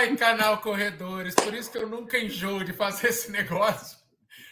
Ai, 0.00 0.16
canal 0.16 0.62
Corredores, 0.62 1.34
por 1.34 1.52
isso 1.52 1.70
que 1.70 1.76
eu 1.76 1.86
nunca 1.86 2.18
enjoo 2.18 2.64
de 2.64 2.72
fazer 2.72 3.08
esse 3.08 3.30
negócio. 3.30 3.98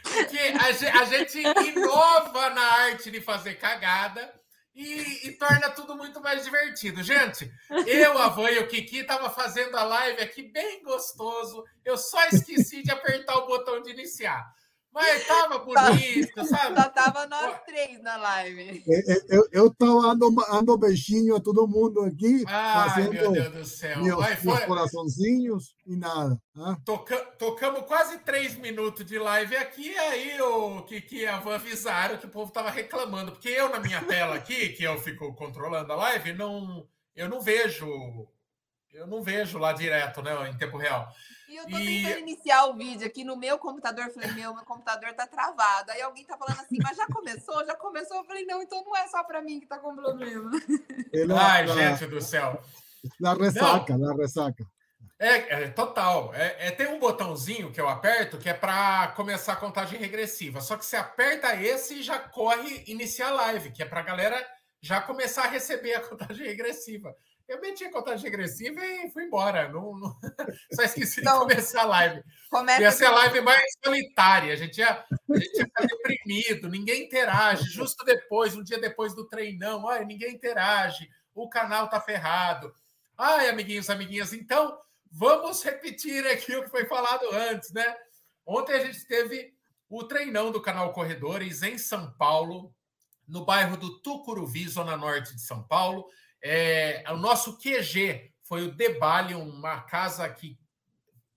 Porque 0.02 0.38
a 0.38 1.04
gente 1.06 1.38
inova 1.38 2.50
na 2.50 2.60
arte 2.60 3.10
de 3.10 3.22
fazer 3.22 3.54
cagada 3.54 4.30
e, 4.74 5.26
e, 5.26 5.32
torna 5.38 5.70
tudo 5.70 5.96
muito 5.96 6.20
mais 6.20 6.44
divertido. 6.44 7.02
Gente, 7.02 7.50
eu, 7.86 8.18
a 8.18 8.28
Van 8.28 8.50
e 8.50 8.58
o 8.58 8.68
Kiki 8.68 9.04
tava 9.04 9.30
fazendo 9.30 9.74
a 9.78 9.84
live 9.84 10.20
aqui 10.20 10.42
bem 10.42 10.82
gostoso. 10.82 11.64
Eu 11.82 11.96
só 11.96 12.26
esqueci 12.26 12.82
de 12.82 12.90
apertar 12.90 13.38
o 13.38 13.46
botão 13.46 13.80
de 13.80 13.90
iniciar. 13.90 14.52
Mas 14.92 15.26
tava 15.26 15.58
bonito, 15.58 16.44
sabe? 16.44 16.80
Só 16.80 16.88
tava 16.88 17.26
nós 17.26 17.60
três 17.64 18.02
na 18.02 18.16
live. 18.16 18.82
É, 18.88 19.12
é, 19.12 19.18
eu, 19.28 19.48
eu 19.52 19.74
tava 19.74 19.92
ando, 19.92 20.34
ando 20.50 20.78
beijinho 20.78 21.36
a 21.36 21.40
todo 21.40 21.68
mundo 21.68 22.00
aqui, 22.00 22.44
Ai, 22.46 22.88
fazendo 22.88 23.12
meu 23.12 23.32
Deus 23.32 23.52
do 23.52 23.64
céu. 23.64 24.02
Meus, 24.02 24.24
Ai, 24.24 24.36
foi... 24.36 24.54
meus 24.54 24.64
coraçãozinhos 24.64 25.76
e 25.86 25.94
nada. 25.96 26.40
Toca... 26.84 27.16
Tocamos 27.38 27.82
quase 27.82 28.18
três 28.18 28.56
minutos 28.56 29.04
de 29.04 29.18
live 29.18 29.56
aqui, 29.56 29.90
e 29.90 29.98
aí 29.98 30.40
o 30.40 30.82
Kiki 30.82 31.18
e 31.18 31.26
a 31.26 31.38
Van 31.38 31.54
avisaram 31.54 32.16
que 32.16 32.26
o 32.26 32.30
povo 32.30 32.50
tava 32.50 32.70
reclamando, 32.70 33.32
porque 33.32 33.48
eu 33.48 33.68
na 33.68 33.78
minha 33.78 34.02
tela 34.02 34.34
aqui, 34.34 34.70
que 34.70 34.82
eu 34.82 34.98
fico 34.98 35.34
controlando 35.34 35.92
a 35.92 35.96
live, 35.96 36.32
não, 36.32 36.88
eu 37.14 37.28
não 37.28 37.40
vejo 37.40 37.86
eu 38.92 39.06
não 39.06 39.22
vejo 39.22 39.58
lá 39.58 39.72
direto, 39.72 40.22
né, 40.22 40.50
em 40.50 40.56
tempo 40.56 40.76
real. 40.76 41.08
E 41.48 41.56
eu 41.56 41.64
tô 41.66 41.78
e... 41.78 42.02
tentando 42.02 42.20
iniciar 42.20 42.66
o 42.66 42.76
vídeo 42.76 43.06
aqui 43.06 43.24
no 43.24 43.36
meu 43.36 43.58
computador. 43.58 44.10
Falei, 44.12 44.32
meu, 44.32 44.54
meu 44.54 44.64
computador 44.64 45.14
tá 45.14 45.26
travado. 45.26 45.90
Aí 45.90 46.02
alguém 46.02 46.24
tá 46.24 46.36
falando 46.36 46.60
assim, 46.60 46.76
mas 46.82 46.96
já 46.96 47.06
começou? 47.06 47.64
Já 47.64 47.74
começou? 47.74 48.18
Eu 48.18 48.24
falei, 48.24 48.44
não, 48.44 48.62
então 48.62 48.84
não 48.84 48.96
é 48.96 49.06
só 49.08 49.24
para 49.24 49.40
mim 49.40 49.58
que 49.58 49.66
tá 49.66 49.78
com 49.78 49.96
problema. 49.96 50.50
Ai, 51.40 51.66
gente 51.66 52.06
do 52.06 52.20
céu. 52.20 52.62
Na 53.18 53.34
ressaca, 53.34 53.96
não. 53.96 54.08
na 54.08 54.14
ressaca. 54.14 54.64
É, 55.18 55.64
é 55.64 55.68
total. 55.70 56.32
É, 56.34 56.68
é, 56.68 56.70
tem 56.70 56.86
um 56.86 57.00
botãozinho 57.00 57.72
que 57.72 57.80
eu 57.80 57.88
aperto 57.88 58.38
que 58.38 58.48
é 58.48 58.54
para 58.54 59.08
começar 59.16 59.54
a 59.54 59.56
contagem 59.56 59.98
regressiva. 59.98 60.60
Só 60.60 60.76
que 60.76 60.84
você 60.84 60.96
aperta 60.96 61.56
esse 61.56 61.94
e 61.94 62.02
já 62.02 62.18
corre 62.18 62.84
iniciar 62.86 63.28
a 63.28 63.34
live, 63.34 63.72
que 63.72 63.82
é 63.82 63.86
para 63.86 64.00
a 64.00 64.04
galera 64.04 64.46
já 64.80 65.00
começar 65.00 65.44
a 65.44 65.48
receber 65.48 65.94
a 65.94 66.00
contagem 66.06 66.46
regressiva. 66.46 67.14
Eu 67.48 67.62
meti 67.62 67.82
a 67.82 67.90
contagem 67.90 68.24
regressiva 68.24 68.84
e 68.84 69.10
fui 69.10 69.24
embora. 69.24 69.68
Não, 69.68 69.96
não... 69.96 70.14
Só 70.70 70.82
esqueci 70.82 71.20
então, 71.20 71.46
de 71.46 71.54
começar 71.54 71.80
a 71.80 71.86
live. 71.86 72.22
Começa 72.50 72.82
ia 72.82 72.92
ser 72.92 73.06
a 73.06 73.10
live 73.10 73.40
mais 73.40 73.64
solitária. 73.82 74.52
A 74.52 74.56
gente, 74.56 74.78
ia, 74.78 74.90
a 74.90 75.38
gente 75.38 75.56
ia 75.56 75.64
ficar 75.64 75.86
deprimido, 75.86 76.68
ninguém 76.68 77.04
interage. 77.04 77.64
Justo 77.70 78.04
depois, 78.04 78.54
um 78.54 78.62
dia 78.62 78.78
depois 78.78 79.14
do 79.14 79.26
treinão, 79.26 79.84
olha, 79.84 80.04
ninguém 80.04 80.34
interage, 80.34 81.08
o 81.34 81.48
canal 81.48 81.88
tá 81.88 81.98
ferrado. 81.98 82.70
Ai, 83.16 83.48
amiguinhos, 83.48 83.88
amiguinhas, 83.88 84.34
então 84.34 84.78
vamos 85.10 85.62
repetir 85.62 86.26
aqui 86.26 86.54
o 86.54 86.64
que 86.64 86.70
foi 86.70 86.84
falado 86.84 87.30
antes, 87.32 87.72
né? 87.72 87.96
Ontem 88.44 88.74
a 88.74 88.84
gente 88.84 89.06
teve 89.06 89.54
o 89.88 90.04
treinão 90.04 90.52
do 90.52 90.60
canal 90.60 90.92
Corredores 90.92 91.62
em 91.62 91.78
São 91.78 92.12
Paulo, 92.12 92.74
no 93.26 93.44
bairro 93.44 93.76
do 93.76 94.00
Tucuruvi, 94.00 94.68
zona 94.68 94.98
norte 94.98 95.34
de 95.34 95.40
São 95.40 95.62
Paulo. 95.62 96.06
É, 96.42 97.04
o 97.10 97.16
nosso 97.16 97.58
QG 97.58 98.32
foi 98.42 98.62
o 98.62 98.74
Debali, 98.74 99.34
uma 99.34 99.82
casa 99.82 100.28
que 100.28 100.58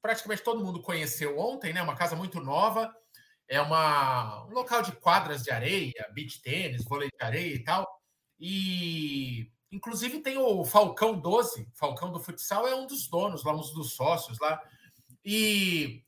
praticamente 0.01 0.43
todo 0.43 0.63
mundo 0.63 0.81
conheceu 0.81 1.37
ontem, 1.37 1.73
né? 1.73 1.81
Uma 1.81 1.95
casa 1.95 2.15
muito 2.15 2.39
nova. 2.39 2.93
É 3.47 3.61
uma, 3.61 4.45
um 4.45 4.51
local 4.51 4.81
de 4.81 4.93
quadras 4.93 5.43
de 5.43 5.51
areia, 5.51 6.09
beach 6.13 6.41
tênis, 6.41 6.85
vôlei 6.85 7.09
de 7.09 7.25
areia 7.25 7.53
e 7.53 7.63
tal. 7.63 7.87
E 8.39 9.51
inclusive 9.71 10.19
tem 10.19 10.37
o 10.37 10.65
Falcão 10.65 11.19
12, 11.19 11.69
Falcão 11.73 12.11
do 12.11 12.19
futsal 12.19 12.67
é 12.67 12.75
um 12.75 12.87
dos 12.87 13.07
donos, 13.07 13.43
lá 13.43 13.53
um 13.53 13.57
dos 13.57 13.93
sócios 13.93 14.39
lá. 14.39 14.59
E, 15.23 16.03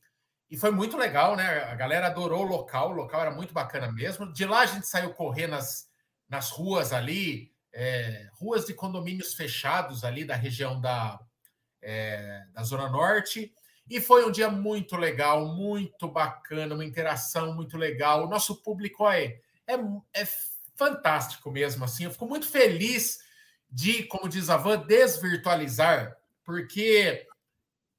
e 0.50 0.56
foi 0.56 0.70
muito 0.70 0.96
legal, 0.96 1.36
né? 1.36 1.64
A 1.64 1.74
galera 1.74 2.08
adorou 2.08 2.44
o 2.44 2.48
local, 2.48 2.90
o 2.90 2.94
local 2.94 3.20
era 3.20 3.30
muito 3.30 3.54
bacana 3.54 3.92
mesmo. 3.92 4.32
De 4.32 4.44
lá 4.44 4.60
a 4.60 4.66
gente 4.66 4.86
saiu 4.86 5.14
correr 5.14 5.46
nas, 5.46 5.88
nas 6.28 6.50
ruas 6.50 6.92
ali, 6.92 7.53
é, 7.74 8.28
ruas 8.34 8.64
de 8.64 8.72
condomínios 8.72 9.34
fechados 9.34 10.04
ali 10.04 10.24
da 10.24 10.36
região 10.36 10.80
da, 10.80 11.20
é, 11.82 12.44
da 12.54 12.62
Zona 12.62 12.88
Norte. 12.88 13.52
E 13.90 14.00
foi 14.00 14.24
um 14.24 14.30
dia 14.30 14.48
muito 14.48 14.96
legal, 14.96 15.46
muito 15.46 16.08
bacana, 16.08 16.74
uma 16.74 16.84
interação 16.84 17.54
muito 17.54 17.76
legal. 17.76 18.24
O 18.24 18.30
nosso 18.30 18.62
público 18.62 19.06
é, 19.10 19.40
é, 19.66 19.74
é 20.14 20.26
fantástico 20.76 21.50
mesmo. 21.50 21.84
assim. 21.84 22.04
Eu 22.04 22.10
fico 22.10 22.26
muito 22.26 22.48
feliz 22.48 23.18
de, 23.68 24.04
como 24.04 24.28
diz 24.28 24.48
a 24.48 24.56
Van, 24.56 24.78
desvirtualizar, 24.78 26.16
porque 26.44 27.26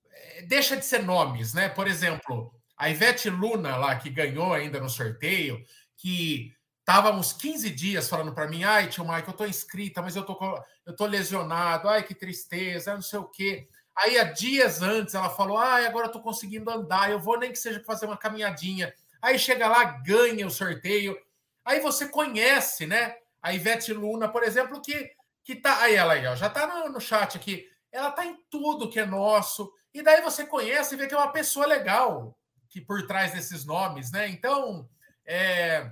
é, 0.09 0.41
deixa 0.43 0.77
de 0.77 0.85
ser 0.85 1.03
nomes, 1.03 1.53
né? 1.53 1.67
Por 1.67 1.85
exemplo, 1.85 2.53
a 2.77 2.89
Ivete 2.89 3.29
Luna 3.29 3.75
lá, 3.75 3.95
que 3.97 4.09
ganhou 4.09 4.53
ainda 4.53 4.79
no 4.79 4.89
sorteio, 4.89 5.63
que 5.97 6.54
Tava 6.85 7.11
uns 7.11 7.33
15 7.33 7.71
dias 7.71 8.07
falando 8.07 8.31
para 8.31 8.47
mim, 8.47 8.63
ai, 8.63 8.87
tio 8.87 9.05
Mike, 9.07 9.27
eu 9.27 9.33
tô 9.33 9.43
inscrita, 9.43 10.03
mas 10.03 10.15
eu 10.15 10.23
tô, 10.23 10.37
eu 10.85 10.95
tô 10.95 11.07
lesionado, 11.07 11.89
ai, 11.89 12.03
que 12.03 12.13
tristeza, 12.13 12.93
não 12.93 13.01
sei 13.01 13.17
o 13.17 13.25
quê. 13.25 13.67
Aí, 13.95 14.19
há 14.19 14.23
dias 14.23 14.83
antes, 14.83 15.15
ela 15.15 15.29
falou, 15.29 15.57
ai, 15.57 15.87
agora 15.87 16.07
eu 16.07 16.11
tô 16.11 16.21
conseguindo 16.21 16.69
andar, 16.69 17.09
eu 17.09 17.19
vou 17.19 17.39
nem 17.39 17.51
que 17.51 17.57
seja 17.57 17.83
fazer 17.83 18.05
uma 18.05 18.17
caminhadinha. 18.17 18.93
Aí 19.19 19.39
chega 19.39 19.67
lá, 19.67 19.83
ganha 19.83 20.45
o 20.45 20.51
sorteio. 20.51 21.17
Aí 21.63 21.79
você 21.79 22.07
conhece, 22.07 22.85
né? 22.85 23.15
A 23.41 23.51
Ivete 23.51 23.91
Luna, 23.91 24.29
por 24.29 24.43
exemplo, 24.43 24.79
que, 24.79 25.11
que 25.43 25.55
tá. 25.55 25.81
Aí 25.81 25.95
ela 25.95 26.13
aí, 26.13 26.27
ó, 26.27 26.35
já 26.35 26.49
tá 26.49 26.67
no, 26.67 26.89
no 26.89 27.01
chat 27.01 27.35
aqui. 27.35 27.67
Ela 27.91 28.11
tá 28.11 28.23
em 28.23 28.37
tudo 28.49 28.89
que 28.89 28.99
é 28.99 29.05
nosso. 29.05 29.73
E 29.91 30.03
daí 30.03 30.21
você 30.21 30.45
conhece 30.45 30.93
e 30.93 30.97
vê 30.97 31.07
que 31.07 31.15
é 31.15 31.17
uma 31.17 31.31
pessoa 31.31 31.65
legal 31.65 32.37
que 32.69 32.81
por 32.81 33.07
trás 33.07 33.31
desses 33.33 33.65
nomes, 33.65 34.11
né? 34.11 34.27
Então, 34.27 34.87
é, 35.25 35.89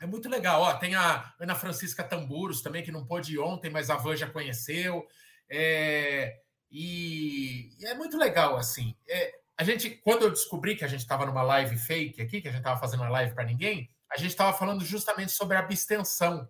é 0.00 0.06
muito 0.06 0.28
legal. 0.28 0.62
Ó, 0.62 0.74
tem 0.74 0.94
a 0.94 1.32
Ana 1.38 1.54
Francisca 1.54 2.04
Tamburos 2.04 2.62
também, 2.62 2.82
que 2.82 2.92
não 2.92 3.06
pôde 3.06 3.34
ir 3.34 3.38
ontem, 3.38 3.70
mas 3.70 3.90
a 3.90 3.96
Van 3.96 4.16
já 4.16 4.28
conheceu. 4.28 5.06
É, 5.48 6.38
e, 6.70 7.70
e, 7.78 7.86
é 7.86 7.94
muito 7.94 8.16
legal, 8.16 8.56
assim. 8.56 8.96
É, 9.08 9.32
a 9.56 9.64
gente, 9.64 9.90
quando 9.90 10.22
eu 10.22 10.30
descobri 10.30 10.76
que 10.76 10.84
a 10.84 10.88
gente 10.88 11.00
estava 11.00 11.24
numa 11.26 11.42
live 11.42 11.76
fake 11.76 12.20
aqui, 12.20 12.40
que 12.40 12.48
a 12.48 12.50
gente 12.50 12.60
estava 12.60 12.80
fazendo 12.80 13.00
uma 13.00 13.10
live 13.10 13.34
para 13.34 13.44
ninguém, 13.44 13.90
a 14.10 14.16
gente 14.16 14.30
estava 14.30 14.56
falando 14.56 14.84
justamente 14.84 15.32
sobre 15.32 15.56
a 15.56 15.60
abstenção, 15.60 16.48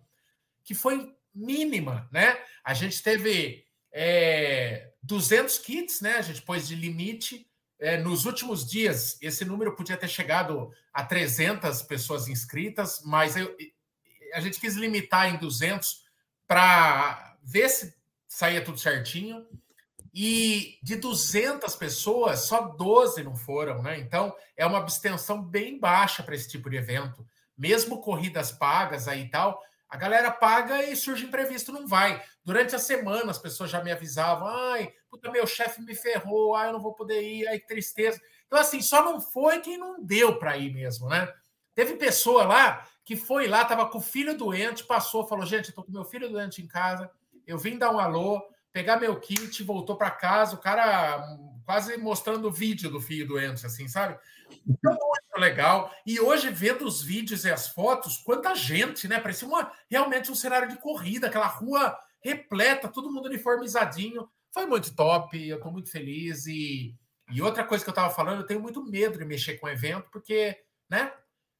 que 0.63 0.73
foi 0.73 1.15
mínima, 1.33 2.07
né? 2.11 2.37
A 2.63 2.73
gente 2.73 3.01
teve 3.03 3.65
é, 3.91 4.91
200 5.03 5.59
kits, 5.59 6.01
né? 6.01 6.17
A 6.17 6.21
gente 6.21 6.41
pôs 6.41 6.67
de 6.67 6.75
limite 6.75 7.47
é, 7.79 7.97
nos 7.97 8.25
últimos 8.25 8.65
dias, 8.65 9.17
esse 9.21 9.43
número 9.43 9.75
podia 9.75 9.97
ter 9.97 10.07
chegado 10.07 10.71
a 10.93 11.03
300 11.03 11.81
pessoas 11.83 12.27
inscritas, 12.27 13.01
mas 13.03 13.35
eu, 13.35 13.55
a 14.33 14.39
gente 14.39 14.59
quis 14.59 14.75
limitar 14.75 15.33
em 15.33 15.37
200 15.37 16.03
para 16.47 17.37
ver 17.43 17.69
se 17.69 17.93
saía 18.27 18.63
tudo 18.63 18.77
certinho. 18.77 19.45
E 20.17 20.79
de 20.81 20.95
200 20.95 21.75
pessoas, 21.75 22.41
só 22.41 22.69
12 22.69 23.21
não 23.23 23.35
foram, 23.35 23.81
né? 23.81 23.99
Então, 23.99 24.33
é 24.55 24.65
uma 24.65 24.77
abstenção 24.77 25.43
bem 25.43 25.77
baixa 25.77 26.23
para 26.23 26.35
esse 26.35 26.47
tipo 26.47 26.69
de 26.69 26.77
evento. 26.77 27.27
Mesmo 27.57 27.99
corridas 27.99 28.49
pagas 28.49 29.09
aí 29.09 29.23
e 29.23 29.29
tal, 29.29 29.61
a 29.89 29.97
galera 29.97 30.31
paga 30.31 30.83
e 30.83 30.95
surge 30.95 31.25
imprevisto, 31.25 31.71
não 31.71 31.87
vai. 31.87 32.21
Durante 32.43 32.75
a 32.75 32.79
semana 32.79 33.31
as 33.31 33.37
pessoas 33.37 33.69
já 33.69 33.83
me 33.83 33.91
avisavam: 33.91 34.47
ai, 34.47 34.93
puta, 35.09 35.31
meu 35.31 35.45
chefe 35.45 35.81
me 35.81 35.95
ferrou, 35.95 36.55
ai, 36.55 36.69
eu 36.69 36.73
não 36.73 36.81
vou 36.81 36.93
poder 36.93 37.21
ir, 37.21 37.47
ai, 37.47 37.59
que 37.59 37.67
tristeza. 37.67 38.19
Então, 38.47 38.59
assim, 38.59 38.81
só 38.81 39.03
não 39.03 39.21
foi 39.21 39.59
quem 39.59 39.77
não 39.77 40.03
deu 40.03 40.37
para 40.37 40.57
ir 40.57 40.73
mesmo, 40.73 41.07
né? 41.07 41.31
Teve 41.73 41.95
pessoa 41.95 42.45
lá 42.45 42.87
que 43.03 43.15
foi 43.15 43.47
lá, 43.47 43.63
tava 43.63 43.87
com 43.87 43.99
o 43.99 44.01
filho 44.01 44.37
doente, 44.37 44.83
passou, 44.83 45.27
falou: 45.27 45.45
gente, 45.45 45.69
eu 45.69 45.75
tô 45.75 45.83
com 45.83 45.91
meu 45.91 46.05
filho 46.05 46.29
doente 46.29 46.61
em 46.61 46.67
casa, 46.67 47.09
eu 47.45 47.57
vim 47.57 47.77
dar 47.77 47.91
um 47.91 47.99
alô, 47.99 48.41
pegar 48.71 48.99
meu 48.99 49.19
kit, 49.19 49.63
voltou 49.63 49.95
para 49.95 50.09
casa, 50.09 50.55
o 50.55 50.59
cara 50.59 51.23
quase 51.65 51.97
mostrando 51.97 52.47
o 52.47 52.51
vídeo 52.51 52.89
do 52.89 52.99
filho 52.99 53.27
doente, 53.27 53.65
assim, 53.65 53.87
sabe? 53.87 54.17
Então, 54.67 54.97
muito 55.35 55.39
legal. 55.39 55.93
E 56.05 56.19
hoje, 56.19 56.49
vendo 56.49 56.85
os 56.85 57.01
vídeos 57.01 57.45
e 57.45 57.51
as 57.51 57.67
fotos, 57.67 58.17
quanta 58.17 58.55
gente, 58.55 59.07
né? 59.07 59.19
Parecia 59.19 59.47
uma, 59.47 59.71
realmente 59.89 60.31
um 60.31 60.35
cenário 60.35 60.69
de 60.69 60.77
corrida, 60.77 61.27
aquela 61.27 61.47
rua 61.47 61.97
repleta, 62.23 62.87
todo 62.87 63.11
mundo 63.11 63.27
uniformizadinho. 63.27 64.27
Foi 64.51 64.65
muito 64.65 64.95
top, 64.95 65.37
eu 65.47 65.57
estou 65.57 65.71
muito 65.71 65.91
feliz. 65.91 66.47
E, 66.47 66.95
e 67.31 67.41
outra 67.41 67.63
coisa 67.63 67.83
que 67.83 67.89
eu 67.89 67.93
estava 67.93 68.13
falando, 68.13 68.41
eu 68.41 68.47
tenho 68.47 68.61
muito 68.61 68.83
medo 68.83 69.17
de 69.17 69.25
mexer 69.25 69.57
com 69.57 69.67
o 69.67 69.69
evento, 69.69 70.09
porque, 70.11 70.57
né? 70.89 71.11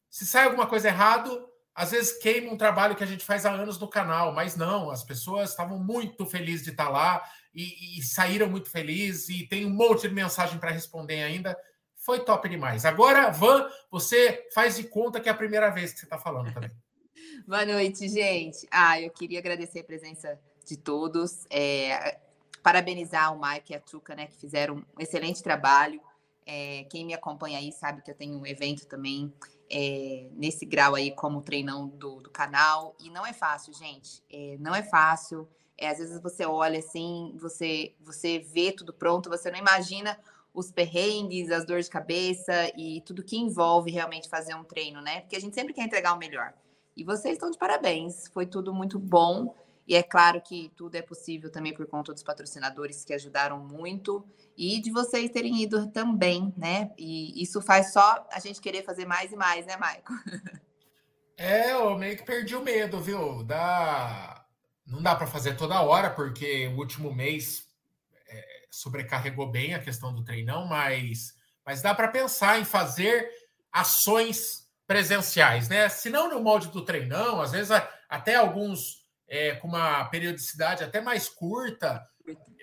Se 0.09 0.25
sai 0.25 0.45
alguma 0.45 0.65
coisa 0.65 0.87
errado, 0.87 1.45
às 1.73 1.91
vezes 1.91 2.17
queima 2.19 2.51
um 2.51 2.57
trabalho 2.57 2.95
que 2.95 3.03
a 3.03 3.07
gente 3.07 3.25
faz 3.25 3.45
há 3.45 3.51
anos 3.51 3.77
no 3.77 3.89
canal, 3.89 4.33
mas 4.33 4.55
não, 4.55 4.89
as 4.89 5.03
pessoas 5.03 5.49
estavam 5.49 5.77
muito 5.77 6.25
felizes 6.25 6.63
de 6.63 6.71
estar 6.71 6.87
lá 6.87 7.21
e, 7.53 7.99
e 7.99 8.03
saíram 8.03 8.47
muito 8.47 8.69
felizes 8.69 9.27
e 9.27 9.45
tem 9.45 9.65
um 9.65 9.69
monte 9.69 10.07
de 10.07 10.13
mensagem 10.13 10.57
para 10.57 10.71
responder 10.71 11.21
ainda. 11.21 11.57
Foi 12.05 12.19
top 12.19 12.47
demais. 12.47 12.85
Agora, 12.85 13.31
Van, 13.31 13.67
você 13.89 14.47
faz 14.53 14.75
de 14.75 14.83
conta 14.83 15.19
que 15.19 15.27
é 15.27 15.31
a 15.31 15.35
primeira 15.35 15.71
vez 15.71 15.91
que 15.91 15.99
você 16.01 16.05
está 16.05 16.19
falando 16.19 16.53
também. 16.53 16.69
Boa 17.47 17.65
noite, 17.65 18.07
gente. 18.07 18.67
Ah, 18.69 19.01
eu 19.01 19.09
queria 19.09 19.39
agradecer 19.39 19.79
a 19.79 19.83
presença 19.83 20.39
de 20.63 20.77
todos. 20.77 21.47
É, 21.49 22.19
parabenizar 22.61 23.35
o 23.35 23.41
Mike 23.41 23.73
e 23.73 23.75
a 23.75 23.79
Tuca, 23.79 24.13
né, 24.13 24.27
que 24.27 24.37
fizeram 24.37 24.75
um 24.75 25.01
excelente 25.01 25.41
trabalho. 25.41 25.99
É, 26.45 26.85
quem 26.91 27.07
me 27.07 27.15
acompanha 27.15 27.57
aí 27.57 27.71
sabe 27.71 28.03
que 28.03 28.11
eu 28.11 28.15
tenho 28.15 28.39
um 28.39 28.45
evento 28.45 28.85
também 28.85 29.33
é, 29.67 30.29
nesse 30.33 30.63
grau 30.63 30.93
aí 30.93 31.09
como 31.09 31.41
treinão 31.41 31.87
do, 31.87 32.21
do, 32.21 32.29
canal. 32.29 32.95
E 32.99 33.09
não 33.09 33.25
é 33.25 33.33
fácil, 33.33 33.73
gente. 33.73 34.21
É, 34.31 34.57
não 34.59 34.75
é 34.75 34.83
fácil. 34.83 35.49
É, 35.75 35.89
às 35.89 35.97
vezes 35.97 36.21
você 36.21 36.45
olha 36.45 36.77
assim, 36.77 37.35
você, 37.41 37.95
você 37.99 38.37
vê 38.37 38.71
tudo 38.71 38.93
pronto, 38.93 39.27
você 39.27 39.49
não 39.49 39.57
imagina 39.57 40.15
os 40.55 40.71
perrengues, 40.71 41.51
as 41.51 41.65
dores 41.65 41.85
de 41.85 41.91
cabeça 41.91 42.71
e 42.77 43.01
tudo 43.01 43.23
que 43.23 43.37
envolve 43.37 43.91
realmente 43.91 44.29
fazer 44.29 44.55
um 44.55 44.63
treino, 44.63 45.01
né? 45.01 45.21
Porque 45.21 45.35
a 45.35 45.39
gente 45.39 45.53
sempre 45.53 45.73
quer 45.73 45.83
entregar 45.83 46.13
o 46.13 46.17
melhor. 46.17 46.53
E 46.95 47.03
vocês 47.03 47.33
estão 47.33 47.51
de 47.51 47.57
parabéns. 47.57 48.27
Foi 48.29 48.45
tudo 48.45 48.73
muito 48.73 48.97
bom. 48.97 49.53
E 49.87 49.95
é 49.95 50.01
claro 50.01 50.41
que 50.41 50.71
tudo 50.75 50.95
é 50.95 51.01
possível 51.01 51.51
também 51.51 51.73
por 51.73 51.85
conta 51.85 52.11
dos 52.11 52.23
patrocinadores 52.23 53.03
que 53.03 53.13
ajudaram 53.13 53.59
muito 53.59 54.25
e 54.57 54.81
de 54.81 54.89
vocês 54.89 55.29
terem 55.29 55.61
ido 55.61 55.87
também, 55.91 56.51
né? 56.57 56.91
E 56.97 57.41
isso 57.41 57.61
faz 57.61 57.91
só 57.93 58.25
a 58.31 58.39
gente 58.39 58.61
querer 58.61 58.83
fazer 58.83 59.05
mais 59.05 59.31
e 59.31 59.35
mais, 59.35 59.65
né, 59.65 59.77
Maico? 59.77 60.13
É, 61.37 61.73
eu 61.73 61.97
meio 61.97 62.15
que 62.15 62.23
perdi 62.23 62.55
o 62.55 62.63
medo, 62.63 62.97
viu? 63.01 63.43
Dá... 63.43 64.45
Não 64.87 65.03
dá 65.03 65.15
para 65.15 65.27
fazer 65.27 65.57
toda 65.57 65.81
hora, 65.81 66.09
porque 66.09 66.67
o 66.67 66.77
último 66.77 67.13
mês 67.13 67.67
é, 68.29 68.54
sobrecarregou 68.75 69.49
bem 69.49 69.73
a 69.73 69.79
questão 69.79 70.13
do 70.13 70.23
treinão, 70.23 70.65
mas, 70.65 71.33
mas 71.65 71.81
dá 71.81 71.93
para 71.93 72.07
pensar 72.07 72.59
em 72.59 72.65
fazer 72.65 73.29
ações 73.71 74.65
presenciais, 74.87 75.67
né? 75.67 75.89
Se 75.89 76.09
não 76.09 76.29
no 76.29 76.41
molde 76.41 76.69
do 76.69 76.83
treinão, 76.83 77.41
às 77.41 77.51
vezes 77.51 77.71
até 78.09 78.35
alguns 78.35 79.03
é, 79.27 79.55
com 79.55 79.67
uma 79.67 80.05
periodicidade 80.05 80.83
até 80.83 81.01
mais 81.01 81.27
curta, 81.27 82.05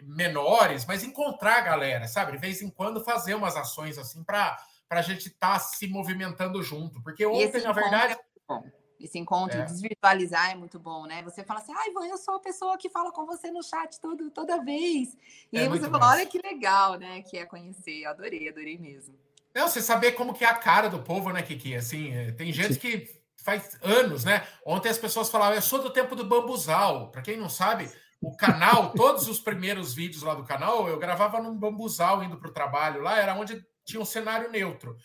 menores, 0.03 0.85
mas 0.85 1.05
encontrar 1.05 1.59
a 1.59 1.62
galera, 1.62 2.09
sabe? 2.09 2.32
De 2.32 2.38
vez 2.38 2.62
em 2.62 2.70
quando 2.70 3.05
fazer 3.05 3.35
umas 3.35 3.56
ações 3.56 3.99
assim 3.99 4.23
para 4.25 4.56
a 4.91 5.03
gente 5.03 5.29
estar 5.29 5.55
tá 5.55 5.58
se 5.58 5.87
movimentando 5.87 6.62
junto. 6.62 7.03
Porque 7.03 7.25
ontem, 7.25 7.62
na 7.62 7.73
verdade. 7.73 8.15
É 8.15 8.81
esse 9.03 9.19
encontro, 9.19 9.59
é. 9.59 9.65
desvirtualizar 9.65 10.53
é 10.53 10.55
muito 10.55 10.79
bom, 10.79 11.07
né? 11.07 11.23
Você 11.25 11.43
fala 11.43 11.61
assim, 11.61 11.73
ai, 11.77 11.91
Ivan, 11.91 12.07
eu 12.07 12.17
sou 12.17 12.35
a 12.35 12.41
pessoa 12.41 12.79
que 12.79 12.89
fala 12.89 13.11
com 13.11 13.27
você 13.27 13.51
no 13.51 13.63
chat 13.63 14.01
todo, 14.01 14.31
toda 14.31 14.63
vez. 14.63 15.17
E 15.53 15.59
é 15.59 15.63
aí 15.63 15.69
você 15.69 15.91
fala, 15.91 16.11
olha 16.11 16.27
que 16.27 16.41
legal, 16.43 16.95
né? 16.95 17.23
Que 17.23 17.39
é 17.39 17.45
conhecer. 17.45 18.03
Eu 18.03 18.11
adorei, 18.11 18.49
adorei 18.49 18.79
mesmo. 18.79 19.15
Não, 19.55 19.69
você 19.69 19.83
saber 19.83 20.13
como 20.13 20.33
que 20.33 20.45
é 20.45 20.49
a 20.49 20.55
cara 20.55 20.89
do 20.89 21.01
povo, 21.01 21.31
né, 21.31 21.43
Kiki? 21.43 21.75
Assim, 21.75 22.15
é, 22.15 22.33
tem 22.33 22.53
gente 22.53 22.75
Sim. 22.75 22.81
que 22.81 23.23
faz 23.37 23.77
anos, 23.83 24.25
né? 24.25 24.47
Ontem 24.65 24.89
as 24.89 24.99
pessoas 24.99 25.29
falavam, 25.29 25.57
eu 25.57 25.63
sou 25.63 25.83
do 25.83 25.91
tempo 25.91 26.15
do 26.15 26.25
bambuzal. 26.25 27.11
Para 27.11 27.23
quem 27.23 27.37
não 27.37 27.49
sabe, 27.49 27.91
o 28.21 28.37
canal, 28.37 28.93
todos 28.97 29.29
os 29.29 29.41
primeiros 29.41 29.93
vídeos 29.93 30.23
lá 30.23 30.35
do 30.35 30.45
canal, 30.45 30.89
eu 30.89 30.99
gravava 30.99 31.41
num 31.41 31.57
bambuzal 31.57 32.23
indo 32.23 32.39
para 32.39 32.49
o 32.49 32.53
trabalho 32.53 33.03
lá, 33.03 33.19
era 33.19 33.35
onde 33.35 33.65
tinha 33.85 34.01
um 34.01 34.05
cenário 34.05 34.51
neutro. 34.51 34.97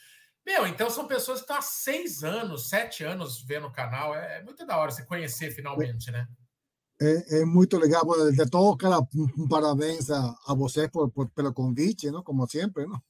Meu, 0.48 0.66
então 0.66 0.90
são 0.90 1.06
pessoas 1.06 1.40
que 1.40 1.44
estão 1.44 1.58
há 1.58 1.62
seis 1.62 2.24
anos, 2.24 2.70
sete 2.70 3.04
anos 3.04 3.44
vendo 3.44 3.68
o 3.68 3.72
canal. 3.72 4.16
É, 4.16 4.38
é 4.38 4.44
muito 4.44 4.66
da 4.66 4.78
hora 4.78 4.90
você 4.90 5.04
conhecer 5.04 5.52
finalmente, 5.52 6.10
né? 6.10 6.26
É, 7.02 7.42
é 7.42 7.46
muito 7.46 7.78
legal. 7.78 8.04
De 8.32 8.50
todo, 8.50 8.78
cara, 8.78 9.06
parabéns 9.50 10.10
a, 10.10 10.34
a 10.48 10.54
vocês 10.54 10.90
por, 10.90 11.12
por, 11.12 11.30
pelo 11.32 11.54
convite, 11.54 12.10
não? 12.10 12.24
Como 12.24 12.48
sempre, 12.48 12.88
não? 12.88 13.02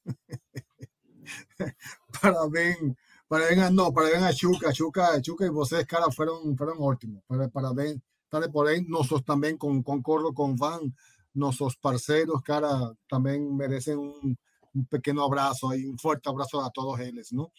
parabéns 2.19 2.95
Parabéns, 3.27 3.71
no, 3.71 3.93
parabéns 3.93 4.23
a 4.23 4.31
Chuca, 4.31 4.73
Chuca, 4.73 5.21
Chuca 5.21 5.45
y 5.45 5.49
vocês, 5.49 5.85
cara, 5.85 6.09
fueron, 6.11 6.55
fueron 6.57 6.77
ótimos. 6.79 7.21
Parabéns, 7.53 8.01
tarde 8.29 8.49
por 8.49 8.67
ahí, 8.67 8.81
nosotros 8.87 9.25
también 9.25 9.57
con, 9.57 9.83
concordo 9.83 10.33
con 10.33 10.55
Van, 10.55 10.95
nuestros 11.33 11.75
parceros, 11.75 12.41
cara, 12.41 12.93
también 13.09 13.55
merecen 13.55 13.99
un, 13.99 14.37
un 14.77 14.85
pequeño 14.85 15.23
abrazo 15.23 15.73
y 15.73 15.85
un 15.85 15.97
fuerte 15.97 16.29
abrazo 16.29 16.61
a 16.61 16.69
todos 16.69 16.99
ellos, 16.99 17.31
¿no? 17.33 17.51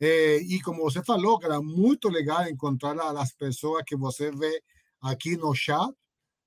Eh, 0.00 0.40
y 0.42 0.60
como 0.60 0.82
você 0.82 1.02
falou, 1.02 1.38
era 1.42 1.60
muy 1.60 1.98
legal 2.10 2.48
encontrar 2.48 2.98
a 3.00 3.12
las 3.12 3.32
personas 3.34 3.84
que 3.86 3.96
você 3.96 4.30
ve 4.30 4.62
aquí 5.00 5.36
no 5.36 5.54
chat, 5.54 5.94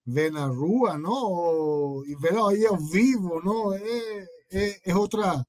ve 0.05 0.29
na 0.31 0.47
rua, 0.47 0.97
¿no? 0.97 2.03
Y 2.05 2.15
ver 2.15 2.33
ahí 2.33 2.65
ao 2.65 2.77
vivo, 2.77 3.41
¿no? 3.41 3.73
Es, 3.73 4.29
es, 4.49 4.81
es 4.83 4.95
otra 4.95 5.43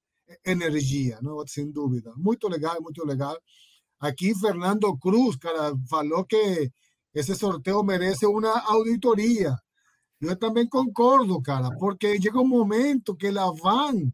energia, 0.44 1.18
não? 1.22 1.46
sem 1.46 1.70
dúvida. 1.70 2.12
Muito 2.16 2.48
legal, 2.48 2.80
muito 2.80 3.04
legal. 3.04 3.36
Aqui, 4.00 4.34
Fernando 4.34 4.96
Cruz, 4.96 5.36
cara, 5.36 5.74
falou 5.88 6.24
que 6.24 6.70
esse 7.14 7.34
sorteio 7.34 7.82
merece 7.82 8.26
uma 8.26 8.60
auditoria. 8.66 9.56
Eu 10.20 10.36
também 10.36 10.68
concordo, 10.68 11.40
cara, 11.40 11.70
porque 11.78 12.20
chega 12.20 12.40
um 12.40 12.46
momento 12.46 13.16
que 13.16 13.28
a 13.28 13.50
van 13.50 14.12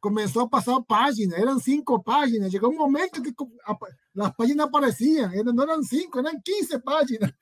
começou 0.00 0.42
a 0.42 0.48
passar 0.48 0.80
páginas, 0.82 1.38
eram 1.38 1.58
cinco 1.58 2.02
páginas, 2.02 2.50
chegou 2.50 2.70
um 2.70 2.78
momento 2.78 3.22
que 3.22 3.34
as 4.14 4.36
páginas 4.36 4.66
apareciam, 4.66 5.30
não 5.44 5.62
eram 5.62 5.82
cinco, 5.82 6.18
eram 6.18 6.40
15 6.42 6.78
páginas. 6.80 7.32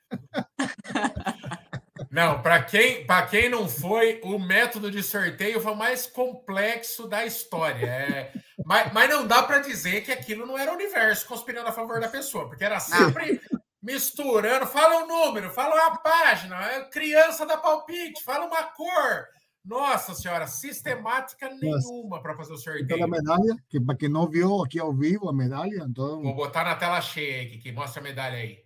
Não, 2.11 2.41
para 2.41 2.63
quem, 2.63 3.07
quem 3.31 3.49
não 3.49 3.69
foi, 3.69 4.21
o 4.25 4.39
método 4.39 4.91
de 4.91 5.03
sorteio 5.03 5.61
foi 5.61 5.73
o 5.73 5.77
mais 5.77 6.07
complexo 6.07 7.07
da 7.07 7.27
história. 7.27 7.87
É, 7.87 8.33
mas, 8.65 8.93
mas 8.93 9.11
não 9.11 9.27
dá 9.27 9.43
para 9.43 9.59
dizer 9.59 10.03
que 10.03 10.13
aquilo 10.13 10.47
não 10.47 10.57
era 10.57 10.71
o 10.73 10.75
universo 10.75 11.27
conspirando 11.27 11.69
a 11.69 11.73
favor 11.73 12.01
da 12.01 12.09
pessoa, 12.09 12.49
porque 12.49 12.65
era 12.65 12.81
sempre 12.81 13.41
misturando. 13.83 14.67
Fala 14.67 15.03
o 15.03 15.05
um 15.05 15.07
número, 15.07 15.51
fala 15.51 15.75
uma 15.75 15.97
página, 15.99 16.57
é 16.73 16.85
criança 16.85 17.45
da 17.45 17.57
palpite, 17.57 18.25
fala 18.25 18.47
uma 18.47 18.63
cor. 18.63 19.27
Nossa 19.69 20.15
senhora, 20.15 20.47
sistemática 20.47 21.51
nenhuma 21.51 22.23
para 22.23 22.35
fazer 22.35 22.55
o 22.55 22.57
sorteio. 22.57 22.85
Então, 22.85 23.05
a 23.05 23.07
medalha, 23.07 23.55
que 23.69 23.79
para 23.79 23.95
quem 23.95 24.09
não 24.09 24.27
viu 24.27 24.63
aqui 24.63 24.81
ao 24.81 24.95
vivo, 24.95 25.29
a 25.29 25.33
medalha. 25.33 25.85
Então... 25.87 26.23
Vou 26.23 26.35
botar 26.35 26.65
na 26.65 26.75
tela 26.75 26.99
cheia 27.03 27.41
aí, 27.41 27.59
que 27.59 27.71
mostra 27.71 28.01
a 28.01 28.03
medalha 28.03 28.39
aí. 28.39 28.65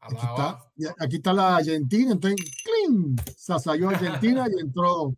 Aquí 0.00 0.14
está, 0.14 0.68
aquí 1.00 1.16
está 1.16 1.32
la 1.32 1.56
Argentina, 1.56 2.12
entonces, 2.12 2.38
¡cling! 2.62 3.16
Se 3.36 3.58
salió 3.58 3.88
Argentina 3.88 4.46
e 4.48 4.62
entrou, 4.62 5.16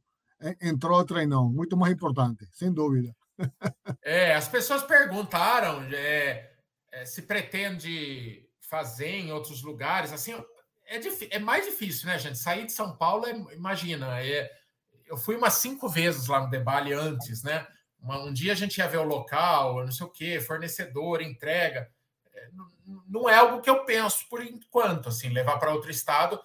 entrou 0.63 1.05
treinão. 1.05 1.51
Muito 1.51 1.77
mais 1.77 1.93
importante, 1.93 2.49
sem 2.53 2.73
dúvida. 2.73 3.15
É, 4.03 4.35
as 4.35 4.49
pessoas 4.49 4.83
perguntaram 4.83 5.83
é, 5.93 6.51
é, 6.91 7.05
se 7.05 7.23
pretende 7.23 8.49
fazer 8.61 9.11
em 9.11 9.31
outros 9.31 9.63
lugares. 9.63 10.13
Assim, 10.13 10.33
é, 10.87 10.99
é, 11.31 11.39
mais 11.39 11.65
difícil, 11.67 12.09
né, 12.09 12.19
gente? 12.19 12.39
Sair 12.39 12.67
de 12.67 12.73
São 12.73 12.97
Paulo, 12.97 13.27
é, 13.27 13.33
imagina. 13.55 14.21
É, 14.21 14.51
eu 15.09 15.17
fui 15.17 15.37
umas 15.37 15.55
cinco 15.55 15.89
vezes 15.89 16.27
lá 16.27 16.41
no 16.41 16.51
Debale 16.51 16.93
antes, 16.93 17.43
né? 17.43 17.67
Um 18.03 18.33
dia 18.33 18.53
a 18.53 18.57
gente 18.57 18.79
ia 18.79 18.89
ver 18.89 18.99
o 18.99 19.05
local, 19.05 19.85
não 19.85 19.93
sei 19.93 20.07
o 20.07 20.11
quê, 20.11 20.41
fornecedor, 20.41 21.21
entrega 21.21 21.91
não 23.07 23.29
é 23.29 23.37
algo 23.37 23.61
que 23.61 23.71
eu 23.71 23.85
penso 23.85 24.29
por 24.29 24.43
enquanto, 24.43 25.09
assim, 25.09 25.29
levar 25.29 25.59
para 25.59 25.73
outro 25.73 25.91
estado, 25.91 26.41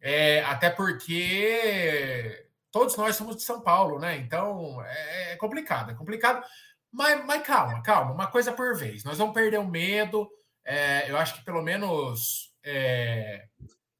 é, 0.00 0.42
até 0.44 0.70
porque 0.70 2.46
todos 2.70 2.96
nós 2.96 3.16
somos 3.16 3.36
de 3.36 3.42
São 3.42 3.60
Paulo, 3.60 3.98
né? 3.98 4.16
Então 4.16 4.82
é, 4.84 5.32
é 5.32 5.36
complicado, 5.36 5.90
é 5.90 5.94
complicado. 5.94 6.44
Mas, 6.90 7.24
mas, 7.24 7.46
calma, 7.46 7.82
calma, 7.82 8.12
uma 8.12 8.26
coisa 8.26 8.52
por 8.52 8.76
vez. 8.76 9.04
Nós 9.04 9.18
vamos 9.18 9.34
perder 9.34 9.58
o 9.58 9.66
medo. 9.66 10.30
É, 10.64 11.10
eu 11.10 11.16
acho 11.16 11.34
que 11.34 11.44
pelo 11.44 11.62
menos 11.62 12.54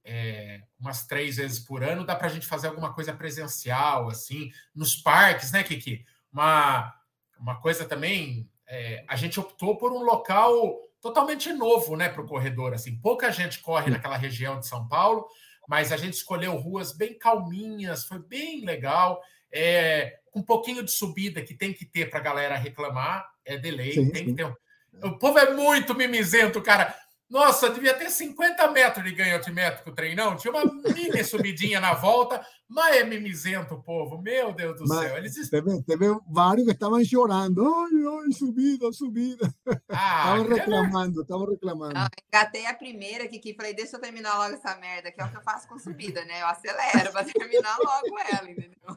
é, 0.09 0.63
umas 0.79 1.05
três 1.05 1.37
vezes 1.37 1.59
por 1.59 1.83
ano 1.83 2.07
dá 2.07 2.15
para 2.15 2.29
a 2.29 2.31
gente 2.31 2.47
fazer 2.47 2.69
alguma 2.69 2.95
coisa 2.95 3.13
presencial, 3.13 4.09
assim, 4.09 4.53
nos 4.73 4.95
parques, 4.95 5.51
né, 5.51 5.65
Kiki? 5.65 6.05
Uma, 6.33 6.95
uma 7.39 7.61
coisa 7.61 7.85
também. 7.85 8.49
É, 8.69 9.05
a 9.09 9.17
gente 9.17 9.41
optou 9.41 9.77
por 9.77 9.93
um 9.93 10.05
local 10.05 10.79
totalmente 11.01 11.53
novo, 11.53 11.97
né, 11.97 12.09
para 12.09 12.23
o 12.23 12.27
corredor. 12.27 12.73
Assim, 12.73 12.97
pouca 13.01 13.33
gente 13.33 13.59
corre 13.61 13.91
naquela 13.91 14.17
região 14.17 14.61
de 14.61 14.69
São 14.69 14.87
Paulo, 14.87 15.27
mas 15.69 15.91
a 15.91 15.97
gente 15.97 16.15
escolheu 16.15 16.55
ruas 16.57 16.97
bem 16.97 17.19
calminhas, 17.19 18.05
foi 18.05 18.21
bem 18.21 18.65
legal. 18.65 19.21
É, 19.53 20.21
um 20.33 20.43
pouquinho 20.43 20.85
de 20.85 20.93
subida 20.93 21.43
que 21.43 21.55
tem 21.55 21.73
que 21.73 21.85
ter 21.85 22.09
para 22.11 22.21
a 22.21 22.23
galera 22.23 22.57
reclamar, 22.57 23.29
é 23.45 23.57
delay, 23.57 23.93
sim, 23.93 24.11
tem 24.11 24.25
sim. 24.25 24.35
que 24.35 24.45
ter. 24.45 24.57
O 25.03 25.19
povo 25.19 25.39
é 25.39 25.53
muito 25.53 25.95
mimizento, 25.95 26.63
cara. 26.63 26.95
Nossa, 27.29 27.69
devia 27.69 27.93
ter 27.93 28.09
50 28.09 28.71
metros 28.71 29.05
de 29.05 29.13
ganho 29.13 29.35
altimétrico 29.35 29.91
o 29.91 29.95
treinão. 29.95 30.37
Tinha 30.37 30.53
uma 30.53 30.65
mini 30.65 31.25
subidinha 31.25 31.81
na 31.81 31.93
volta, 31.93 32.41
mas 32.69 32.97
é 32.97 33.05
mimizento 33.05 33.75
o 33.75 33.83
povo. 33.83 34.23
Meu 34.23 34.53
Deus 34.53 34.79
do 34.79 34.87
mas 34.87 34.99
céu. 35.01 35.17
Eles... 35.17 35.51
Teve, 35.51 35.83
teve 35.83 36.07
vários 36.29 36.65
que 36.65 36.73
estavam 36.73 37.05
chorando. 37.05 37.67
Ai, 37.67 38.25
ai, 38.27 38.33
subida, 38.33 38.93
subida. 38.93 39.53
Ah, 39.89 40.39
estavam 40.39 40.57
reclamando, 40.57 41.23
estavam 41.23 41.47
reclamando. 41.51 41.95
Não, 41.95 42.09
engatei 42.29 42.67
a 42.67 42.75
primeira 42.75 43.25
aqui, 43.25 43.41
que 43.41 43.55
falei, 43.55 43.75
deixa 43.75 43.97
eu 43.97 44.01
terminar 44.01 44.39
logo 44.39 44.55
essa 44.55 44.77
merda, 44.77 45.11
que 45.11 45.21
é 45.21 45.25
o 45.25 45.31
que 45.31 45.37
eu 45.37 45.43
faço 45.43 45.67
com 45.67 45.79
subida, 45.81 46.25
né? 46.27 46.43
Eu 46.43 46.47
acelero 46.47 47.11
para 47.11 47.25
terminar 47.25 47.77
logo 47.79 48.19
ela, 48.31 48.49
entendeu? 48.49 48.97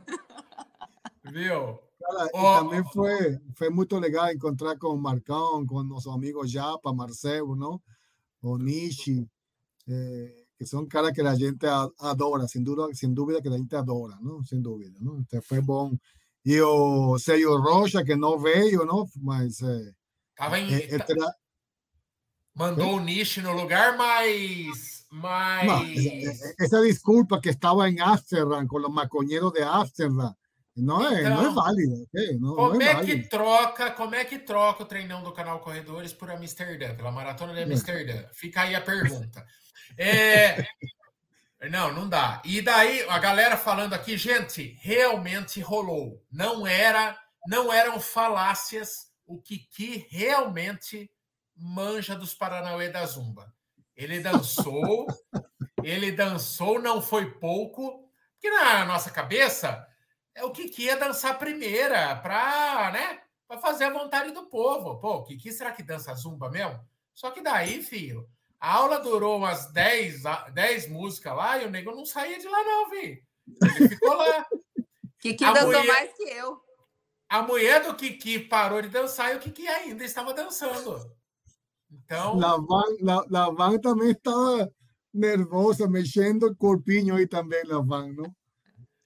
Viu? 1.31 1.79
Cara, 1.99 2.29
oh. 2.33 2.63
também 2.63 2.83
foi, 2.93 3.39
foi 3.55 3.69
muito 3.69 3.97
legal 3.97 4.31
encontrar 4.31 4.77
com 4.77 4.89
o 4.89 4.97
Marcão, 4.97 5.65
com 5.65 5.83
nosso 5.83 6.11
amigo 6.11 6.45
Japa, 6.47 6.93
Marcelo, 6.93 7.55
não? 7.55 7.81
O 8.41 8.57
Nishi, 8.57 9.27
eh, 9.87 10.47
que 10.57 10.65
son 10.65 10.87
caras 10.87 11.13
que 11.13 11.23
la 11.23 11.35
gente 11.37 11.67
adora, 11.99 12.47
sin 12.47 12.63
duda, 12.63 12.87
sin 12.93 13.13
duda 13.15 13.41
que 13.41 13.49
la 13.49 13.57
gente 13.57 13.75
adora, 13.75 14.17
¿no? 14.21 14.43
Sin 14.43 14.61
duda, 14.61 14.89
¿no? 14.99 15.19
Este 15.21 15.41
fue 15.41 15.59
bom. 15.59 15.97
E 16.45 16.61
o 16.61 17.17
Seio 17.19 17.57
Rocha, 17.57 18.03
que 18.03 18.15
não 18.15 18.39
veio, 18.39 18.85
não? 18.85 19.05
Mas. 19.21 19.61
É, 19.61 19.91
Tava 20.35 20.59
em, 20.59 20.73
é. 20.73 20.89
Mandou 22.55 22.95
o 22.95 22.99
Nish 22.99 23.37
no 23.37 23.53
lugar, 23.53 23.97
mas. 23.97 25.05
mas... 25.11 25.65
Não, 25.65 26.29
essa, 26.29 26.55
essa, 26.59 26.81
desculpa 26.81 27.39
que 27.39 27.49
estava 27.49 27.89
em 27.89 27.99
Amsterdam, 27.99 28.65
com 28.67 28.79
os 28.79 28.93
maconheiros 28.93 29.51
de 29.53 29.61
Amsterdam, 29.61 30.35
não 30.75 31.05
é, 31.05 31.21
então, 31.21 31.35
não 31.35 31.51
é 31.51 31.53
válido. 31.53 32.03
Okay? 32.03 32.37
Não, 32.37 32.55
como 32.55 32.73
não 32.73 32.81
é, 32.81 32.91
é 32.91 33.03
que 33.03 33.27
troca, 33.27 33.91
como 33.91 34.15
é 34.15 34.25
que 34.25 34.39
troca 34.39 34.83
o 34.83 34.85
treinão 34.85 35.23
do 35.23 35.31
canal 35.31 35.59
Corredores 35.59 36.13
por 36.13 36.29
Amsterdã, 36.31 36.95
pela 36.95 37.11
maratona 37.11 37.53
de 37.53 37.63
Amsterdã? 37.63 38.27
Fica 38.33 38.61
aí 38.61 38.75
a 38.75 38.81
pergunta. 38.81 39.45
É, 39.97 40.65
não, 41.69 41.93
não 41.93 42.07
dá. 42.07 42.41
E 42.45 42.61
daí 42.61 43.05
a 43.09 43.19
galera 43.19 43.57
falando 43.57 43.93
aqui, 43.93 44.17
gente, 44.17 44.77
realmente 44.81 45.59
rolou. 45.59 46.23
Não 46.31 46.65
era, 46.65 47.17
não 47.47 47.71
eram 47.71 47.99
falácias. 47.99 49.09
O 49.25 49.41
Kiki 49.41 50.07
realmente 50.09 51.11
manja 51.55 52.15
dos 52.15 52.33
Paranauê 52.33 52.89
da 52.89 53.05
Zumba. 53.05 53.53
Ele 53.95 54.21
dançou, 54.21 55.05
ele 55.83 56.11
dançou, 56.11 56.81
não 56.81 57.01
foi 57.01 57.31
pouco, 57.31 58.09
porque 58.33 58.49
na 58.49 58.85
nossa 58.85 59.11
cabeça 59.11 59.85
é 60.35 60.43
o 60.43 60.51
Kiki 60.51 60.83
ia 60.83 60.97
dançar 60.97 61.37
primeira 61.37 62.15
para, 62.17 62.91
né, 62.91 63.21
para 63.47 63.59
fazer 63.59 63.85
a 63.85 63.93
vontade 63.93 64.31
do 64.31 64.47
povo. 64.47 64.99
Pô, 64.99 65.15
o 65.15 65.23
Kiki 65.23 65.51
será 65.51 65.71
que 65.71 65.83
dança 65.83 66.13
zumba 66.15 66.49
mesmo? 66.49 66.79
Só 67.13 67.31
que 67.31 67.41
daí, 67.41 67.81
filho, 67.83 68.27
a 68.59 68.75
aula 68.75 68.99
durou 68.99 69.37
umas 69.37 69.71
10, 69.71 70.23
10 70.53 70.89
músicas 70.89 71.35
lá 71.35 71.61
e 71.61 71.65
o 71.65 71.69
nego 71.69 71.91
não 71.91 72.05
saía 72.05 72.39
de 72.39 72.47
lá, 72.47 72.63
não, 72.63 72.89
vi. 72.89 73.23
Ele 73.75 73.89
ficou 73.89 74.13
lá. 74.13 74.45
Kiki 75.19 75.43
a 75.43 75.51
dançou 75.51 75.67
mulher, 75.67 75.87
mais 75.87 76.13
que 76.13 76.23
eu. 76.23 76.61
A 77.29 77.41
mulher 77.41 77.83
do 77.83 77.95
Kiki 77.95 78.39
parou 78.39 78.81
de 78.81 78.89
dançar 78.89 79.33
e 79.33 79.37
o 79.37 79.39
Kiki 79.39 79.67
ainda 79.67 80.03
estava 80.03 80.33
dançando. 80.33 81.11
Então. 81.91 82.37
Lavan, 82.37 82.83
Lavan 83.29 83.77
também 83.79 84.11
estava 84.11 84.71
nervosa, 85.13 85.87
mexendo 85.87 86.43
o 86.47 86.55
corpinho 86.55 87.15
aí 87.15 87.27
também, 87.27 87.63
Lavan, 87.65 88.13
não? 88.13 88.33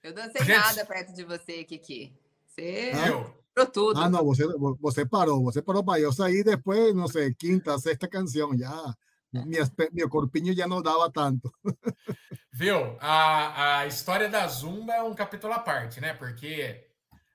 Eu 0.04 0.12
dancei 0.12 0.44
Gente, 0.44 0.56
nada 0.56 0.84
perto 0.84 1.12
de 1.12 1.24
você, 1.24 1.64
Kiki. 1.64 2.16
Você. 2.46 2.92
Ah? 2.94 3.34
Parou 3.54 3.70
tudo. 3.72 4.00
Ah, 4.00 4.08
não, 4.08 4.24
você, 4.24 4.46
você 4.80 5.06
parou, 5.06 5.42
você 5.42 5.60
parou 5.60 5.82
para 5.82 5.98
eu 5.98 6.12
sair 6.12 6.44
depois, 6.44 6.94
não 6.94 7.08
sei, 7.08 7.34
quinta, 7.34 7.78
sexta 7.78 8.06
canção 8.06 8.56
já 8.56 8.94
minha, 9.42 9.64
meu 9.92 10.08
corpinho 10.08 10.54
já 10.54 10.68
não 10.68 10.80
dava 10.80 11.10
tanto. 11.10 11.52
Viu? 12.52 12.96
A, 13.00 13.78
a 13.80 13.86
história 13.86 14.28
da 14.28 14.46
Zumba 14.46 14.92
é 14.92 15.02
um 15.02 15.14
capítulo 15.14 15.52
à 15.52 15.58
parte, 15.58 16.00
né? 16.00 16.14
Porque 16.14 16.86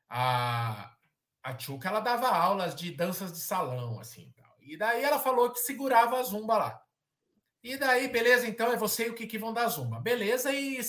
a, 0.09 0.93
a 1.43 1.53
Tchuca, 1.55 1.89
ela 1.89 1.99
dava 1.99 2.29
aulas 2.29 2.73
de 2.73 2.91
danças 2.91 3.33
de 3.33 3.39
salão, 3.39 3.99
assim. 3.99 4.31
Tal. 4.37 4.55
E 4.61 4.77
daí 4.77 5.03
ela 5.03 5.19
falou 5.19 5.49
que 5.51 5.59
segurava 5.59 6.19
a 6.19 6.23
Zumba 6.23 6.57
lá. 6.57 6.81
E 7.61 7.75
daí, 7.75 8.07
beleza, 8.07 8.47
então 8.47 8.71
é 8.71 8.77
você 8.77 9.07
e 9.07 9.09
o 9.09 9.15
Kiki 9.15 9.37
vão 9.37 9.51
dar 9.51 9.67
Zumba. 9.67 9.99
Beleza, 9.99 10.53
e 10.53 10.79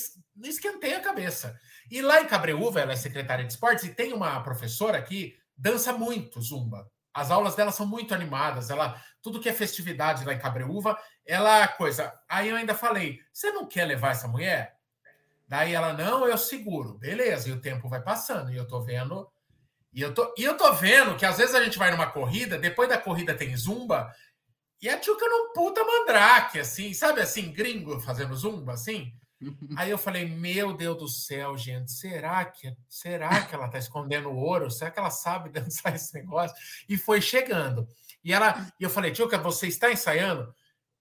esquentei 0.44 0.94
a 0.94 1.00
cabeça. 1.00 1.58
E 1.90 2.00
lá 2.00 2.20
em 2.20 2.26
Cabreúva, 2.26 2.80
ela 2.80 2.92
é 2.92 2.96
secretária 2.96 3.44
de 3.44 3.52
esportes, 3.52 3.84
e 3.84 3.94
tem 3.94 4.12
uma 4.12 4.40
professora 4.42 5.02
que 5.02 5.36
dança 5.56 5.92
muito 5.92 6.40
Zumba. 6.40 6.90
As 7.12 7.30
aulas 7.30 7.56
dela 7.56 7.72
são 7.72 7.86
muito 7.86 8.14
animadas. 8.14 8.70
Ela, 8.70 9.02
tudo 9.20 9.40
que 9.40 9.48
é 9.48 9.52
festividade 9.52 10.24
lá 10.24 10.32
em 10.32 10.38
Cabreúva, 10.38 10.96
ela 11.26 11.66
coisa. 11.66 12.12
Aí 12.28 12.48
eu 12.48 12.56
ainda 12.56 12.74
falei: 12.74 13.18
você 13.32 13.50
não 13.50 13.66
quer 13.66 13.84
levar 13.84 14.12
essa 14.12 14.28
mulher? 14.28 14.76
Daí 15.48 15.74
ela, 15.74 15.92
não, 15.92 16.28
eu 16.28 16.38
seguro. 16.38 16.94
Beleza, 16.94 17.48
e 17.48 17.52
o 17.52 17.60
tempo 17.60 17.88
vai 17.88 18.00
passando, 18.00 18.52
e 18.52 18.56
eu 18.56 18.66
tô 18.66 18.80
vendo. 18.80 19.28
E 19.92 20.00
eu 20.00 20.14
tô, 20.14 20.32
e 20.38 20.44
eu 20.44 20.56
tô 20.56 20.72
vendo 20.74 21.16
que 21.16 21.26
às 21.26 21.38
vezes 21.38 21.54
a 21.54 21.64
gente 21.64 21.76
vai 21.76 21.90
numa 21.90 22.08
corrida, 22.08 22.56
depois 22.56 22.88
da 22.88 22.96
corrida 22.96 23.34
tem 23.34 23.56
zumba, 23.56 24.14
e 24.80 24.88
a 24.88 24.96
Tchuca 24.98 25.28
num 25.28 25.52
puta 25.52 25.84
mandrake, 25.84 26.60
assim, 26.60 26.94
sabe 26.94 27.20
assim, 27.20 27.52
gringo 27.52 28.00
fazendo 28.00 28.36
zumba, 28.36 28.74
assim? 28.74 29.12
Aí 29.76 29.90
eu 29.90 29.96
falei, 29.96 30.26
meu 30.26 30.74
Deus 30.74 30.98
do 30.98 31.08
céu, 31.08 31.56
gente, 31.56 31.90
será 31.90 32.44
que 32.44 32.76
será 32.88 33.42
que 33.46 33.54
ela 33.54 33.66
está 33.66 33.78
escondendo 33.78 34.30
ouro? 34.30 34.70
Será 34.70 34.90
que 34.90 34.98
ela 34.98 35.10
sabe 35.10 35.48
dançar 35.48 35.94
esse 35.96 36.12
negócio? 36.14 36.56
E 36.88 36.98
foi 36.98 37.22
chegando. 37.22 37.88
E 38.22 38.32
ela, 38.32 38.70
e 38.78 38.84
eu 38.84 38.90
falei, 38.90 39.12
Tchuca, 39.12 39.38
você 39.38 39.66
está 39.66 39.90
ensaiando? 39.90 40.54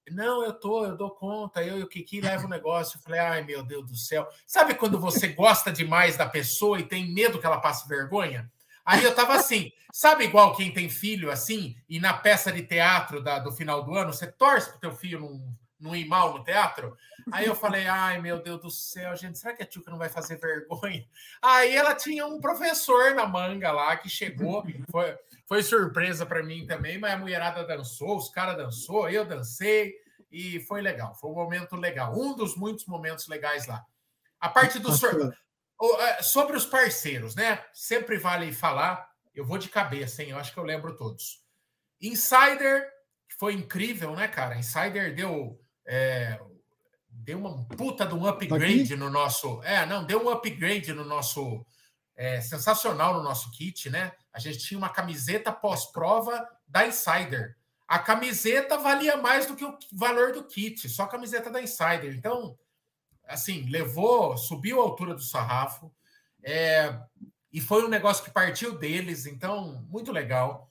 Não, 0.10 0.44
eu 0.44 0.54
tô, 0.54 0.86
eu 0.86 0.96
dou 0.96 1.12
conta, 1.12 1.62
eu 1.62 1.80
e 1.80 1.84
o 1.84 1.88
Kiki 1.88 2.22
levo 2.22 2.46
o 2.46 2.50
negócio. 2.50 2.98
Eu 2.98 3.02
falei, 3.02 3.20
ai 3.20 3.44
meu 3.44 3.62
Deus 3.62 3.86
do 3.86 3.96
céu. 3.96 4.28
Sabe 4.48 4.74
quando 4.74 5.00
você 5.00 5.28
gosta 5.28 5.72
demais 5.72 6.16
da 6.16 6.28
pessoa 6.28 6.80
e 6.80 6.88
tem 6.88 7.14
medo 7.14 7.40
que 7.40 7.46
ela 7.46 7.60
passe 7.60 7.88
vergonha? 7.88 8.50
Aí 8.86 9.04
eu 9.04 9.14
tava 9.14 9.36
assim, 9.36 9.72
sabe 9.94 10.24
igual 10.24 10.56
quem 10.56 10.74
tem 10.74 10.90
filho 10.90 11.30
assim, 11.30 11.76
e 11.88 12.00
na 12.00 12.14
peça 12.14 12.52
de 12.52 12.64
teatro 12.64 13.22
da, 13.22 13.38
do 13.38 13.52
final 13.52 13.84
do 13.84 13.94
ano, 13.94 14.12
você 14.12 14.26
torce 14.26 14.72
pro 14.72 14.80
teu 14.80 14.96
filho 14.96 15.20
não 15.20 15.59
não 15.80 15.96
ir 15.96 16.08
mal 16.08 16.38
no 16.38 16.44
teatro. 16.44 16.98
Aí 17.32 17.46
eu 17.46 17.56
falei, 17.56 17.88
ai 17.88 18.20
meu 18.20 18.42
Deus 18.42 18.62
do 18.62 18.70
céu, 18.70 19.16
gente, 19.16 19.38
será 19.38 19.54
que 19.54 19.64
a 19.64 19.66
Tchuca 19.66 19.92
não 19.92 19.98
vai 19.98 20.10
fazer 20.10 20.38
vergonha? 20.38 21.08
Aí 21.42 21.76
ela 21.76 21.96
tinha 21.96 22.26
um 22.26 22.40
professor 22.40 23.14
na 23.16 23.26
manga 23.26 23.72
lá 23.72 23.96
que 23.98 24.10
chegou, 24.10 24.64
foi, 24.90 25.18
foi 25.48 25.64
surpresa 25.64 26.26
para 26.26 26.44
mim 26.44 26.66
também, 26.66 26.98
mas 26.98 27.14
a 27.14 27.18
mulherada 27.18 27.64
dançou, 27.66 28.18
os 28.18 28.30
caras 28.30 28.58
dançou, 28.58 29.10
eu 29.10 29.26
dancei 29.26 29.96
e 30.32 30.60
foi 30.62 30.82
legal, 30.82 31.16
foi 31.16 31.30
um 31.30 31.36
momento 31.36 31.76
legal, 31.76 32.14
um 32.18 32.36
dos 32.36 32.56
muitos 32.56 32.86
momentos 32.86 33.28
legais 33.28 33.68
lá. 33.68 33.86
A 34.40 34.50
parte 34.50 34.80
do 34.80 34.90
é, 36.00 36.22
sobre 36.22 36.58
os 36.58 36.66
parceiros, 36.66 37.36
né? 37.36 37.64
Sempre 37.74 38.18
vale 38.18 38.52
falar, 38.52 39.10
eu 39.34 39.46
vou 39.46 39.58
de 39.58 39.70
cabeça, 39.70 40.22
hein? 40.22 40.32
Eu 40.32 40.38
acho 40.38 40.54
que 40.54 40.60
eu 40.60 40.64
lembro 40.64 40.96
todos. 40.96 41.42
Insider 42.02 42.86
foi 43.38 43.54
incrível, 43.54 44.16
né, 44.16 44.28
cara? 44.28 44.58
Insider 44.58 45.16
deu 45.16 45.60
é, 45.90 46.40
deu 47.10 47.40
uma 47.40 47.66
puta 47.66 48.06
de 48.06 48.14
um 48.14 48.28
upgrade 48.28 48.94
Aqui? 48.94 48.96
no 48.96 49.10
nosso. 49.10 49.62
É, 49.64 49.88
não, 49.88 50.06
deu 50.06 50.24
um 50.24 50.30
upgrade 50.30 50.94
no 50.94 51.04
nosso. 51.04 51.66
É, 52.16 52.42
sensacional 52.42 53.14
no 53.14 53.24
nosso 53.24 53.50
kit, 53.52 53.90
né? 53.90 54.12
A 54.34 54.40
gente 54.40 54.60
tinha 54.60 54.78
uma 54.78 54.90
camiseta 54.90 55.54
pós-prova 55.54 56.46
da 56.68 56.86
Insider. 56.86 57.56
A 57.88 57.98
camiseta 57.98 58.78
valia 58.78 59.16
mais 59.16 59.46
do 59.46 59.56
que 59.56 59.64
o 59.64 59.78
valor 59.94 60.34
do 60.34 60.44
kit, 60.44 60.90
só 60.90 61.04
a 61.04 61.08
camiseta 61.08 61.50
da 61.50 61.62
Insider. 61.62 62.14
Então, 62.14 62.60
assim, 63.26 63.70
levou, 63.70 64.38
subiu 64.38 64.82
a 64.82 64.84
altura 64.84 65.16
do 65.16 65.22
sarrafo. 65.22 65.90
É, 66.44 66.94
e 67.54 67.62
foi 67.62 67.86
um 67.86 67.90
negócio 67.90 68.24
que 68.24 68.32
partiu 68.32 68.78
deles, 68.78 69.26
então, 69.26 69.82
muito 69.90 70.12
legal. 70.12 70.69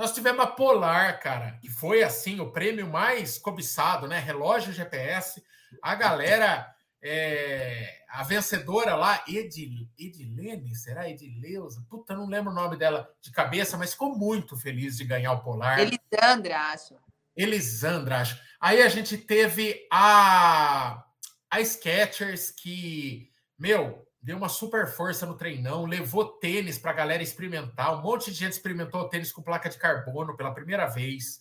Nós 0.00 0.14
tivemos 0.14 0.42
a 0.42 0.46
Polar, 0.46 1.20
cara, 1.20 1.58
que 1.60 1.68
foi 1.68 2.02
assim 2.02 2.40
o 2.40 2.50
prêmio 2.50 2.88
mais 2.88 3.36
cobiçado, 3.36 4.08
né? 4.08 4.18
Relógio 4.18 4.72
GPS. 4.72 5.44
A 5.82 5.94
galera, 5.94 6.74
é, 7.02 7.98
a 8.08 8.22
vencedora 8.22 8.96
lá, 8.96 9.22
Edil, 9.28 9.86
Edilene, 9.98 10.74
será 10.74 11.06
Edileuza? 11.06 11.84
Puta, 11.86 12.14
não 12.14 12.26
lembro 12.26 12.50
o 12.50 12.54
nome 12.54 12.78
dela 12.78 13.12
de 13.20 13.30
cabeça, 13.30 13.76
mas 13.76 13.92
ficou 13.92 14.16
muito 14.16 14.56
feliz 14.56 14.96
de 14.96 15.04
ganhar 15.04 15.32
o 15.32 15.42
Polar. 15.42 15.78
Elisandra, 15.78 16.58
acho. 16.58 16.94
Elisandra, 17.36 18.20
acho. 18.22 18.40
Aí 18.58 18.80
a 18.80 18.88
gente 18.88 19.18
teve 19.18 19.86
a, 19.92 21.04
a 21.50 21.60
Skechers, 21.62 22.50
que, 22.50 23.30
meu, 23.58 24.08
deu 24.22 24.36
uma 24.36 24.48
super 24.48 24.86
força 24.86 25.24
no 25.24 25.36
treinão, 25.36 25.86
levou 25.86 26.24
tênis 26.24 26.78
para 26.78 26.90
a 26.90 26.94
galera 26.94 27.22
experimentar. 27.22 27.98
Um 27.98 28.02
monte 28.02 28.30
de 28.30 28.36
gente 28.36 28.52
experimentou 28.52 29.08
tênis 29.08 29.32
com 29.32 29.42
placa 29.42 29.70
de 29.70 29.78
carbono 29.78 30.36
pela 30.36 30.52
primeira 30.52 30.86
vez. 30.86 31.40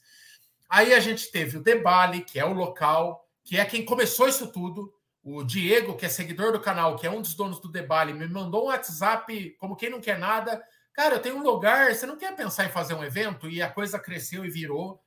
Aí 0.69 0.93
a 0.93 0.99
gente 0.99 1.31
teve 1.31 1.57
o 1.57 1.63
Debali, 1.63 2.21
que 2.21 2.39
é 2.39 2.45
o 2.45 2.53
local, 2.53 3.27
que 3.43 3.57
é 3.57 3.65
quem 3.65 3.83
começou 3.83 4.27
isso 4.27 4.51
tudo. 4.51 4.93
O 5.21 5.43
Diego, 5.43 5.95
que 5.95 6.05
é 6.05 6.09
seguidor 6.09 6.53
do 6.53 6.61
canal, 6.61 6.95
que 6.95 7.05
é 7.05 7.11
um 7.11 7.21
dos 7.21 7.33
donos 7.33 7.59
do 7.59 7.69
Debali, 7.69 8.13
me 8.13 8.27
mandou 8.27 8.63
um 8.63 8.67
WhatsApp 8.67 9.55
como 9.59 9.75
quem 9.75 9.89
não 9.89 9.99
quer 9.99 10.17
nada. 10.17 10.63
Cara, 10.93 11.15
eu 11.15 11.21
tenho 11.21 11.37
um 11.37 11.43
lugar, 11.43 11.93
você 11.93 12.05
não 12.05 12.17
quer 12.17 12.35
pensar 12.35 12.65
em 12.65 12.69
fazer 12.69 12.93
um 12.93 13.03
evento? 13.03 13.49
E 13.49 13.61
a 13.61 13.69
coisa 13.69 13.99
cresceu 13.99 14.45
e 14.45 14.49
virou. 14.49 15.03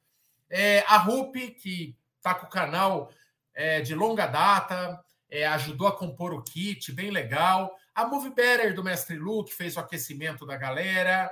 É, 0.51 0.85
a 0.87 0.99
Rupi, 0.99 1.53
que 1.53 1.97
está 2.17 2.35
com 2.35 2.47
o 2.47 2.51
canal 2.51 3.11
é, 3.55 3.81
de 3.81 3.95
longa 3.95 4.27
data, 4.27 5.03
é, 5.33 5.47
ajudou 5.47 5.89
a 5.89 5.97
compor 5.97 6.35
o 6.35 6.43
kit, 6.43 6.93
bem 6.93 7.11
legal. 7.11 7.75
A 7.95 8.07
Move 8.07 8.35
Better 8.35 8.75
do 8.75 8.85
Mestre 8.85 9.17
Lu, 9.17 9.43
que 9.43 9.55
fez 9.55 9.77
o 9.77 9.81
aquecimento 9.81 10.45
da 10.45 10.59
galera. 10.59 11.31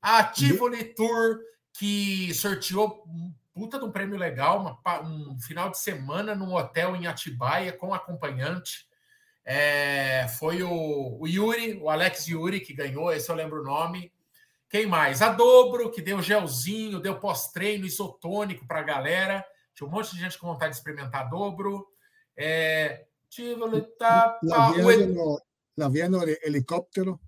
A 0.00 0.22
Tivoli 0.22 0.84
Tour, 0.94 1.40
que 1.72 2.32
sorteou 2.32 3.02
um 3.08 3.34
puta 3.52 3.76
de 3.76 3.84
um 3.84 3.90
prêmio 3.90 4.16
legal, 4.16 4.60
uma, 4.60 5.02
um 5.02 5.36
final 5.40 5.68
de 5.68 5.78
semana 5.78 6.32
num 6.32 6.54
hotel 6.54 6.94
em 6.94 7.08
Atibaia 7.08 7.72
com 7.72 7.92
acompanhante. 7.92 8.86
É, 9.44 10.28
foi 10.38 10.62
o, 10.62 11.18
o, 11.18 11.26
Yuri, 11.26 11.76
o 11.82 11.90
Alex 11.90 12.28
Yuri, 12.28 12.60
que 12.60 12.72
ganhou, 12.72 13.12
esse 13.12 13.28
eu 13.28 13.34
lembro 13.34 13.62
o 13.62 13.64
nome. 13.64 14.12
Quem 14.68 14.86
mais? 14.86 15.20
A 15.22 15.30
Dobro, 15.30 15.90
que 15.90 16.00
deu 16.00 16.22
gelzinho, 16.22 17.00
deu 17.00 17.18
pós-treino 17.18 17.84
isotônico 17.84 18.64
para 18.64 18.78
a 18.78 18.84
galera. 18.84 19.44
Tinha 19.74 19.88
um 19.88 19.90
monte 19.90 20.12
de 20.14 20.20
gente 20.20 20.38
com 20.38 20.46
vontade 20.46 20.70
de 20.70 20.78
experimentar 20.78 21.22
a 21.22 21.28
Dobro. 21.28 21.84
É, 22.36 23.06
Tivoli, 23.30 23.82
tá, 23.96 24.38
La 24.42 24.72
Edu, 24.76 26.10
no 26.10 26.22
helicóptero. 26.42 27.20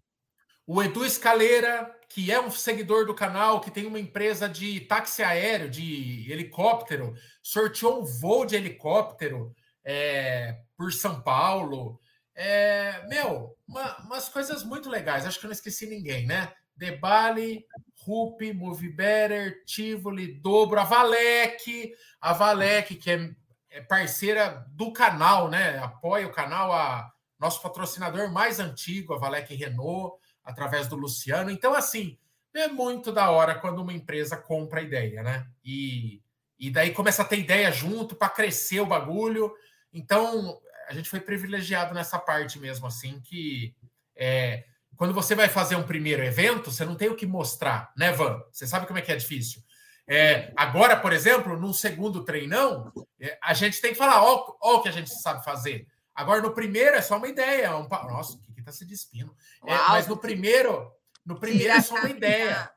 O 0.66 0.82
Edu 0.82 1.04
Escaleira, 1.04 1.94
que 2.08 2.30
é 2.30 2.40
um 2.40 2.50
seguidor 2.50 3.06
do 3.06 3.14
canal, 3.14 3.60
que 3.60 3.70
tem 3.70 3.86
uma 3.86 4.00
empresa 4.00 4.48
de 4.48 4.80
táxi 4.80 5.22
aéreo, 5.22 5.70
de 5.70 6.30
helicóptero, 6.30 7.14
sorteou 7.42 8.02
um 8.02 8.04
voo 8.04 8.44
de 8.44 8.56
helicóptero 8.56 9.54
é, 9.84 10.58
por 10.76 10.92
São 10.92 11.22
Paulo. 11.22 12.00
É, 12.34 13.06
meu, 13.08 13.56
uma, 13.66 13.98
umas 14.04 14.28
coisas 14.28 14.64
muito 14.64 14.90
legais. 14.90 15.24
Acho 15.24 15.38
que 15.38 15.46
eu 15.46 15.48
não 15.48 15.54
esqueci 15.54 15.86
ninguém, 15.86 16.26
né? 16.26 16.52
Debali, 16.76 17.64
Rupi, 18.04 18.52
Move 18.52 18.88
Better, 18.88 19.64
Tivoli, 19.64 20.40
Dobro, 20.40 20.80
a 20.80 20.84
Valec, 20.84 21.92
a 22.20 22.32
Valec, 22.32 22.96
que 22.96 23.10
é, 23.10 23.30
é 23.72 23.80
parceira 23.80 24.66
do 24.70 24.92
canal, 24.92 25.48
né? 25.48 25.78
Apoia 25.78 26.26
o 26.26 26.32
canal, 26.32 26.72
a 26.72 27.10
nosso 27.38 27.60
patrocinador 27.60 28.30
mais 28.30 28.60
antigo, 28.60 29.14
a 29.14 29.18
Valec 29.18 29.52
Renault, 29.54 30.16
através 30.44 30.86
do 30.86 30.94
Luciano. 30.94 31.50
Então, 31.50 31.74
assim, 31.74 32.16
é 32.54 32.68
muito 32.68 33.10
da 33.10 33.30
hora 33.30 33.54
quando 33.54 33.80
uma 33.80 33.92
empresa 33.92 34.36
compra 34.36 34.80
a 34.80 34.82
ideia, 34.82 35.22
né? 35.22 35.46
E, 35.64 36.22
e 36.58 36.70
daí 36.70 36.92
começa 36.92 37.22
a 37.22 37.24
ter 37.24 37.38
ideia 37.38 37.72
junto 37.72 38.14
para 38.14 38.28
crescer 38.28 38.80
o 38.80 38.86
bagulho. 38.86 39.52
Então, 39.92 40.60
a 40.88 40.94
gente 40.94 41.08
foi 41.08 41.20
privilegiado 41.20 41.94
nessa 41.94 42.18
parte 42.18 42.58
mesmo, 42.58 42.86
assim, 42.86 43.20
que 43.20 43.74
é, 44.14 44.64
quando 44.96 45.14
você 45.14 45.34
vai 45.34 45.48
fazer 45.48 45.74
um 45.74 45.82
primeiro 45.82 46.22
evento, 46.22 46.70
você 46.70 46.84
não 46.84 46.94
tem 46.94 47.08
o 47.08 47.16
que 47.16 47.26
mostrar, 47.26 47.92
né, 47.96 48.12
Van? 48.12 48.40
Você 48.52 48.66
sabe 48.66 48.86
como 48.86 48.98
é 48.98 49.02
que 49.02 49.10
é 49.10 49.16
difícil. 49.16 49.62
É, 50.08 50.52
agora, 50.56 50.96
por 50.96 51.12
exemplo, 51.12 51.56
num 51.56 51.72
segundo 51.72 52.24
treinão, 52.24 52.92
é, 53.20 53.38
a 53.42 53.54
gente 53.54 53.80
tem 53.80 53.92
que 53.92 53.98
falar, 53.98 54.22
ó, 54.22 54.56
ó, 54.60 54.76
o 54.76 54.82
que 54.82 54.88
a 54.88 54.92
gente 54.92 55.10
sabe 55.10 55.44
fazer. 55.44 55.86
Agora, 56.14 56.42
no 56.42 56.52
primeiro 56.52 56.96
é 56.96 57.02
só 57.02 57.16
uma 57.16 57.28
ideia. 57.28 57.76
Um, 57.76 57.88
nossa, 57.88 58.36
o 58.36 58.40
que, 58.40 58.54
que 58.54 58.62
tá 58.62 58.72
se 58.72 58.84
despindo? 58.84 59.34
É, 59.66 59.74
mas 59.74 60.06
no 60.06 60.16
primeiro, 60.16 60.92
no 61.24 61.38
primeiro 61.38 61.72
é 61.72 61.80
só 61.80 61.94
uma 61.94 62.10
ideia. 62.10 62.70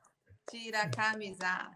Tira 0.49 0.83
a 0.83 0.89
camisa. 0.89 1.69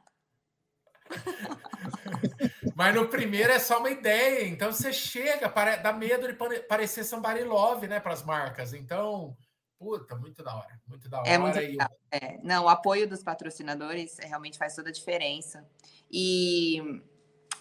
Mas 2.75 2.93
no 2.93 3.07
primeiro 3.07 3.51
é 3.51 3.59
só 3.59 3.79
uma 3.79 3.89
ideia, 3.89 4.47
então 4.47 4.71
você 4.71 4.93
chega, 4.93 5.51
dá 5.77 5.91
medo 5.91 6.27
de 6.27 6.33
parecer 6.67 7.03
somebody 7.03 7.43
love, 7.43 7.87
né, 7.87 7.99
para 7.99 8.13
as 8.13 8.23
marcas. 8.23 8.73
Então, 8.73 9.35
puta, 9.79 10.15
muito 10.15 10.43
da 10.43 10.55
hora, 10.55 10.81
muito 10.85 11.09
da 11.09 11.19
hora. 11.19 11.29
É 11.29 11.37
muito 11.37 11.57
legal. 11.57 11.89
É, 12.11 12.37
não, 12.43 12.65
o 12.65 12.69
apoio 12.69 13.07
dos 13.07 13.23
patrocinadores 13.23 14.17
realmente 14.19 14.57
faz 14.57 14.75
toda 14.75 14.89
a 14.89 14.91
diferença. 14.91 15.65
E, 16.11 17.01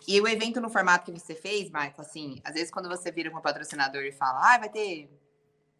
e 0.06 0.20
o 0.20 0.26
evento 0.26 0.60
no 0.60 0.68
formato 0.68 1.12
que 1.12 1.18
você 1.18 1.34
fez, 1.34 1.70
Michael, 1.70 1.94
assim, 1.98 2.40
às 2.44 2.54
vezes 2.54 2.70
quando 2.70 2.88
você 2.88 3.12
vira 3.12 3.30
para 3.30 3.38
um 3.38 3.42
patrocinador 3.42 4.02
e 4.02 4.12
fala, 4.12 4.54
ah, 4.54 4.58
vai 4.58 4.68
ter 4.68 5.08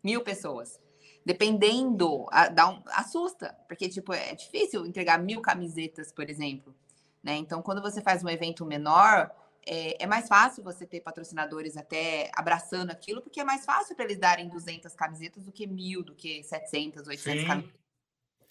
mil 0.03 0.23
pessoas. 0.23 0.81
Dependendo, 1.27 2.27
dá 2.55 2.71
um, 2.71 2.83
assusta, 2.87 3.55
porque 3.67 3.89
tipo, 3.89 4.13
é 4.15 4.35
difícil 4.35 4.87
entregar 4.87 5.19
mil 5.19 5.43
camisetas, 5.43 6.13
por 6.13 6.31
exemplo. 6.31 6.75
Né? 7.23 7.37
Então, 7.37 7.61
quando 7.61 7.83
você 7.83 8.01
faz 8.01 8.23
um 8.23 8.29
evento 8.29 8.65
menor, 8.65 9.31
é, 9.71 10.03
é, 10.03 10.07
mais 10.07 10.27
fácil 10.27 10.65
você 10.65 10.87
ter 10.87 11.03
patrocinadores 11.03 11.77
até 11.77 12.31
abraçando 12.35 12.91
aquilo, 12.91 13.21
porque 13.21 13.39
é 13.39 13.45
mais 13.45 13.67
fácil 13.67 13.95
para 13.95 14.07
eles 14.07 14.19
darem 14.19 14.49
200 14.49 14.95
camisetas 14.95 15.45
do 15.45 15.53
que 15.53 15.67
mil, 15.67 16.03
do 16.03 16.15
que 16.15 16.43
700, 16.43 17.07
800 17.07 17.41
Sim. 17.41 17.47
camisetas. 17.47 17.79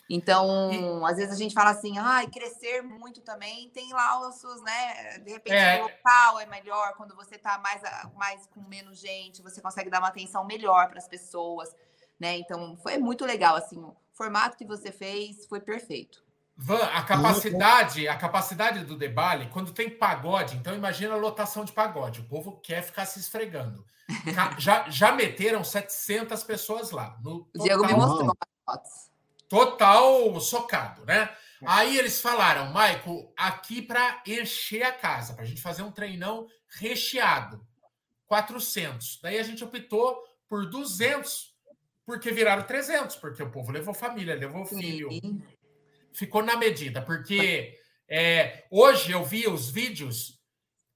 Então, 0.10 1.06
às 1.06 1.18
vezes 1.18 1.34
a 1.34 1.38
gente 1.38 1.56
fala 1.56 1.72
assim, 1.72 1.98
ah, 1.98 2.22
crescer 2.32 2.82
muito 2.84 3.20
também 3.22 3.70
tem 3.72 3.92
lá 3.92 4.28
os 4.28 4.36
seus, 4.36 4.62
né? 4.62 5.18
De 5.18 5.32
repente, 5.32 5.56
é. 5.56 5.82
o 5.82 5.88
local 5.88 6.40
é 6.40 6.46
melhor, 6.46 6.94
quando 6.96 7.16
você 7.16 7.36
está 7.36 7.58
mais, 7.58 7.82
mais 8.16 8.46
com 8.48 8.62
menos 8.62 9.00
gente, 9.00 9.42
você 9.42 9.60
consegue 9.60 9.90
dar 9.90 10.00
uma 10.00 10.08
atenção 10.10 10.46
melhor 10.46 10.88
para 10.88 11.00
as 11.00 11.08
pessoas, 11.08 11.76
né? 12.20 12.38
Então, 12.38 12.78
foi 12.78 13.00
muito 13.00 13.26
legal, 13.26 13.56
assim, 13.56 13.80
o 13.80 13.98
formato 14.14 14.56
que 14.56 14.66
você 14.66 14.92
fez 14.92 15.46
foi 15.48 15.60
perfeito. 15.60 16.27
Van, 16.60 16.84
a 16.86 17.04
capacidade, 17.04 18.08
a 18.08 18.16
capacidade 18.16 18.84
do 18.84 18.98
Debale, 18.98 19.48
quando 19.54 19.72
tem 19.72 19.92
pagode, 19.92 20.56
então 20.56 20.74
imagina 20.74 21.14
a 21.14 21.18
lotação 21.18 21.64
de 21.64 21.72
pagode. 21.72 22.22
O 22.22 22.28
povo 22.28 22.60
quer 22.62 22.82
ficar 22.82 23.06
se 23.06 23.20
esfregando. 23.20 23.86
já, 24.58 24.90
já 24.90 25.12
meteram 25.12 25.64
700 25.64 26.44
pessoas 26.44 26.90
lá. 26.90 27.16
No 27.22 27.48
o 27.56 27.64
Diego 27.64 27.86
me 27.86 27.94
mostrou 27.94 28.36
fotos. 28.66 29.12
Total 29.48 30.40
socado, 30.40 31.06
né? 31.06 31.30
Aí 31.64 31.96
eles 31.96 32.20
falaram, 32.20 32.72
Maico, 32.72 33.32
aqui 33.38 33.80
para 33.80 34.24
encher 34.26 34.82
a 34.82 34.92
casa, 34.92 35.34
para 35.34 35.44
a 35.44 35.48
gente 35.48 35.62
fazer 35.62 35.84
um 35.84 35.92
treinão 35.92 36.48
recheado. 36.80 37.66
400. 38.26 39.20
Daí 39.22 39.38
a 39.38 39.44
gente 39.44 39.64
optou 39.64 40.24
por 40.50 40.68
200, 40.68 41.56
porque 42.06 42.32
viraram 42.32 42.64
300, 42.64 43.16
porque 43.18 43.44
o 43.44 43.52
povo 43.52 43.72
levou 43.72 43.94
família, 43.94 44.36
levou 44.36 44.66
filho. 44.66 45.10
Sim 45.12 45.42
ficou 46.18 46.42
na 46.42 46.58
medida, 46.58 47.02
porque 47.02 47.78
é, 48.10 48.66
hoje 48.72 49.12
eu 49.12 49.24
vi 49.24 49.48
os 49.48 49.70
vídeos 49.70 50.42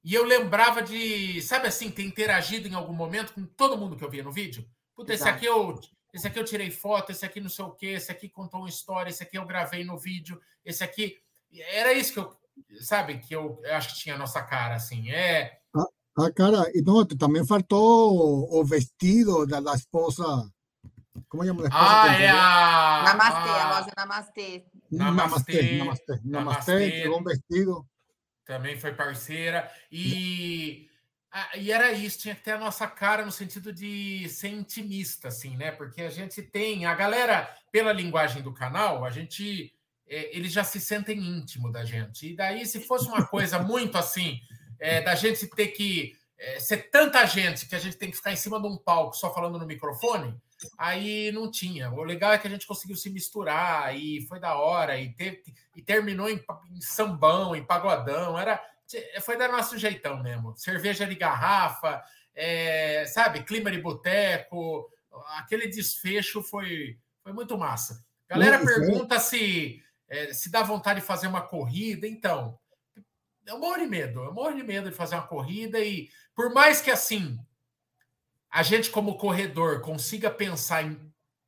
e 0.04 0.16
eu 0.16 0.26
lembrava 0.26 0.82
de, 0.82 1.40
sabe 1.44 1.68
assim, 1.68 1.92
ter 1.92 2.04
interagido 2.04 2.68
em 2.68 2.74
algum 2.74 2.94
momento 2.94 3.34
com 3.34 3.46
todo 3.46 3.78
mundo 3.78 3.96
que 3.96 4.04
eu 4.04 4.10
via 4.10 4.24
no 4.24 4.32
vídeo. 4.32 4.68
Puta, 4.96 5.14
esse 5.14 5.30
aqui 5.30 5.46
eu, 5.46 5.80
esse 6.12 6.26
aqui 6.26 6.40
eu 6.40 6.44
tirei 6.44 6.72
foto, 6.72 7.12
esse 7.12 7.24
aqui 7.24 7.40
não 7.40 7.50
sei 7.50 7.66
o 7.66 7.72
quê, 7.72 7.88
esse 7.88 8.12
aqui 8.12 8.28
contou 8.28 8.62
uma 8.62 8.70
história, 8.70 9.12
esse 9.12 9.22
aqui 9.22 9.38
eu 9.38 9.46
gravei 9.46 9.84
no 9.84 9.98
vídeo, 9.98 10.42
esse 10.66 10.84
aqui. 10.84 11.18
Era 11.54 11.94
isso 11.94 12.14
que 12.14 12.20
eu, 12.20 12.36
sabe, 12.82 13.20
que 13.20 13.36
eu, 13.36 13.62
eu 13.64 13.76
acho 13.76 13.94
que 13.94 14.02
tinha 14.02 14.16
a 14.16 14.18
nossa 14.18 14.42
cara, 14.42 14.76
assim. 14.76 15.12
É. 15.12 15.60
Ah, 15.76 15.86
ah 16.18 16.32
cara, 16.32 16.72
e 16.74 16.82
não, 16.82 17.06
também 17.06 17.46
faltou 17.46 18.50
o 18.52 18.66
vestido 18.66 19.46
da, 19.46 19.60
da 19.60 19.76
esposa 19.76 20.26
como 21.28 21.46
chama 21.46 21.68
Ah, 21.72 22.14
é 22.14 22.30
a. 22.30 23.04
Namastê, 23.06 23.50
a, 23.50 23.64
a 23.64 23.80
loja 23.80 23.92
Namastê. 23.98 24.66
Namastê. 24.92 26.20
Namastê. 26.24 27.10
Um 27.10 27.24
vestido. 27.24 27.86
Também 28.46 28.80
foi 28.80 28.94
parceira. 28.94 29.70
E. 29.92 30.88
E 31.58 31.72
era 31.72 31.94
isso, 31.94 32.20
tinha 32.20 32.36
que 32.36 32.44
ter 32.44 32.52
a 32.52 32.60
nossa 32.60 32.86
cara 32.86 33.24
no 33.24 33.32
sentido 33.32 33.72
de 33.72 34.28
ser 34.28 34.50
intimista, 34.50 35.30
assim, 35.30 35.56
né? 35.56 35.72
Porque 35.72 36.02
a 36.02 36.10
gente 36.10 36.42
tem, 36.42 36.86
a 36.86 36.94
galera, 36.94 37.50
pela 37.72 37.94
linguagem 37.94 38.42
do 38.42 38.54
canal, 38.54 39.06
a 39.06 39.10
gente, 39.10 39.74
é, 40.06 40.36
eles 40.36 40.52
já 40.52 40.66
se 40.66 40.78
sentem 40.82 41.18
íntimo 41.18 41.72
da 41.72 41.86
gente. 41.86 42.34
E 42.34 42.36
daí, 42.36 42.66
se 42.66 42.82
fosse 42.82 43.08
uma 43.08 43.26
coisa 43.26 43.60
muito 43.60 43.98
assim, 43.98 44.42
é, 44.78 45.00
da 45.00 45.16
gente 45.16 45.48
ter 45.48 45.68
que 45.68 46.14
é, 46.38 46.60
ser 46.60 46.90
tanta 46.90 47.26
gente 47.26 47.66
que 47.66 47.76
a 47.76 47.80
gente 47.80 47.96
tem 47.96 48.12
que 48.12 48.18
ficar 48.18 48.34
em 48.34 48.36
cima 48.36 48.60
de 48.60 48.68
um 48.68 48.76
palco 48.76 49.16
só 49.16 49.34
falando 49.34 49.58
no 49.58 49.66
microfone, 49.66 50.36
Aí 50.78 51.32
não 51.32 51.50
tinha. 51.50 51.92
O 51.92 52.04
legal 52.04 52.34
é 52.34 52.38
que 52.38 52.48
a 52.48 52.50
gente 52.50 52.68
conseguiu 52.68 52.96
se 52.96 53.10
misturar 53.10 53.96
e 53.96 54.26
foi 54.28 54.40
da 54.40 54.56
hora 54.56 55.00
e, 55.00 55.14
teve, 55.14 55.44
e 55.76 55.82
terminou 55.82 56.30
em, 56.30 56.44
em 56.70 56.82
sambão, 56.82 57.56
em 57.56 57.64
pagodão. 57.64 58.38
Era 58.38 58.62
foi 59.22 59.38
da 59.38 59.48
nosso 59.48 59.78
jeitão 59.78 60.22
mesmo. 60.22 60.56
Cerveja 60.58 61.06
de 61.06 61.16
garrafa, 61.16 62.04
é, 62.36 63.06
sabe, 63.08 63.44
clima 63.44 63.72
de 63.72 63.80
boteco. 63.80 64.90
Aquele 65.38 65.68
desfecho 65.68 66.42
foi, 66.42 66.98
foi 67.24 67.34
muito 67.34 67.58
massa. 67.58 68.04
Galera 68.28 68.64
pergunta 68.64 69.20
se 69.20 69.82
é, 70.12 70.34
se 70.34 70.52
dá 70.52 70.62
vontade 70.62 71.00
de 71.00 71.06
fazer 71.06 71.28
uma 71.28 71.42
corrida. 71.42 72.06
Então, 72.06 72.60
eu 73.46 73.58
morro 73.58 73.78
de 73.78 73.88
medo. 73.88 74.24
Eu 74.24 74.34
morro 74.34 74.54
de 74.54 74.64
medo 74.64 74.90
de 74.90 74.96
fazer 74.96 75.16
uma 75.16 75.28
corrida 75.28 75.80
e 75.80 76.10
por 76.36 76.54
mais 76.54 76.82
que 76.82 76.92
assim 76.92 77.40
a 78.52 78.64
gente, 78.64 78.90
como 78.90 79.18
corredor, 79.18 79.82
consiga 79.82 80.30
pensar 80.30 80.84
em, 80.84 81.00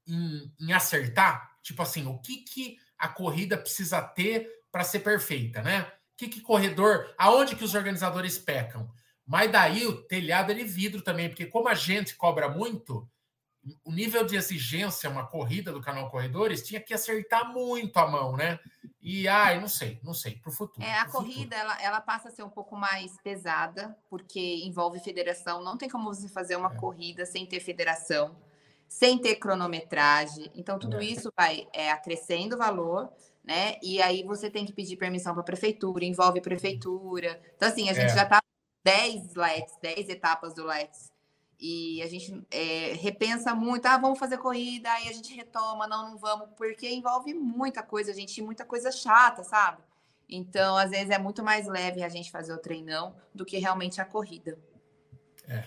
em, 0.07 0.53
em 0.59 0.73
acertar, 0.73 1.57
tipo 1.61 1.81
assim, 1.81 2.07
o 2.07 2.17
que, 2.19 2.37
que 2.37 2.77
a 2.97 3.09
corrida 3.09 3.57
precisa 3.57 4.01
ter 4.01 4.49
para 4.71 4.83
ser 4.83 4.99
perfeita, 4.99 5.61
né? 5.61 5.81
O 5.81 6.17
que, 6.17 6.29
que 6.29 6.41
corredor, 6.41 7.13
aonde 7.17 7.55
que 7.55 7.63
os 7.63 7.75
organizadores 7.75 8.37
pecam? 8.37 8.89
Mas 9.25 9.51
daí 9.51 9.85
o 9.85 10.01
telhado 10.03 10.51
é 10.51 10.55
de 10.55 10.63
vidro 10.63 11.01
também, 11.01 11.27
porque 11.27 11.45
como 11.45 11.67
a 11.67 11.75
gente 11.75 12.15
cobra 12.15 12.47
muito, 12.47 13.09
o 13.83 13.91
nível 13.91 14.25
de 14.25 14.35
exigência, 14.35 15.09
uma 15.09 15.25
corrida 15.25 15.71
do 15.71 15.81
canal 15.81 16.09
Corredores, 16.09 16.63
tinha 16.63 16.81
que 16.81 16.93
acertar 16.93 17.51
muito 17.53 17.97
a 17.97 18.07
mão, 18.07 18.35
né? 18.35 18.59
E, 19.01 19.27
ai, 19.27 19.59
não 19.59 19.67
sei, 19.67 19.99
não 20.03 20.13
sei, 20.13 20.35
para 20.37 20.49
o 20.49 20.53
futuro. 20.53 20.85
É, 20.85 20.99
a 20.99 21.05
corrida, 21.05 21.55
ela, 21.55 21.81
ela 21.81 22.01
passa 22.01 22.29
a 22.29 22.31
ser 22.31 22.43
um 22.43 22.49
pouco 22.49 22.75
mais 22.75 23.19
pesada, 23.21 23.97
porque 24.09 24.61
envolve 24.63 24.99
federação. 24.99 25.61
Não 25.61 25.77
tem 25.77 25.89
como 25.89 26.13
você 26.13 26.29
fazer 26.29 26.55
uma 26.55 26.73
é. 26.73 26.75
corrida 26.75 27.25
sem 27.25 27.45
ter 27.45 27.59
federação, 27.59 28.35
sem 28.87 29.17
ter 29.17 29.35
cronometragem. 29.35 30.49
Então, 30.55 30.79
tudo 30.79 30.99
é. 30.99 31.05
isso 31.05 31.31
vai 31.37 31.67
é, 31.73 31.91
acrescendo 31.91 32.57
valor, 32.57 33.11
né? 33.43 33.75
E 33.81 34.01
aí 34.01 34.23
você 34.23 34.49
tem 34.49 34.65
que 34.65 34.73
pedir 34.73 34.95
permissão 34.95 35.33
para 35.33 35.41
a 35.41 35.45
prefeitura, 35.45 36.05
envolve 36.05 36.39
prefeitura. 36.39 37.41
Então, 37.55 37.67
assim, 37.67 37.89
a 37.89 37.93
gente 37.93 38.11
é. 38.11 38.15
já 38.15 38.23
está 38.23 38.41
10 38.85 39.35
LETs, 39.35 39.77
10 39.81 40.09
etapas 40.09 40.53
do 40.53 40.65
LETs 40.65 41.12
e 41.65 42.01
a 42.01 42.07
gente 42.07 42.45
é, 42.51 42.93
repensa 43.01 43.55
muito, 43.55 43.85
ah, 43.85 43.97
vamos 43.97 44.19
fazer 44.19 44.37
corrida, 44.37 44.91
aí 44.91 45.07
a 45.07 45.13
gente 45.13 45.33
retoma, 45.33 45.87
não, 45.87 46.11
não 46.11 46.17
vamos, 46.17 46.49
porque 46.57 46.89
envolve 46.89 47.33
muita 47.33 47.81
coisa, 47.81 48.13
gente, 48.13 48.41
muita 48.41 48.65
coisa 48.65 48.91
chata, 48.91 49.45
sabe? 49.45 49.81
Então, 50.27 50.75
às 50.75 50.91
vezes 50.91 51.09
é 51.09 51.17
muito 51.17 51.41
mais 51.41 51.65
leve 51.65 52.03
a 52.03 52.09
gente 52.09 52.29
fazer 52.29 52.51
o 52.51 52.57
treinão 52.57 53.15
do 53.33 53.45
que 53.45 53.57
realmente 53.59 54.01
a 54.01 54.05
corrida. 54.05 54.59
É. 55.47 55.63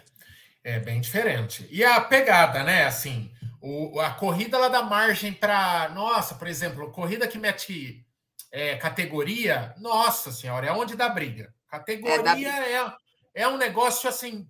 É 0.62 0.80
bem 0.80 1.00
diferente. 1.00 1.66
E 1.70 1.82
a 1.82 1.98
pegada, 2.00 2.62
né? 2.62 2.84
Assim, 2.84 3.32
o, 3.62 3.98
a 4.00 4.10
corrida 4.10 4.58
lá 4.58 4.68
da 4.68 4.82
margem 4.82 5.32
para. 5.32 5.88
Nossa, 5.90 6.34
por 6.34 6.48
exemplo, 6.48 6.90
corrida 6.90 7.28
que 7.28 7.38
mete 7.38 8.04
é, 8.50 8.74
categoria, 8.76 9.72
nossa 9.78 10.32
senhora, 10.32 10.66
é 10.66 10.72
onde 10.72 10.96
dá 10.96 11.08
briga. 11.08 11.54
Categoria 11.70 12.50
é, 12.50 12.72
é, 12.74 12.92
é 13.34 13.48
um 13.48 13.56
negócio 13.56 14.08
assim. 14.08 14.48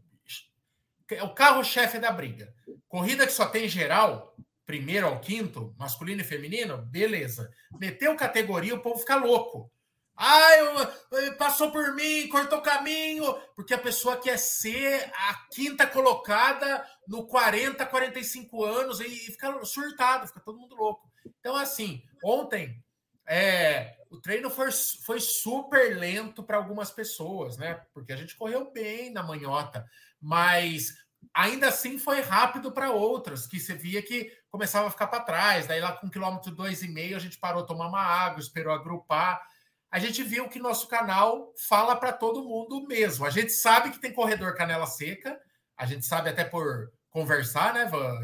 É 1.11 1.23
o 1.23 1.35
carro-chefe 1.35 1.99
da 1.99 2.11
briga. 2.11 2.53
Corrida 2.89 3.27
que 3.27 3.33
só 3.33 3.47
tem 3.47 3.69
geral, 3.69 4.37
primeiro 4.65 5.07
ao 5.07 5.21
quinto, 5.21 5.75
masculino 5.79 6.21
e 6.21 6.25
feminino, 6.25 6.79
beleza. 6.79 7.51
Meteu 7.79 8.17
categoria, 8.17 8.75
o 8.75 8.81
povo 8.81 8.99
fica 8.99 9.17
louco. 9.17 9.71
Ah, 10.17 10.57
eu, 10.57 11.37
passou 11.37 11.71
por 11.71 11.95
mim, 11.95 12.27
cortou 12.29 12.63
caminho, 12.63 13.39
porque 13.55 13.75
a 13.75 13.79
pessoa 13.79 14.17
quer 14.17 14.39
ser 14.39 15.13
a 15.15 15.35
quinta 15.53 15.87
colocada 15.87 16.87
no 17.07 17.27
40, 17.27 17.85
45 17.85 18.65
anos 18.65 19.01
e, 19.01 19.05
e 19.05 19.19
fica 19.33 19.63
surtado, 19.65 20.27
fica 20.27 20.41
todo 20.41 20.59
mundo 20.59 20.75
louco. 20.75 21.07
Então, 21.39 21.55
assim, 21.55 22.03
ontem 22.25 22.83
é, 23.27 23.97
o 24.11 24.19
treino 24.19 24.49
foi, 24.49 24.71
foi 24.73 25.21
super 25.21 25.99
lento 25.99 26.43
para 26.43 26.57
algumas 26.57 26.91
pessoas, 26.91 27.59
né? 27.59 27.83
Porque 27.93 28.13
a 28.13 28.17
gente 28.17 28.37
correu 28.37 28.73
bem 28.73 29.13
na 29.13 29.23
manhota, 29.23 29.87
mas 30.27 30.93
ainda 31.33 31.69
assim 31.69 32.01
foi 32.01 32.21
rápido 32.21 32.73
para 32.73 32.91
outras, 32.91 33.47
que 33.47 33.61
você 33.61 33.77
via 33.77 34.03
que 34.03 34.29
começava 34.51 34.89
a 34.89 34.91
ficar 34.91 35.07
para 35.07 35.23
trás. 35.23 35.69
Daí 35.69 35.81
lá 35.81 35.93
com 35.93 36.11
quilômetro 36.11 36.51
dois 36.51 36.83
e 36.83 36.89
meio 36.89 37.17
a 37.17 37.21
gente 37.21 37.39
parou 37.39 37.65
tomar 37.65 37.87
uma 37.87 38.03
água, 38.03 38.41
esperou 38.41 38.73
agrupar. 38.73 39.41
A 39.89 40.01
gente 40.01 40.25
viu 40.25 40.49
que 40.49 40.59
nosso 40.59 40.89
canal 40.89 41.55
fala 41.69 41.95
para 41.95 42.13
todo 42.13 42.43
mundo 42.43 42.85
mesmo. 42.89 43.25
A 43.25 43.31
gente 43.31 43.53
sabe 43.53 43.91
que 43.91 44.01
tem 44.01 44.13
corredor 44.13 44.57
canela 44.57 44.87
seca, 44.87 45.39
a 45.77 45.87
gente 45.87 46.05
sabe 46.05 46.29
até 46.29 46.43
por 46.43 46.91
conversar, 47.09 47.73
né, 47.73 47.85
Van, 47.85 48.19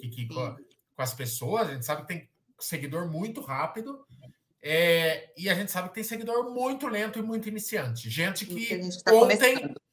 que, 0.00 0.08
que, 0.08 0.26
com, 0.26 0.56
com 0.96 1.02
as 1.02 1.14
pessoas, 1.14 1.68
a 1.68 1.74
gente 1.74 1.86
sabe 1.86 2.02
que 2.02 2.08
tem 2.08 2.28
seguidor 2.58 3.08
muito 3.08 3.40
rápido. 3.40 4.04
É, 4.60 5.32
e 5.36 5.48
a 5.48 5.54
gente 5.54 5.70
sabe 5.70 5.88
que 5.88 5.94
tem 5.94 6.02
seguidor 6.02 6.50
muito 6.50 6.88
lento 6.88 7.20
e 7.20 7.22
muito 7.22 7.48
iniciante. 7.48 8.10
Gente 8.10 8.44
que 8.44 8.80
tá 9.04 9.12
ontem. 9.14 9.38
Começando. 9.38 9.84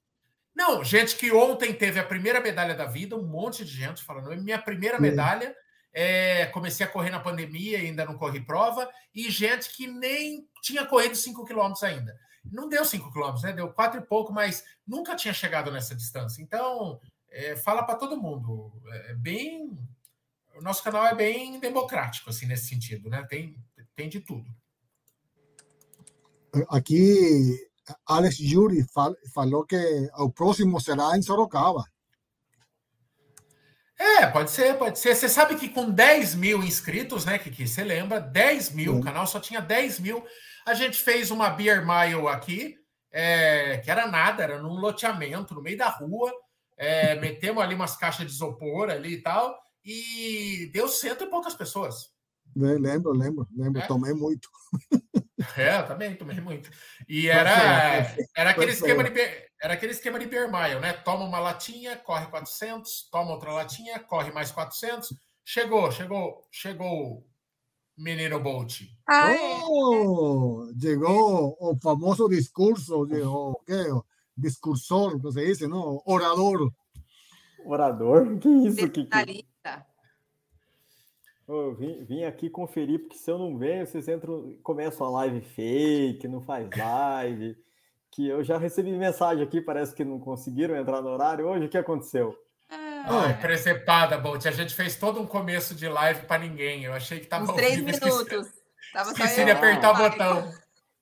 Não, 0.56 0.84
gente 0.84 1.16
que 1.16 1.32
ontem 1.32 1.74
teve 1.74 2.00
a 2.00 2.06
primeira 2.06 2.42
medalha 2.42 2.76
da 2.76 2.86
vida, 2.86 3.16
um 3.16 3.26
monte 3.26 3.64
de 3.64 3.72
gente 3.72 4.04
falando, 4.04 4.36
minha 4.42 4.60
primeira 4.60 5.00
medalha, 5.00 5.56
é, 5.94 6.46
comecei 6.48 6.86
a 6.86 6.90
correr 6.90 7.10
na 7.10 7.20
pandemia 7.20 7.80
e 7.80 7.88
ainda 7.88 8.06
não 8.06 8.18
corri 8.18 8.42
prova, 8.42 8.90
e 9.14 9.30
gente 9.30 9.76
que 9.76 9.88
nem 9.88 10.48
tinha 10.62 10.86
corrido 10.86 11.16
5 11.16 11.46
quilômetros 11.46 11.84
ainda. 11.84 12.18
Não 12.44 12.68
deu 12.68 12.84
5 12.84 13.12
quilômetros, 13.12 13.44
né? 13.44 13.54
Deu 13.54 13.72
quatro 13.72 14.00
e 14.00 14.06
pouco, 14.06 14.34
mas 14.34 14.64
nunca 14.86 15.16
tinha 15.16 15.34
chegado 15.34 15.72
nessa 15.72 15.96
distância. 15.96 16.42
Então, 16.42 17.00
é, 17.30 17.56
fala 17.56 17.84
para 17.84 17.96
todo 17.96 18.20
mundo. 18.20 18.72
É, 18.88 19.12
é 19.12 19.16
bem. 19.16 19.78
O 20.56 20.62
nosso 20.62 20.84
canal 20.84 21.06
é 21.06 21.16
bem 21.16 21.60
democrático, 21.60 22.30
assim, 22.30 22.46
nesse 22.46 22.68
sentido, 22.68 23.10
né? 23.10 23.26
Tem, 23.30 23.56
tem 23.96 24.10
de 24.10 24.20
tudo. 24.20 24.50
Aqui, 26.70 27.71
Alex 28.06 28.40
Yuri 28.40 28.86
falou 29.34 29.66
que 29.66 30.10
o 30.18 30.30
próximo 30.32 30.80
será 30.80 31.18
em 31.18 31.22
Sorocaba. 31.22 31.84
É, 34.02 34.26
pode 34.26 34.50
ser, 34.50 34.78
pode 34.80 34.98
ser. 34.98 35.16
Você 35.16 35.30
sabe 35.30 35.56
que 35.56 35.70
com 35.70 35.90
10 35.90 36.34
mil 36.34 36.64
inscritos, 36.64 37.24
né, 37.24 37.38
que 37.38 37.68
você 37.68 37.84
lembra? 37.84 38.20
10 38.20 38.72
mil, 38.72 38.98
o 38.98 39.02
canal 39.02 39.28
só 39.28 39.40
tinha 39.40 39.62
10 39.62 40.00
mil. 40.00 40.24
A 40.66 40.74
gente 40.74 41.00
fez 41.00 41.30
uma 41.30 41.50
Beer 41.50 41.86
Mile 41.86 42.28
aqui, 42.28 42.76
é, 43.12 43.78
que 43.78 43.92
era 43.92 44.08
nada, 44.08 44.42
era 44.42 44.62
num 44.62 44.74
loteamento, 44.74 45.54
no 45.54 45.62
meio 45.62 45.78
da 45.78 45.90
rua. 45.90 46.32
É, 46.76 47.20
metemos 47.20 47.62
ali 47.62 47.76
umas 47.76 47.96
caixas 47.96 48.26
de 48.26 48.34
isopor 48.34 48.90
ali 48.90 49.14
e 49.14 49.22
tal, 49.22 49.56
e 49.86 50.72
deu 50.74 50.88
cento 50.88 51.24
e 51.24 51.30
poucas 51.30 51.54
pessoas. 51.54 52.10
Lembro, 52.56 53.12
lembro, 53.12 53.48
lembro. 53.56 53.82
É? 53.82 53.86
Tomei 53.86 54.14
muito. 54.14 54.50
É, 55.58 55.80
eu 55.80 55.88
também 55.88 56.16
tomei 56.16 56.40
muito. 56.40 56.70
E 57.08 57.28
era, 57.28 58.16
era 58.36 58.52
aquele 58.52 58.72
esquema 58.72 59.04
de 59.04 59.12
era 59.62 59.76
aquele 59.76 59.92
esquema 59.92 60.18
de 60.18 60.26
beer 60.26 60.52
mile, 60.52 60.80
né? 60.80 60.92
Toma 60.94 61.24
uma 61.24 61.40
latinha, 61.40 61.96
corre 61.96 62.26
400, 62.26 63.10
toma 63.12 63.32
outra 63.32 63.52
latinha, 63.52 64.00
corre 64.00 64.32
mais 64.32 64.52
400. 64.52 65.14
Chegou, 65.46 65.92
chegou, 65.92 66.48
chegou 66.52 67.28
menino 67.96 68.40
Bolt. 68.40 68.82
Ah, 69.08 69.32
oh, 69.70 70.68
chegou 70.82 71.56
o 71.60 71.78
famoso 71.80 72.28
discurso, 72.28 73.06
de, 73.06 73.22
o, 73.22 73.54
que, 73.66 73.92
o 73.92 74.04
discursor, 74.36 75.22
que 75.22 75.32
se 75.32 75.46
dice, 75.46 75.68
não? 75.68 76.02
Orador. 76.06 76.72
Orador? 77.64 78.40
Que 78.40 78.50
isso? 78.50 78.90
Que, 78.90 79.06
que... 79.06 79.46
Eu 81.48 81.74
vim, 81.74 82.04
vim, 82.04 82.24
aqui 82.24 82.50
conferir, 82.50 83.00
porque 83.00 83.18
se 83.18 83.30
eu 83.30 83.38
não 83.38 83.58
venho, 83.58 83.86
vocês 83.86 84.08
entram, 84.08 84.56
começam 84.64 85.08
a 85.08 85.10
live 85.10 85.42
fake, 85.42 86.28
não 86.28 86.42
faz 86.42 86.70
live. 86.76 87.58
que 88.10 88.28
eu 88.28 88.44
já 88.44 88.58
recebi 88.58 88.92
mensagem 88.92 89.44
aqui, 89.44 89.60
parece 89.60 89.94
que 89.94 90.04
não 90.04 90.20
conseguiram 90.20 90.76
entrar 90.76 91.02
no 91.02 91.10
horário. 91.10 91.46
Hoje, 91.48 91.66
o 91.66 91.70
que 91.70 91.78
aconteceu? 91.78 92.38
Ah, 92.70 93.26
Ai, 93.26 93.42
presepada, 93.42 94.18
Bolt. 94.18 94.46
A 94.46 94.52
gente 94.52 94.74
fez 94.74 94.96
todo 94.96 95.20
um 95.20 95.26
começo 95.26 95.76
de 95.76 95.88
live 95.90 96.26
para 96.26 96.42
ninguém. 96.42 96.84
Eu 96.84 96.94
achei 96.94 97.20
que 97.20 97.26
estava. 97.26 97.52
três 97.54 97.78
minutos. 97.78 98.48
Tava 98.94 99.12
esqueci 99.12 99.46
de 99.46 99.52
apertar 99.52 99.92
o 99.92 99.98
botão. 99.98 100.52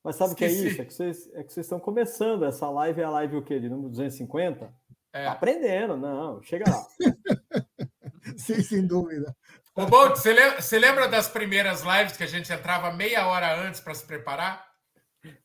Mas 0.04 0.16
sabe 0.16 0.34
o 0.34 0.36
que 0.36 0.46
é 0.46 0.52
isso? 0.52 0.82
É 0.82 0.86
que, 0.86 0.94
vocês, 0.94 1.30
é 1.34 1.44
que 1.44 1.52
vocês 1.52 1.66
estão 1.66 1.80
começando. 1.80 2.46
Essa 2.46 2.70
live 2.70 3.02
é 3.02 3.04
a 3.04 3.10
live 3.10 3.38
o 3.38 3.42
quê? 3.42 3.60
De 3.60 3.70
número 3.70 3.90
250? 3.90 4.74
É. 5.14 5.26
Tá 5.26 5.32
aprendendo, 5.32 5.98
não. 5.98 6.42
Chega 6.42 6.66
lá. 6.70 6.88
Sim, 8.38 8.62
sem 8.62 8.86
dúvida. 8.86 9.36
Ô, 9.80 9.86
Bolt, 9.86 10.18
você 10.18 10.34
lembra, 10.34 10.62
você 10.62 10.78
lembra 10.78 11.08
das 11.08 11.30
primeiras 11.30 11.84
lives 11.84 12.18
que 12.18 12.24
a 12.24 12.28
gente 12.28 12.52
entrava 12.52 12.92
meia 12.92 13.26
hora 13.26 13.56
antes 13.66 13.80
para 13.80 13.94
se 13.94 14.06
preparar? 14.06 14.68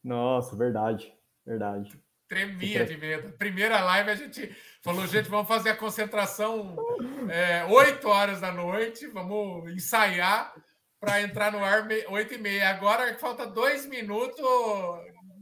Nossa, 0.02 0.56
verdade. 0.56 1.14
Verdade. 1.46 1.96
Tremia 2.26 2.84
de 2.84 2.96
medo. 2.96 3.32
Primeira 3.38 3.80
live 3.80 4.10
a 4.10 4.14
gente 4.16 4.50
falou, 4.82 5.06
gente, 5.06 5.28
vamos 5.28 5.46
fazer 5.46 5.70
a 5.70 5.76
concentração 5.76 6.74
é, 7.30 7.64
8 7.66 8.08
horas 8.08 8.40
da 8.40 8.50
noite, 8.50 9.06
vamos 9.06 9.70
ensaiar 9.72 10.52
para 10.98 11.22
entrar 11.22 11.52
no 11.52 11.62
ar 11.62 11.86
8 12.08 12.34
e 12.34 12.38
meia. 12.38 12.70
Agora 12.70 13.16
falta 13.18 13.46
dois 13.46 13.86
minutos, 13.86 14.44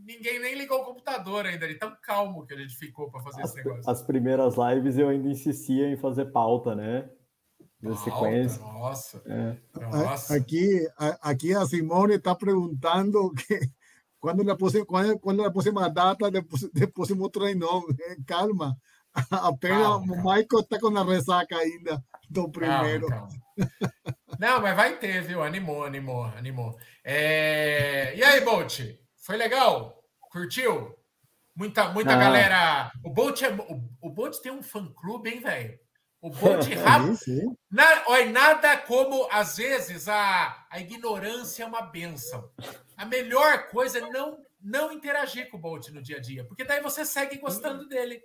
ninguém 0.05 0.39
nem 0.39 0.55
ligou 0.55 0.83
o 0.83 0.85
computador 0.85 1.47
ainda, 1.47 1.67
de 1.67 1.77
tão 1.77 1.97
calmo 2.03 2.45
que 2.45 2.53
a 2.53 2.59
gente 2.59 2.77
ficou 2.77 3.11
para 3.11 3.23
fazer 3.23 3.41
as, 3.41 3.49
esse 3.49 3.65
negócio. 3.65 3.91
As 3.91 4.03
primeiras 4.03 4.55
lives 4.57 4.99
eu 4.99 5.09
ainda 5.09 5.29
insistia 5.29 5.89
em 5.89 5.97
fazer 5.97 6.27
pauta, 6.27 6.75
né? 6.75 7.09
Na 7.83 7.97
sequência. 7.97 8.63
Nossa. 8.63 9.23
É. 9.27 9.57
nossa. 9.81 10.37
Aqui, 10.37 10.87
aqui 11.21 11.53
a 11.53 11.67
Simone 11.67 12.15
está 12.15 12.35
perguntando 12.35 13.33
que 13.33 13.59
quando 14.21 14.45
la 14.45 14.57
próxima, 14.57 14.87
quando, 14.87 15.43
la 15.43 15.51
próxima 15.51 15.89
data 15.89 16.31
del, 16.31 16.47
del 16.73 16.93
próximo 16.93 17.29
treino, 17.29 17.85
calma. 18.25 18.77
Apenas 19.31 19.83
calma, 19.83 20.15
o 20.15 20.17
Michael 20.17 20.61
está 20.61 20.79
com 20.79 20.97
a 20.97 21.05
ressaca 21.05 21.57
ainda 21.57 22.03
do 22.31 22.49
primeiro. 22.49 23.09
Calma, 23.09 23.29
calma. 23.29 23.43
Não, 24.39 24.61
mas 24.63 24.77
vai 24.77 24.99
ter, 24.99 25.23
viu? 25.23 25.43
Animou, 25.43 25.85
animou, 25.85 26.25
animou. 26.25 26.79
É... 27.05 28.15
E 28.17 28.23
aí, 28.23 28.41
Bolt? 28.41 28.81
Foi 29.17 29.37
legal? 29.37 30.03
Curtiu? 30.31 30.97
Muita, 31.55 31.91
muita 31.91 32.15
ah. 32.15 32.17
galera. 32.17 32.93
O 33.05 33.11
Bolt, 33.11 33.43
é... 33.43 33.51
o, 33.51 33.83
o 34.01 34.11
Bolt 34.11 34.39
tem 34.39 34.53
um 34.53 34.63
fã-clube, 34.63 35.31
hein, 35.31 35.41
velho? 35.41 35.79
O 36.23 36.31
Bolt 36.31 36.69
rápido. 36.85 37.59
Na, 37.69 38.05
olha, 38.07 38.31
nada 38.31 38.79
como, 38.79 39.29
às 39.31 39.57
vezes, 39.57 40.09
a, 40.09 40.67
a 40.71 40.81
ignorância 40.81 41.65
é 41.65 41.67
uma 41.67 41.83
benção. 41.83 42.49
A 42.97 43.05
melhor 43.05 43.69
coisa 43.69 43.99
é 43.99 44.09
não, 44.09 44.39
não 44.61 44.93
interagir 44.93 45.51
com 45.51 45.57
o 45.57 45.61
Bolt 45.61 45.89
no 45.89 46.01
dia 46.01 46.19
a 46.19 46.21
dia, 46.21 46.45
porque 46.45 46.65
daí 46.65 46.81
você 46.81 47.05
segue 47.05 47.39
gostando 47.39 47.89
dele. 47.89 48.23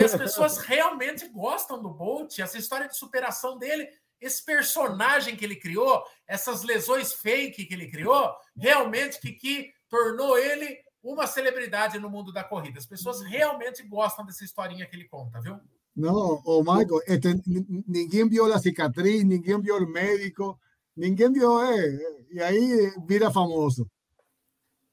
E 0.00 0.04
as 0.04 0.16
pessoas 0.16 0.56
realmente 0.64 1.28
gostam 1.28 1.82
do 1.82 1.90
Bolt, 1.90 2.38
essa 2.38 2.56
história 2.56 2.88
de 2.88 2.96
superação 2.96 3.58
dele, 3.58 3.90
esse 4.18 4.42
personagem 4.42 5.36
que 5.36 5.44
ele 5.44 5.56
criou, 5.56 6.02
essas 6.26 6.62
lesões 6.62 7.12
fake 7.12 7.66
que 7.66 7.74
ele 7.74 7.90
criou, 7.90 8.34
realmente 8.56 9.20
que, 9.20 9.32
que 9.32 9.74
tornou 9.90 10.38
ele 10.38 10.82
uma 11.02 11.26
celebridade 11.26 11.98
no 11.98 12.08
mundo 12.08 12.32
da 12.32 12.42
corrida. 12.42 12.78
As 12.78 12.86
pessoas 12.86 13.20
realmente 13.20 13.82
gostam 13.82 14.24
dessa 14.24 14.42
historinha 14.42 14.86
que 14.86 14.96
ele 14.96 15.04
conta, 15.04 15.42
viu? 15.42 15.60
Não, 15.96 16.42
o 16.44 16.60
Michael, 16.60 17.00
este, 17.06 17.40
ninguém 17.86 18.28
viu 18.28 18.52
a 18.52 18.58
cicatriz, 18.58 19.22
ninguém 19.22 19.60
viu 19.60 19.76
o 19.76 19.88
médico, 19.88 20.58
ninguém 20.96 21.32
viu, 21.32 21.62
eh, 21.62 21.98
e 22.32 22.42
aí 22.42 22.92
vira 23.06 23.30
famoso. 23.30 23.88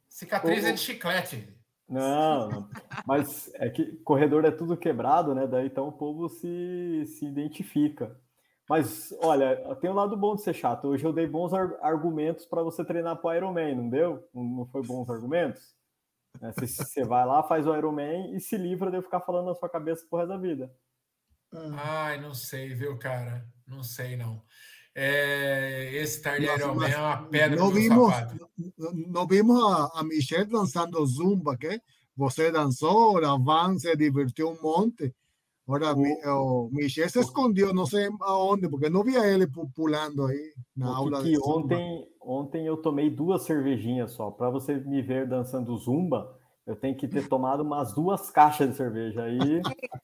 Cicatriz 0.07 0.63
o, 0.63 0.67
é 0.67 0.71
de 0.73 0.79
chiclete. 0.79 1.47
Não, 1.89 2.49
não, 2.49 2.69
mas 3.05 3.51
é 3.55 3.69
que 3.69 3.97
corredor 4.03 4.45
é 4.45 4.51
tudo 4.51 4.77
quebrado, 4.77 5.33
né? 5.33 5.47
Daí 5.47 5.65
então 5.65 5.87
o 5.87 5.91
povo 5.91 6.29
se, 6.29 7.03
se 7.05 7.25
identifica. 7.25 8.15
Mas 8.69 9.13
olha, 9.21 9.57
tem 9.81 9.89
um 9.89 9.95
lado 9.95 10.15
bom 10.15 10.35
de 10.35 10.43
ser 10.43 10.53
chato. 10.53 10.87
Hoje 10.87 11.03
eu 11.03 11.11
dei 11.11 11.27
bons 11.27 11.51
argumentos 11.53 12.45
para 12.45 12.63
você 12.63 12.85
treinar 12.85 13.17
para 13.17 13.29
o 13.29 13.33
Ironman, 13.33 13.75
não 13.75 13.89
deu? 13.89 14.25
Não 14.33 14.65
foi 14.67 14.81
bons 14.83 15.09
argumentos? 15.09 15.75
É, 16.41 16.51
você 16.53 17.03
vai 17.03 17.25
lá, 17.25 17.43
faz 17.43 17.67
o 17.67 17.75
Ironman 17.75 18.33
e 18.33 18.39
se 18.39 18.55
livra 18.55 18.89
de 18.89 18.95
eu 18.95 19.01
ficar 19.01 19.19
falando 19.19 19.47
na 19.47 19.55
sua 19.55 19.67
cabeça 19.67 20.05
por 20.09 20.17
resto 20.17 20.29
da 20.29 20.37
vida. 20.37 20.71
Ai, 21.53 22.19
não 22.21 22.33
sei, 22.33 22.73
viu, 22.73 22.97
cara? 22.97 23.45
Não 23.67 23.83
sei, 23.83 24.15
não. 24.15 24.43
É, 24.93 25.89
esse 25.93 26.21
Tarneiro 26.21 26.63
é 26.63 26.65
uma 26.65 27.23
pedra 27.23 27.55
no 27.57 27.71
vimos, 27.71 28.13
Não 29.07 29.25
vimos 29.25 29.63
a, 29.63 29.99
a 29.99 30.03
Michelle 30.03 30.45
dançando 30.45 31.05
zumba, 31.05 31.57
que 31.57 31.81
você 32.15 32.51
dançou, 32.51 33.17
a 33.23 33.37
Van 33.37 33.77
se 33.77 33.95
divertiu 33.95 34.49
um 34.49 34.61
monte. 34.61 35.13
Agora, 35.67 35.95
o, 35.95 36.65
o 36.65 36.69
Michel 36.71 37.09
se 37.09 37.19
escondeu, 37.19 37.73
não 37.73 37.85
sei 37.85 38.09
aonde, 38.21 38.67
porque 38.67 38.89
não 38.89 39.03
via 39.03 39.25
ele 39.25 39.47
pulando 39.73 40.25
aí 40.25 40.53
na 40.75 40.93
aula. 40.93 41.23
Que 41.23 41.37
ontem, 41.41 42.05
ontem 42.19 42.67
eu 42.67 42.77
tomei 42.77 43.09
duas 43.09 43.43
cervejinhas 43.43 44.11
só. 44.11 44.31
Para 44.31 44.49
você 44.49 44.75
me 44.75 45.01
ver 45.01 45.27
dançando 45.27 45.77
zumba, 45.77 46.37
eu 46.65 46.75
tenho 46.75 46.95
que 46.95 47.07
ter 47.07 47.27
tomado 47.27 47.61
umas 47.61 47.93
duas 47.93 48.29
caixas 48.29 48.69
de 48.69 48.75
cerveja. 48.75 49.23
Aí, 49.23 49.61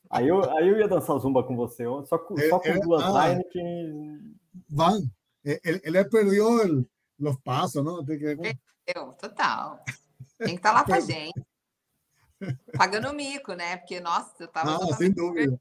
aí, 0.09 0.27
eu, 0.27 0.43
aí 0.57 0.67
eu 0.67 0.79
ia 0.79 0.87
dançar 0.87 1.17
zumba 1.19 1.43
com 1.43 1.55
você, 1.55 1.83
só, 2.05 2.17
com, 2.17 2.37
só 2.37 2.59
com 2.59 2.79
duas 2.79 3.03
ah, 3.03 3.29
Heineken. 3.29 4.35
Van, 4.69 4.99
ele, 5.43 5.81
ele 5.83 6.05
perdeu 6.05 6.85
os 7.19 7.37
passos, 7.37 7.83
não? 7.83 8.03
Tem 8.03 8.17
que... 8.17 8.37
Eu, 8.95 9.13
total. 9.13 9.83
Tem 10.37 10.49
que 10.49 10.55
estar 10.55 10.71
lá 10.71 10.83
com 10.83 10.93
a 10.93 10.99
gente. 10.99 11.41
Pagando 12.77 13.13
mico, 13.13 13.53
né? 13.53 13.77
Porque, 13.77 13.99
nossa, 13.99 14.31
eu 14.39 14.47
tava. 14.47 14.75
Ah, 14.75 14.95
sem 14.95 15.11
dúvida. 15.11 15.59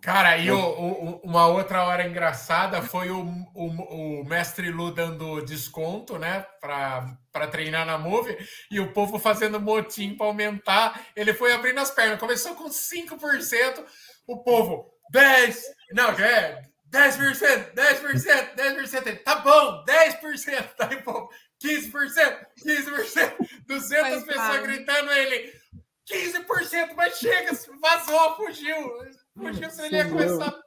Cara, 0.00 0.36
e 0.38 0.50
o, 0.50 0.58
o, 0.58 1.20
uma 1.24 1.48
outra 1.48 1.84
hora 1.84 2.06
engraçada 2.06 2.80
foi 2.80 3.10
o, 3.10 3.22
o, 3.54 4.20
o 4.20 4.24
mestre 4.24 4.70
Lu 4.70 4.92
dando 4.92 5.44
desconto, 5.44 6.18
né, 6.18 6.46
para 6.60 7.46
treinar 7.50 7.84
na 7.84 7.98
Move, 7.98 8.36
e 8.70 8.78
o 8.78 8.92
povo 8.92 9.18
fazendo 9.18 9.60
motim 9.60 10.16
para 10.16 10.26
aumentar. 10.26 11.06
Ele 11.16 11.34
foi 11.34 11.52
abrindo 11.52 11.80
as 11.80 11.90
pernas, 11.90 12.20
começou 12.20 12.54
com 12.54 12.68
5%, 12.68 13.84
o 14.28 14.42
povo, 14.42 14.92
10%, 15.12 15.56
não, 15.92 16.10
é 16.10 16.62
10%, 16.90 17.74
10%, 17.74 18.54
10%, 18.54 19.22
tá 19.24 19.36
bom, 19.36 19.84
10%, 19.84 20.68
tá 20.76 20.88
aí, 20.90 21.02
povo, 21.02 21.28
15%, 21.62 22.46
15%, 22.64 23.36
200 23.66 24.24
pessoas 24.24 24.62
gritando 24.62 25.10
ele, 25.12 25.52
15%, 26.08 26.94
mas 26.94 27.18
chega, 27.18 27.52
vazou, 27.80 28.36
fugiu. 28.36 28.76
Fugiu, 29.36 29.84
ele 29.84 29.96
ia 29.96 30.08
começar. 30.08 30.60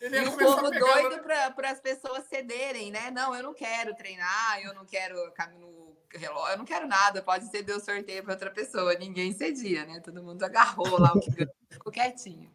Ele 0.00 0.16
ia 0.16 0.24
e 0.24 0.28
o 0.28 0.36
povo 0.36 0.70
doido 0.70 1.22
para 1.54 1.70
as 1.70 1.80
pessoas 1.80 2.24
cederem, 2.24 2.90
né? 2.90 3.10
Não, 3.10 3.34
eu 3.34 3.42
não 3.42 3.54
quero 3.54 3.94
treinar, 3.94 4.60
eu 4.62 4.74
não 4.74 4.84
quero 4.84 5.14
no 5.58 5.96
relógio, 6.14 6.52
eu 6.54 6.58
não 6.58 6.64
quero 6.64 6.86
nada, 6.86 7.22
pode 7.22 7.50
ser 7.50 7.62
deu 7.62 7.78
sorteio 7.78 8.22
para 8.22 8.32
outra 8.32 8.50
pessoa. 8.50 8.94
Ninguém 8.94 9.32
cedia, 9.32 9.84
né? 9.84 10.00
Todo 10.00 10.22
mundo 10.22 10.42
agarrou 10.42 10.98
lá 10.98 11.12
o 11.12 11.20
que 11.20 11.30
ficou 11.70 11.92
quietinho. 11.92 12.50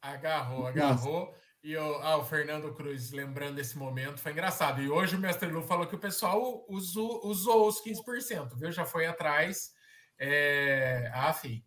Agarrou, 0.00 0.66
agarrou. 0.66 1.34
E 1.62 1.76
o, 1.76 1.94
ah, 2.02 2.16
o 2.16 2.24
Fernando 2.24 2.74
Cruz, 2.74 3.12
lembrando 3.12 3.60
esse 3.60 3.78
momento, 3.78 4.18
foi 4.18 4.32
engraçado. 4.32 4.82
E 4.82 4.90
hoje 4.90 5.14
o 5.14 5.18
Mestre 5.18 5.48
Lu 5.48 5.62
falou 5.62 5.86
que 5.86 5.94
o 5.94 5.98
pessoal 5.98 6.64
usou, 6.68 7.24
usou 7.24 7.68
os 7.68 7.80
15%, 7.80 8.56
viu? 8.56 8.72
Já 8.72 8.84
foi 8.84 9.06
atrás. 9.06 9.70
É... 10.18 11.08
Ah, 11.14 11.32
fi. 11.32 11.64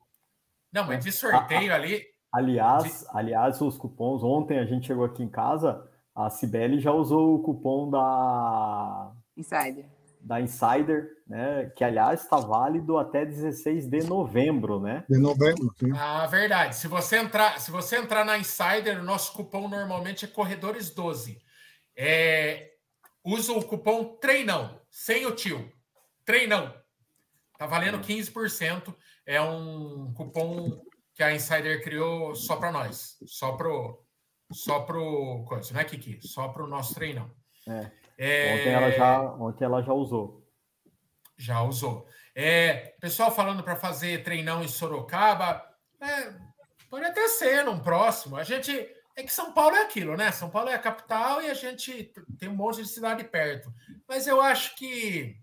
Não, 0.72 0.86
mas 0.86 1.04
de 1.04 1.14
sorteio 1.14 1.74
ali. 1.74 2.06
Aliás, 2.36 3.06
aliás, 3.14 3.62
os 3.62 3.78
cupons. 3.78 4.22
Ontem 4.22 4.60
a 4.60 4.66
gente 4.66 4.88
chegou 4.88 5.06
aqui 5.06 5.24
em 5.24 5.30
casa, 5.30 5.90
a 6.14 6.30
Cibele 6.30 6.80
já 6.80 6.92
usou 6.92 7.36
o 7.36 7.42
cupom 7.42 7.90
da. 7.90 9.14
Insider. 9.38 9.86
Da 10.20 10.42
Insider, 10.42 11.08
né? 11.26 11.72
Que 11.78 11.84
aliás 11.84 12.24
está 12.24 12.38
válido 12.38 12.98
até 12.98 13.26
16 13.26 13.88
de 13.88 14.04
novembro, 14.04 14.82
né? 14.82 15.06
De 15.10 15.18
novembro, 15.18 15.74
sim. 15.80 15.92
Ah, 15.96 16.28
verdade. 16.28 16.76
Se 16.76 16.90
você 16.90 17.18
entrar, 17.18 17.58
se 17.60 17.72
você 17.72 17.98
entrar 17.98 18.26
na 18.26 18.38
Insider, 18.38 19.00
o 19.00 19.04
nosso 19.04 19.32
cupom 19.32 19.70
normalmente 19.70 20.26
é 20.26 20.28
corredores 20.28 20.90
12. 20.90 21.40
É, 21.96 22.72
usa 23.24 23.54
o 23.54 23.64
cupom 23.64 24.18
treinão, 24.20 24.82
sem 24.90 25.26
o 25.26 25.32
tio. 25.32 25.72
Treinão. 26.26 26.74
Tá 27.58 27.66
valendo 27.66 28.00
15%. 28.00 28.94
É 29.26 29.42
um 29.42 30.12
cupom 30.14 30.82
que 31.16 31.24
a 31.24 31.34
Insider 31.34 31.82
criou 31.84 32.36
só 32.36 32.58
para 32.58 32.72
nós. 32.72 33.18
Só 33.26 33.54
pro 33.54 34.06
só 34.52 34.82
pro 34.82 35.44
coisa, 35.48 35.74
não 35.74 35.82
é 35.82 35.84
Kiki, 35.84 36.20
só 36.22 36.50
pro 36.50 36.68
nosso 36.68 36.94
treinão. 36.94 37.32
É. 37.68 37.92
É... 38.18 38.54
Ontem, 38.54 38.70
ela 38.70 38.92
já, 38.92 39.22
ontem 39.34 39.66
ela 39.66 39.82
já 39.82 39.94
usou. 39.94 40.48
Já 41.38 41.62
usou. 41.64 42.08
É, 42.36 42.96
pessoal 43.00 43.32
falando 43.34 43.64
para 43.64 43.76
fazer 43.76 44.24
treinão 44.24 44.62
em 44.62 44.68
Sorocaba, 44.68 45.66
é, 46.00 46.34
pode 46.90 47.06
até 47.06 47.28
ser 47.28 47.64
num 47.64 47.80
próximo. 47.80 48.36
A 48.38 48.44
gente 48.44 48.72
é 49.16 49.24
que 49.24 49.34
São 49.34 49.54
Paulo 49.54 49.76
é 49.76 49.82
aquilo, 49.82 50.16
né? 50.16 50.32
São 50.32 50.50
Paulo 50.50 50.70
é 50.70 50.76
a 50.76 50.80
capital 50.80 51.42
e 51.42 51.50
a 51.50 51.54
gente 51.54 52.12
tem 52.38 52.50
um 52.50 52.56
monte 52.56 52.84
de 52.84 52.90
cidade 52.90 53.24
perto. 53.24 53.74
Mas 54.08 54.28
eu 54.28 54.42
acho 54.42 54.76
que 54.76 55.38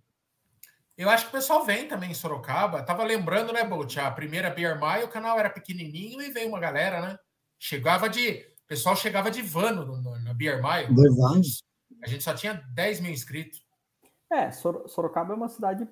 eu 1.02 1.10
acho 1.10 1.24
que 1.24 1.30
o 1.30 1.38
pessoal 1.38 1.64
vem 1.64 1.88
também 1.88 2.10
em 2.10 2.14
Sorocaba. 2.14 2.82
Tava 2.82 3.04
lembrando, 3.04 3.52
né, 3.52 3.64
Bolt? 3.64 3.96
A 3.98 4.10
primeira 4.10 4.50
Beer 4.50 4.78
Mile, 4.80 5.04
o 5.04 5.10
canal 5.10 5.38
era 5.38 5.50
pequenininho 5.50 6.20
e 6.22 6.30
veio 6.30 6.48
uma 6.48 6.60
galera, 6.60 7.00
né? 7.00 7.18
Chegava 7.58 8.08
de. 8.08 8.30
O 8.64 8.66
pessoal 8.68 8.96
chegava 8.96 9.30
de 9.30 9.42
vano 9.42 9.84
no, 9.84 10.00
no, 10.00 10.18
na 10.20 10.32
Beer 10.32 10.62
Mile. 10.62 10.94
Vans. 11.16 11.62
A 12.02 12.08
gente 12.08 12.24
só 12.24 12.34
tinha 12.34 12.54
10 12.74 13.00
mil 13.00 13.12
inscritos. 13.12 13.62
É, 14.30 14.50
Sorocaba 14.50 15.34
é 15.34 15.36
uma 15.36 15.48
cidade 15.48 15.86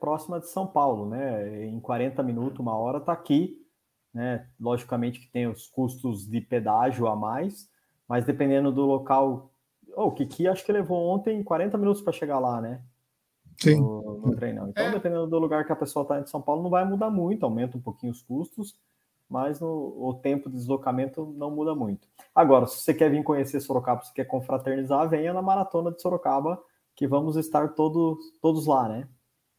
próxima 0.00 0.40
de 0.40 0.48
São 0.48 0.66
Paulo, 0.66 1.08
né? 1.08 1.64
Em 1.66 1.78
40 1.78 2.22
minutos, 2.22 2.58
uma 2.58 2.76
hora, 2.76 3.00
tá 3.00 3.12
aqui. 3.12 3.64
Né? 4.12 4.48
Logicamente 4.60 5.20
que 5.20 5.30
tem 5.30 5.46
os 5.46 5.68
custos 5.68 6.28
de 6.28 6.40
pedágio 6.40 7.06
a 7.06 7.14
mais, 7.14 7.68
mas 8.08 8.24
dependendo 8.24 8.72
do 8.72 8.82
local. 8.82 9.50
Oh, 9.96 10.06
o 10.06 10.12
Kiki 10.12 10.48
acho 10.48 10.64
que 10.64 10.72
levou 10.72 11.08
ontem 11.08 11.42
40 11.42 11.78
minutos 11.78 12.02
para 12.02 12.12
chegar 12.12 12.38
lá, 12.38 12.60
né? 12.60 12.82
Sim. 13.60 13.80
No, 13.80 14.20
no 14.24 14.36
treinão. 14.36 14.68
Então, 14.68 14.86
é. 14.86 14.90
dependendo 14.90 15.26
do 15.26 15.38
lugar 15.38 15.64
que 15.64 15.72
a 15.72 15.76
pessoa 15.76 16.02
está 16.02 16.20
em 16.20 16.26
São 16.26 16.40
Paulo, 16.40 16.62
não 16.62 16.70
vai 16.70 16.84
mudar 16.84 17.10
muito, 17.10 17.44
aumenta 17.44 17.76
um 17.76 17.80
pouquinho 17.80 18.12
os 18.12 18.22
custos, 18.22 18.76
mas 19.28 19.60
no, 19.60 19.68
o 19.68 20.14
tempo 20.14 20.50
de 20.50 20.56
deslocamento 20.56 21.34
não 21.36 21.50
muda 21.50 21.74
muito. 21.74 22.08
Agora, 22.34 22.66
se 22.66 22.78
você 22.78 22.92
quer 22.92 23.10
vir 23.10 23.22
conhecer 23.22 23.60
Sorocaba, 23.60 24.02
se 24.02 24.12
quer 24.12 24.24
confraternizar, 24.24 25.08
venha 25.08 25.32
na 25.32 25.42
Maratona 25.42 25.90
de 25.90 26.00
Sorocaba, 26.00 26.60
que 26.94 27.06
vamos 27.06 27.36
estar 27.36 27.68
todos, 27.74 28.18
todos 28.40 28.66
lá, 28.66 28.88
né? 28.88 29.08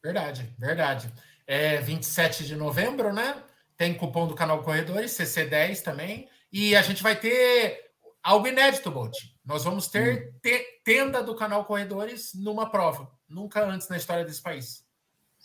Verdade, 0.04 0.54
verdade. 0.58 1.12
É 1.48 1.82
27 1.82 2.46
de 2.46 2.56
novembro, 2.56 3.14
né? 3.14 3.36
Tem 3.78 3.94
cupom 3.94 4.28
do 4.28 4.36
canal 4.36 4.64
Corredores, 4.64 5.12
CC10 5.12 5.82
também. 5.82 6.30
E 6.52 6.76
a 6.76 6.82
gente 6.82 7.04
vai 7.04 7.16
ter 7.16 7.85
algo 8.26 8.48
inédito, 8.48 8.90
Bolt. 8.90 9.16
Nós 9.46 9.64
vamos 9.64 9.88
ter 9.88 10.34
hum. 10.36 10.60
tenda 10.84 11.22
do 11.22 11.36
canal 11.36 11.64
Corredores 11.66 12.34
numa 12.34 12.70
prova. 12.70 13.10
Nunca 13.30 13.64
antes 13.64 13.88
na 13.88 13.98
história 13.98 14.26
desse 14.26 14.42
país. 14.42 14.84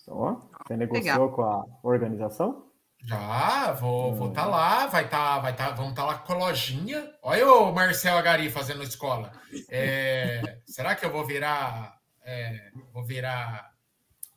Então, 0.03 0.49
você 0.67 0.77
negociou 0.77 1.05
Legal. 1.05 1.33
com 1.33 1.43
a 1.43 1.65
organização? 1.83 2.71
Já, 3.03 3.73
vou 3.73 4.13
estar 4.13 4.25
hum. 4.25 4.33
tá 4.33 4.47
lá, 4.47 4.87
vai 4.87 5.09
tá, 5.09 5.39
vai 5.39 5.57
tá, 5.57 5.71
vamos 5.71 5.91
estar 5.91 6.03
tá 6.03 6.09
lá 6.09 6.19
com 6.19 6.33
a 6.33 6.37
lojinha. 6.37 7.11
Olha 7.23 7.53
o 7.53 7.73
Marcel 7.73 8.17
Agari 8.17 8.51
fazendo 8.51 8.83
escola. 8.83 9.33
É, 9.71 10.59
será 10.67 10.95
que 10.95 11.05
eu 11.05 11.13
vou 11.13 11.27
virar. 11.27 11.99
É, 12.23 12.71
vou 12.93 13.05
virar. 13.05 13.75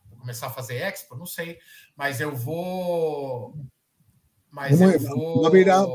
Vou 0.09 0.19
começar 0.19 0.47
a 0.47 0.51
fazer 0.51 0.75
expo? 0.75 1.15
Não 1.15 1.25
sei. 1.25 1.57
Mas 1.95 2.21
eu 2.21 2.33
vou. 2.35 3.53
Mas 4.49 4.79
eu 4.79 4.99
vou. 4.99 5.49
Virar, 5.51 5.85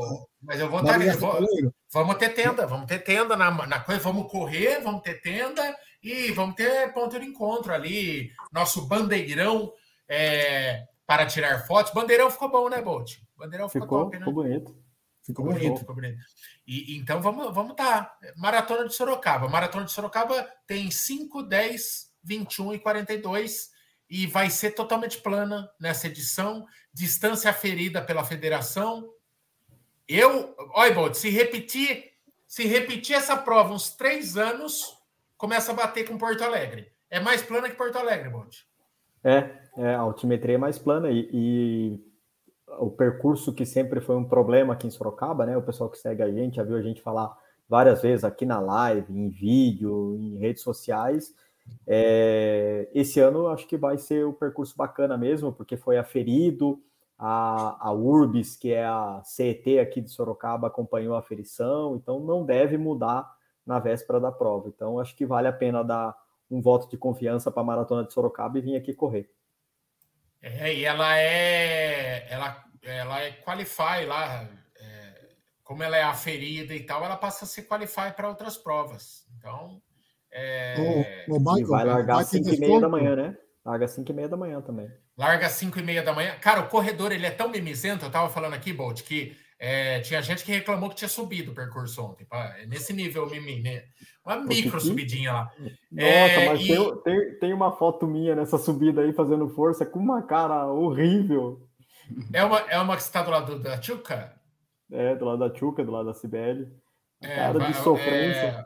mas 0.41 0.59
eu 0.59 0.69
vou 0.69 0.81
estar. 0.81 0.99
Tá, 0.99 1.71
vamos 1.91 2.15
ter 2.17 2.29
tenda, 2.29 2.65
vamos 2.65 2.87
ter 2.87 2.99
tenda 2.99 3.35
na, 3.35 3.51
na 3.67 3.79
coisa, 3.79 4.01
vamos 4.01 4.31
correr, 4.31 4.81
vamos 4.81 5.01
ter 5.01 5.21
tenda 5.21 5.75
e 6.01 6.31
vamos 6.31 6.55
ter 6.55 6.93
ponto 6.93 7.19
de 7.19 7.25
encontro 7.25 7.73
ali. 7.73 8.31
Nosso 8.51 8.87
bandeirão. 8.87 9.73
É, 10.07 10.87
para 11.09 11.25
tirar 11.25 11.65
fotos. 11.65 11.91
Bandeirão 11.91 12.29
ficou 12.29 12.51
bom, 12.51 12.69
né, 12.69 12.83
Bolt? 12.83 13.17
Bandeirão 13.35 13.67
ficou, 13.67 13.87
ficou 13.87 14.03
top, 14.03 14.19
né? 14.19 14.25
Ficou 14.27 14.43
bonito. 14.43 14.77
Ficou, 15.25 15.45
bonito, 15.45 15.79
ficou 15.79 15.95
bonito. 15.95 16.19
E, 16.67 16.95
então 16.97 17.19
vamos 17.19 17.51
vamos 17.51 17.75
tá. 17.75 18.15
Maratona 18.37 18.87
de 18.87 18.93
Sorocaba. 18.93 19.49
Maratona 19.49 19.85
de 19.85 19.91
Sorocaba 19.91 20.47
tem 20.67 20.91
5, 20.91 21.41
10, 21.41 22.13
21 22.23 22.75
e 22.75 22.79
42 22.79 23.71
e 24.07 24.27
vai 24.27 24.51
ser 24.51 24.71
totalmente 24.71 25.17
plana 25.17 25.67
nessa 25.79 26.05
edição. 26.05 26.67
Distância 26.93 27.51
ferida 27.53 28.03
pela 28.03 28.23
federação. 28.23 29.09
Eu, 30.09 30.55
olha, 30.73 30.95
Bolt, 30.95 31.13
se 31.13 31.29
repetir, 31.29 32.13
se 32.47 32.65
repetir 32.65 33.15
essa 33.15 33.37
prova 33.37 33.75
uns 33.75 33.91
três 33.91 34.35
anos, 34.35 34.97
começa 35.37 35.71
a 35.71 35.75
bater 35.75 36.07
com 36.07 36.17
Porto 36.17 36.43
Alegre. 36.43 36.91
É 37.11 37.19
mais 37.19 37.43
plana 37.43 37.69
que 37.69 37.75
Porto 37.75 37.95
Alegre, 37.99 38.27
Bolt. 38.27 38.61
É, 39.23 39.51
é, 39.77 39.93
a 39.93 39.99
altimetria 39.99 40.55
é 40.55 40.57
mais 40.57 40.79
plana 40.79 41.11
e, 41.11 41.29
e, 41.31 41.99
o 42.79 42.89
percurso 42.89 43.53
que 43.53 43.67
sempre 43.67 44.01
foi 44.01 44.15
um 44.15 44.23
problema 44.23 44.73
aqui 44.73 44.87
em 44.87 44.89
Sorocaba, 44.89 45.45
né? 45.45 45.55
O 45.55 45.61
pessoal 45.61 45.91
que 45.91 45.97
segue 45.99 46.23
a 46.23 46.31
gente 46.31 46.55
já 46.55 46.63
viu 46.63 46.77
a 46.77 46.81
gente 46.81 47.03
falar 47.03 47.37
várias 47.67 48.01
vezes 48.01 48.23
aqui 48.23 48.47
na 48.47 48.59
live, 48.59 49.13
em 49.13 49.29
vídeo, 49.29 50.15
em 50.19 50.37
redes 50.37 50.63
sociais. 50.63 51.35
É, 51.85 52.89
esse 52.95 53.19
ano 53.19 53.47
acho 53.47 53.67
que 53.67 53.77
vai 53.77 53.99
ser 53.99 54.25
o 54.25 54.29
um 54.29 54.33
percurso 54.33 54.75
bacana 54.75 55.15
mesmo, 55.15 55.53
porque 55.53 55.77
foi 55.77 55.99
aferido, 55.99 56.81
A, 57.21 57.89
a 57.89 57.91
Urbis, 57.91 58.55
que 58.55 58.71
é 58.71 58.85
a 58.85 59.21
CET 59.25 59.77
aqui 59.77 59.99
de 59.99 60.09
Sorocaba, 60.09 60.67
acompanhou 60.67 61.15
a 61.15 61.19
aferição, 61.19 61.97
então 61.97 62.21
não 62.21 62.45
deve 62.45 62.77
mudar 62.77 63.29
na 63.65 63.77
véspera 63.77 64.19
da 64.19 64.31
prova. 64.31 64.69
Então, 64.69 64.99
acho 64.99 65.13
que 65.15 65.25
vale 65.25 65.47
a 65.47 65.53
pena 65.53 65.83
dar 65.83 66.15
um 66.49 66.61
voto 66.61 66.89
de 66.89 66.97
confiança 66.97 67.51
para 67.51 67.61
a 67.61 67.65
Maratona 67.65 68.05
de 68.05 68.13
Sorocaba 68.13 68.57
e 68.57 68.61
vir 68.61 68.75
aqui 68.75 68.93
correr. 68.93 69.29
É, 70.41 70.73
e 70.73 70.85
ela 70.85 71.17
é. 71.17 72.25
Ela, 72.31 72.63
ela 72.81 73.21
é 73.21 73.31
qualify 73.33 74.05
lá. 74.07 74.49
É, 74.79 75.29
como 75.63 75.83
ela 75.83 75.97
é 75.97 76.03
aferida 76.03 76.73
e 76.73 76.83
tal, 76.83 77.03
ela 77.03 77.17
passa 77.17 77.45
a 77.45 77.47
ser 77.47 77.63
qualify 77.63 78.11
para 78.15 78.29
outras 78.29 78.57
provas. 78.57 79.25
Então. 79.37 79.81
É... 80.31 81.25
O, 81.27 81.35
o 81.35 81.39
Michael, 81.39 81.59
e 81.59 81.63
vai 81.65 81.85
largar 81.85 82.19
às 82.19 82.27
5 82.27 82.49
e 82.49 82.59
meia 82.59 82.79
da 82.79 82.89
manhã, 82.89 83.15
né? 83.15 83.37
Larga 83.65 83.85
às 83.85 83.91
5 83.91 84.09
e 84.09 84.15
meia 84.15 84.29
da 84.29 84.37
manhã 84.37 84.61
também. 84.61 84.89
Larga 85.19 85.47
às 85.47 85.51
5 85.51 85.77
e 85.77 85.83
meia 85.83 86.01
da 86.01 86.13
manhã. 86.13 86.33
Cara, 86.39 86.61
o 86.61 86.69
corredor 86.69 87.11
ele 87.11 87.25
é 87.25 87.31
tão 87.31 87.49
mimizento, 87.49 88.05
eu 88.05 88.09
tava 88.09 88.29
falando 88.29 88.53
aqui, 88.53 88.71
Bolt, 88.71 89.03
que 89.03 89.35
é, 89.59 89.99
tinha 89.99 90.21
gente 90.21 90.45
que 90.45 90.51
reclamou 90.53 90.89
que 90.89 90.95
tinha 90.95 91.09
subido 91.09 91.51
o 91.51 91.53
percurso 91.53 92.01
ontem. 92.01 92.23
Pá, 92.23 92.55
é 92.57 92.65
nesse 92.65 92.93
nível, 92.93 93.29
mimi, 93.29 93.61
né? 93.61 93.83
Uma 94.25 94.37
micro 94.37 94.79
subidinha 94.79 95.33
lá. 95.33 95.51
Nossa, 95.91 96.07
é, 96.07 96.47
mas 96.47 96.61
e... 96.61 96.67
tem, 96.67 97.01
tem, 97.03 97.39
tem, 97.39 97.53
uma 97.53 97.75
foto 97.75 98.07
minha 98.07 98.33
nessa 98.33 98.57
subida 98.57 99.01
aí 99.01 99.11
fazendo 99.11 99.49
força 99.49 99.85
com 99.85 99.99
uma 99.99 100.21
cara 100.21 100.65
horrível. 100.67 101.67
É 102.31 102.41
uma, 102.41 102.59
é 102.59 102.79
uma 102.79 102.95
que 102.95 103.01
está 103.01 103.21
do 103.21 103.29
lado 103.29 103.59
da 103.59 103.77
Tchuca? 103.77 104.33
É, 104.89 105.15
do 105.15 105.25
lado 105.25 105.39
da 105.39 105.49
Tchuca, 105.49 105.83
do 105.83 105.91
lado 105.91 106.05
da 106.05 106.13
Cibele. 106.13 106.65
É, 107.21 107.35
cara 107.35 107.59
de 107.59 107.73
sofrência. 107.73 108.65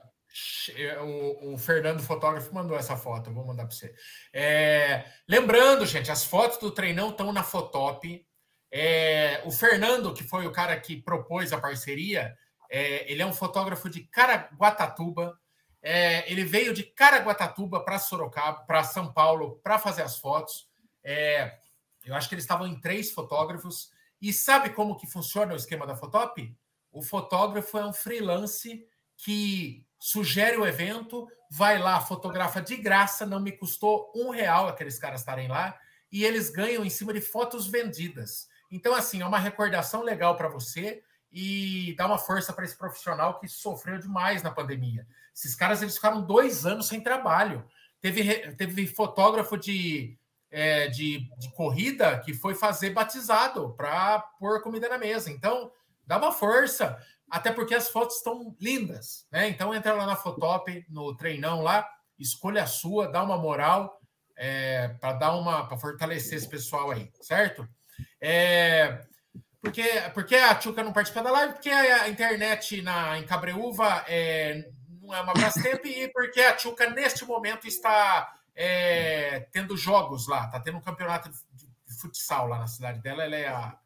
O, 1.01 1.53
o, 1.53 1.57
Fernando, 1.57 2.01
fotógrafo, 2.01 2.53
mandou 2.53 2.75
essa 2.77 2.97
foto. 2.97 3.29
Eu 3.29 3.33
vou 3.33 3.45
mandar 3.45 3.65
para 3.65 3.75
você. 3.75 3.93
É, 4.33 5.05
lembrando, 5.27 5.85
gente, 5.85 6.11
as 6.11 6.23
fotos 6.23 6.57
do 6.57 6.71
treinão 6.71 7.09
estão 7.09 7.31
na 7.31 7.43
Fotop. 7.43 8.25
É, 8.71 9.41
o 9.45 9.51
Fernando, 9.51 10.13
que 10.13 10.23
foi 10.23 10.47
o 10.47 10.51
cara 10.51 10.79
que 10.79 10.99
propôs 10.99 11.53
a 11.53 11.59
parceria, 11.59 12.35
é, 12.69 13.11
ele 13.11 13.21
é 13.21 13.25
um 13.25 13.33
fotógrafo 13.33 13.87
de 13.87 14.01
Caraguatatuba. 14.05 15.39
É, 15.81 16.31
ele 16.31 16.43
veio 16.43 16.73
de 16.73 16.81
Caraguatatuba 16.81 17.83
para 17.83 17.99
Sorocaba, 17.99 18.63
para 18.65 18.83
São 18.83 19.13
Paulo, 19.13 19.59
para 19.63 19.77
fazer 19.77 20.01
as 20.01 20.17
fotos. 20.17 20.67
É, 21.03 21.59
eu 22.03 22.15
acho 22.15 22.27
que 22.27 22.33
eles 22.33 22.43
estavam 22.43 22.65
em 22.65 22.79
três 22.79 23.11
fotógrafos. 23.11 23.91
E 24.19 24.33
sabe 24.33 24.71
como 24.71 24.95
que 24.97 25.05
funciona 25.05 25.53
o 25.53 25.57
esquema 25.57 25.85
da 25.85 25.95
Fotop? 25.95 26.55
O 26.91 27.01
fotógrafo 27.01 27.77
é 27.77 27.85
um 27.85 27.93
freelance 27.93 28.87
que 29.17 29.85
sugere 30.03 30.57
o 30.57 30.67
evento, 30.67 31.29
vai 31.49 31.79
lá, 31.79 32.01
fotografa 32.01 32.61
de 32.61 32.75
graça, 32.75 33.25
não 33.25 33.39
me 33.39 33.53
custou 33.53 34.11
um 34.13 34.31
real 34.31 34.67
aqueles 34.67 34.99
caras 34.99 35.21
estarem 35.21 35.47
lá, 35.47 35.79
e 36.11 36.25
eles 36.25 36.49
ganham 36.49 36.83
em 36.83 36.89
cima 36.89 37.13
de 37.13 37.21
fotos 37.21 37.67
vendidas. 37.67 38.49
Então, 38.69 38.93
assim, 38.93 39.21
é 39.21 39.25
uma 39.25 39.39
recordação 39.39 40.01
legal 40.01 40.35
para 40.35 40.49
você 40.49 41.01
e 41.31 41.95
dá 41.97 42.05
uma 42.05 42.17
força 42.17 42.51
para 42.51 42.65
esse 42.65 42.77
profissional 42.77 43.39
que 43.39 43.47
sofreu 43.47 43.97
demais 43.97 44.43
na 44.43 44.51
pandemia. 44.51 45.07
Esses 45.33 45.55
caras 45.55 45.81
eles 45.81 45.95
ficaram 45.95 46.21
dois 46.21 46.65
anos 46.65 46.87
sem 46.89 46.99
trabalho. 46.99 47.65
Teve, 48.01 48.51
teve 48.55 48.85
fotógrafo 48.87 49.55
de, 49.57 50.17
é, 50.51 50.89
de, 50.89 51.29
de 51.39 51.49
corrida 51.53 52.19
que 52.19 52.33
foi 52.33 52.55
fazer 52.55 52.89
batizado 52.89 53.73
para 53.77 54.19
pôr 54.37 54.61
comida 54.61 54.89
na 54.89 54.97
mesa. 54.97 55.31
Então, 55.31 55.71
dá 56.05 56.17
uma 56.17 56.33
força, 56.33 57.01
até 57.29 57.51
porque 57.51 57.73
as 57.73 57.89
fotos 57.89 58.17
estão 58.17 58.55
lindas. 58.59 59.25
Né? 59.31 59.49
Então, 59.49 59.73
entra 59.73 59.93
lá 59.93 60.05
na 60.05 60.15
Fotop, 60.15 60.85
no 60.89 61.15
treinão 61.15 61.61
lá, 61.61 61.87
escolha 62.19 62.63
a 62.63 62.67
sua, 62.67 63.07
dá 63.07 63.23
uma 63.23 63.37
moral 63.37 63.99
é, 64.35 64.89
para 64.99 65.13
dar 65.13 65.35
uma 65.35 65.65
para 65.67 65.77
fortalecer 65.77 66.37
esse 66.37 66.49
pessoal 66.49 66.91
aí, 66.91 67.11
certo? 67.21 67.67
É, 68.19 69.05
porque, 69.61 69.83
porque 70.13 70.35
a 70.35 70.55
Tchuca 70.55 70.83
não 70.83 70.91
participa 70.91 71.23
da 71.23 71.31
live, 71.31 71.53
porque 71.53 71.69
a 71.69 72.09
internet 72.09 72.81
na, 72.81 73.17
em 73.17 73.25
Cabreúva 73.25 74.03
é, 74.07 74.69
não 75.01 75.13
é 75.13 75.21
uma 75.21 75.33
Brastemp 75.33 75.85
e 75.85 76.09
porque 76.09 76.41
a 76.41 76.53
Tchuca, 76.55 76.89
neste 76.89 77.25
momento, 77.25 77.67
está 77.67 78.33
é, 78.55 79.47
tendo 79.51 79.77
jogos 79.77 80.27
lá, 80.27 80.45
está 80.45 80.59
tendo 80.59 80.77
um 80.77 80.81
campeonato 80.81 81.29
de, 81.53 81.71
futsal 81.99 82.47
lá 82.47 82.59
na 82.59 82.67
cidade 82.67 82.99
dela. 83.01 83.23
Ela 83.23 83.35
é 83.35 83.47
a. 83.47 83.77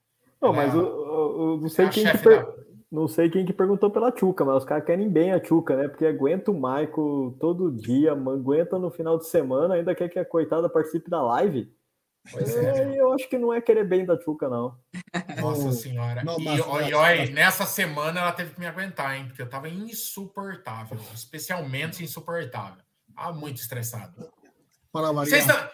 Não, 0.42 0.54
mas 0.54 0.74
é 0.74 0.78
a, 0.78 0.80
eu, 0.80 1.38
eu, 1.40 1.60
não 1.62 1.70
sei 1.70 1.90
quem 1.90 2.10
que 2.10 2.18
per... 2.18 2.48
não 2.92 3.08
sei 3.08 3.30
quem 3.30 3.46
que 3.46 3.54
perguntou 3.54 3.92
pela 3.92 4.12
Tchuca, 4.12 4.46
mas 4.46 4.58
os 4.58 4.66
caras 4.66 4.86
querem 4.86 5.10
bem 5.10 5.34
a 5.34 5.40
Tchuca, 5.40 5.76
né? 5.76 5.88
Porque 5.88 6.06
aguenta 6.06 6.52
o 6.52 6.60
Maico 6.60 7.36
todo 7.40 7.72
dia, 7.72 8.14
aguenta 8.14 8.80
no 8.80 8.90
final 8.90 9.18
de 9.18 9.28
semana, 9.28 9.76
ainda 9.76 9.94
quer 9.94 10.10
que 10.10 10.20
a 10.20 10.26
coitada 10.26 10.70
participe 10.70 11.10
da 11.10 11.22
live. 11.22 11.72
Pois 12.32 12.56
é, 12.56 12.96
é. 12.96 13.00
Eu 13.02 13.14
acho 13.14 13.28
que 13.30 13.38
não 13.38 13.54
é 13.54 13.62
querer 13.62 13.86
bem 13.86 14.06
da 14.06 14.18
Tchuca, 14.18 14.50
não. 14.50 14.78
Nossa 15.42 15.72
senhora. 15.72 16.24
Não, 16.24 16.38
mas, 16.40 16.60
e, 16.60 16.68
mas, 16.68 16.94
olha, 16.94 17.22
mas... 17.22 17.30
nessa 17.30 17.66
semana 17.66 18.22
ela 18.22 18.32
teve 18.32 18.54
que 18.54 18.60
me 18.60 18.66
aguentar, 18.66 19.18
hein? 19.18 19.28
Porque 19.28 19.42
eu 19.42 19.50
tava 19.50 19.70
insuportável, 19.70 20.98
especialmente 21.14 22.04
insuportável. 22.04 22.84
Ah, 23.16 23.32
muito 23.32 23.58
estressado. 23.58 24.30
Para 24.92 25.12
variar. 25.12 25.72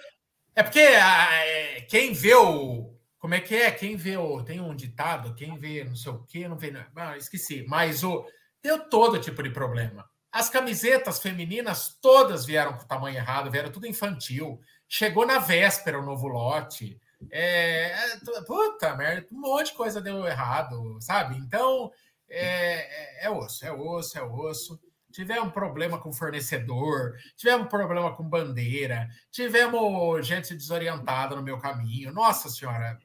É 0.56 0.62
porque 0.62 0.80
ah, 0.80 1.46
é, 1.46 1.82
quem 1.82 2.14
vê 2.14 2.36
o. 2.36 2.93
Como 3.24 3.36
é 3.36 3.40
que 3.40 3.56
é? 3.56 3.72
Quem 3.72 3.96
vê 3.96 4.18
o. 4.18 4.44
Tem 4.44 4.60
um 4.60 4.76
ditado, 4.76 5.34
quem 5.34 5.58
vê 5.58 5.86
não 5.86 5.96
sei 5.96 6.12
o 6.12 6.26
quê, 6.26 6.46
não 6.46 6.58
vê. 6.58 6.74
Ah, 6.94 7.16
esqueci. 7.16 7.64
Mas 7.70 8.04
o. 8.04 8.26
Deu 8.62 8.90
todo 8.90 9.18
tipo 9.18 9.42
de 9.42 9.50
problema. 9.50 10.06
As 10.30 10.50
camisetas 10.50 11.22
femininas 11.22 11.98
todas 12.02 12.46
vieram 12.46 12.74
com 12.74 12.84
o 12.84 12.86
tamanho 12.86 13.16
errado, 13.16 13.50
vieram 13.50 13.72
tudo 13.72 13.88
infantil. 13.88 14.60
Chegou 14.90 15.26
na 15.26 15.40
véspera 15.40 15.98
o 15.98 16.06
novo 16.06 16.28
lote. 16.28 17.00
É, 17.32 17.94
é, 17.94 18.18
puta 18.46 18.94
merda, 18.98 19.26
um 19.32 19.40
monte 19.40 19.68
de 19.68 19.78
coisa 19.78 20.02
deu 20.02 20.28
errado, 20.28 20.98
sabe? 21.00 21.38
Então, 21.38 21.94
é, 22.28 23.22
é, 23.22 23.26
é 23.28 23.30
osso, 23.30 23.66
é 23.66 23.72
osso, 23.72 24.20
é 24.20 24.22
osso. 24.22 24.78
Tivemos 25.14 25.54
problema 25.54 25.98
com 25.98 26.12
fornecedor, 26.12 27.14
tivemos 27.38 27.70
problema 27.70 28.14
com 28.14 28.28
bandeira, 28.28 29.08
tivemos 29.32 30.28
gente 30.28 30.54
desorientada 30.54 31.38
no 31.38 31.42
meu 31.42 31.58
caminho. 31.58 32.12
Nossa 32.12 32.50
senhora, 32.50 33.00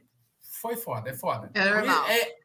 foi 0.60 0.76
foda, 0.76 1.10
é 1.10 1.14
foda. 1.14 1.50
É 1.54 1.64
normal. 1.64 2.06
É, 2.08 2.36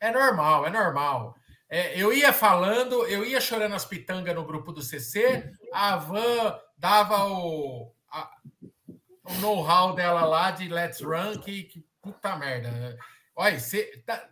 é 0.00 0.10
normal, 0.10 0.66
é 0.66 0.70
normal. 0.70 1.36
É, 1.68 2.00
eu 2.00 2.12
ia 2.12 2.32
falando, 2.32 3.06
eu 3.06 3.24
ia 3.24 3.40
chorando 3.40 3.74
as 3.74 3.84
pitangas 3.84 4.34
no 4.34 4.44
grupo 4.44 4.72
do 4.72 4.82
CC, 4.82 5.52
a 5.72 5.96
Van 5.96 6.58
dava 6.76 7.26
o, 7.26 7.94
a, 8.10 8.30
o 9.24 9.34
know-how 9.40 9.94
dela 9.94 10.24
lá 10.24 10.50
de 10.50 10.68
Let's 10.68 11.00
Run, 11.00 11.38
que, 11.38 11.64
que 11.64 11.86
puta 12.02 12.34
merda. 12.36 12.98
Olha, 13.36 13.60
cê, 13.60 14.02
tá, 14.04 14.28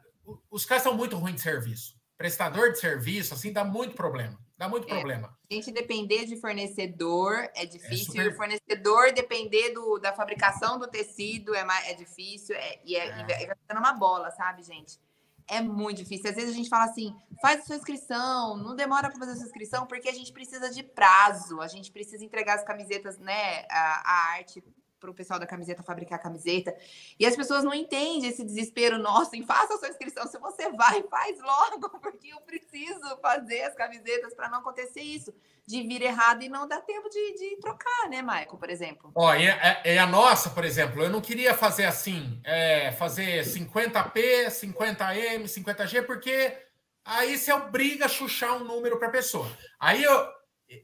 os 0.51 0.65
caras 0.65 0.83
são 0.83 0.95
muito 0.95 1.17
ruins 1.17 1.37
de 1.37 1.43
serviço. 1.43 1.95
Prestador 2.17 2.73
de 2.73 2.81
serviço, 2.81 3.35
assim, 3.35 3.53
dá 3.53 3.63
muito 3.63 3.95
problema. 3.95 4.37
Dá 4.59 4.69
muito 4.69 4.89
é, 4.89 4.91
problema. 4.91 5.39
A 5.49 5.55
gente 5.55 5.71
depender 5.71 6.27
de 6.27 6.37
fornecedor 6.37 7.49
é 7.55 7.65
difícil. 7.65 8.21
É 8.21 8.25
super... 8.25 8.27
E 8.27 8.29
o 8.29 8.37
fornecedor 8.37 9.13
depender 9.13 9.71
do, 9.71 9.99
da 9.99 10.13
fabricação 10.13 10.81
do 10.81 10.89
tecido 10.89 11.55
é, 11.55 11.63
mais, 11.63 11.89
é 11.89 11.95
difícil. 11.95 12.57
É, 12.57 12.81
e, 12.85 12.97
é, 12.97 13.07
é. 13.07 13.47
vai 13.47 13.57
ficando 13.57 13.79
uma 13.79 13.93
bola, 13.93 14.33
sabe, 14.33 14.65
gente? 14.65 14.99
É 15.47 15.61
muito 15.63 15.99
difícil. 15.99 16.29
Às 16.29 16.35
vezes 16.37 16.51
a 16.51 16.57
gente 16.57 16.69
fala 16.69 16.85
assim: 16.85 17.15
faz 17.41 17.61
a 17.61 17.65
sua 17.65 17.77
inscrição, 17.77 18.57
não 18.57 18.75
demora 18.75 19.09
para 19.09 19.19
fazer 19.19 19.33
a 19.33 19.37
sua 19.37 19.47
inscrição, 19.47 19.87
porque 19.87 20.09
a 20.09 20.13
gente 20.13 20.33
precisa 20.33 20.69
de 20.71 20.83
prazo, 20.83 21.61
a 21.61 21.69
gente 21.69 21.93
precisa 21.93 22.25
entregar 22.25 22.57
as 22.57 22.65
camisetas, 22.65 23.17
né? 23.19 23.65
A, 23.71 24.03
a 24.05 24.33
arte 24.35 24.63
para 24.99 25.11
o 25.11 25.15
pessoal 25.15 25.39
da 25.39 25.47
camiseta 25.47 25.83
fabricar 25.83 26.19
a 26.19 26.23
camiseta. 26.23 26.77
E 27.19 27.27
as 27.27 27.37
pessoas 27.37 27.65
não 27.65 27.75
entendem 27.75 28.29
esse 28.29 28.45
desespero 28.45 28.99
nosso 28.99 29.35
em 29.37 29.43
faça 29.43 29.75
a 29.75 29.79
sua 29.79 29.89
inscrição. 29.89 30.27
Se 30.27 30.39
você 30.39 30.71
vai, 30.73 31.03
faz 31.05 31.39
logo, 31.41 31.89
porque 32.01 32.29
eu 32.29 32.41
preciso 32.41 33.17
fazer 33.23 33.63
as 33.63 33.75
camisetas 33.75 34.35
para 34.35 34.49
não 34.49 34.59
acontecer 34.59 35.01
isso, 35.01 35.33
de 35.67 35.83
vir 35.83 36.01
errado 36.01 36.43
e 36.43 36.49
não 36.49 36.67
dar 36.67 36.81
tempo 36.81 37.11
de, 37.11 37.35
de 37.35 37.57
trocar, 37.61 38.09
né, 38.09 38.23
Michael, 38.23 38.57
por 38.57 38.71
exemplo? 38.71 39.13
Ó, 39.15 39.35
e 39.35 39.49
a, 39.51 39.83
e 39.85 39.99
a, 39.99 40.07
nossa, 40.07 40.49
por 40.51 40.65
exemplo, 40.65 41.03
eu 41.03 41.11
não 41.11 41.21
queria 41.21 41.53
fazer 41.53 41.85
assim, 41.85 42.41
é, 42.43 42.91
fazer 42.93 43.45
50P, 43.45 44.47
50M, 44.47 45.45
50G, 45.45 46.07
porque 46.07 46.57
aí 47.05 47.37
você 47.37 47.53
obriga 47.53 48.07
a 48.07 48.09
chuchar 48.09 48.57
um 48.57 48.65
número 48.65 48.99
para 48.99 49.09
a 49.09 49.13
pessoa. 49.13 49.47
Aí 49.79 50.03
eu, 50.03 50.38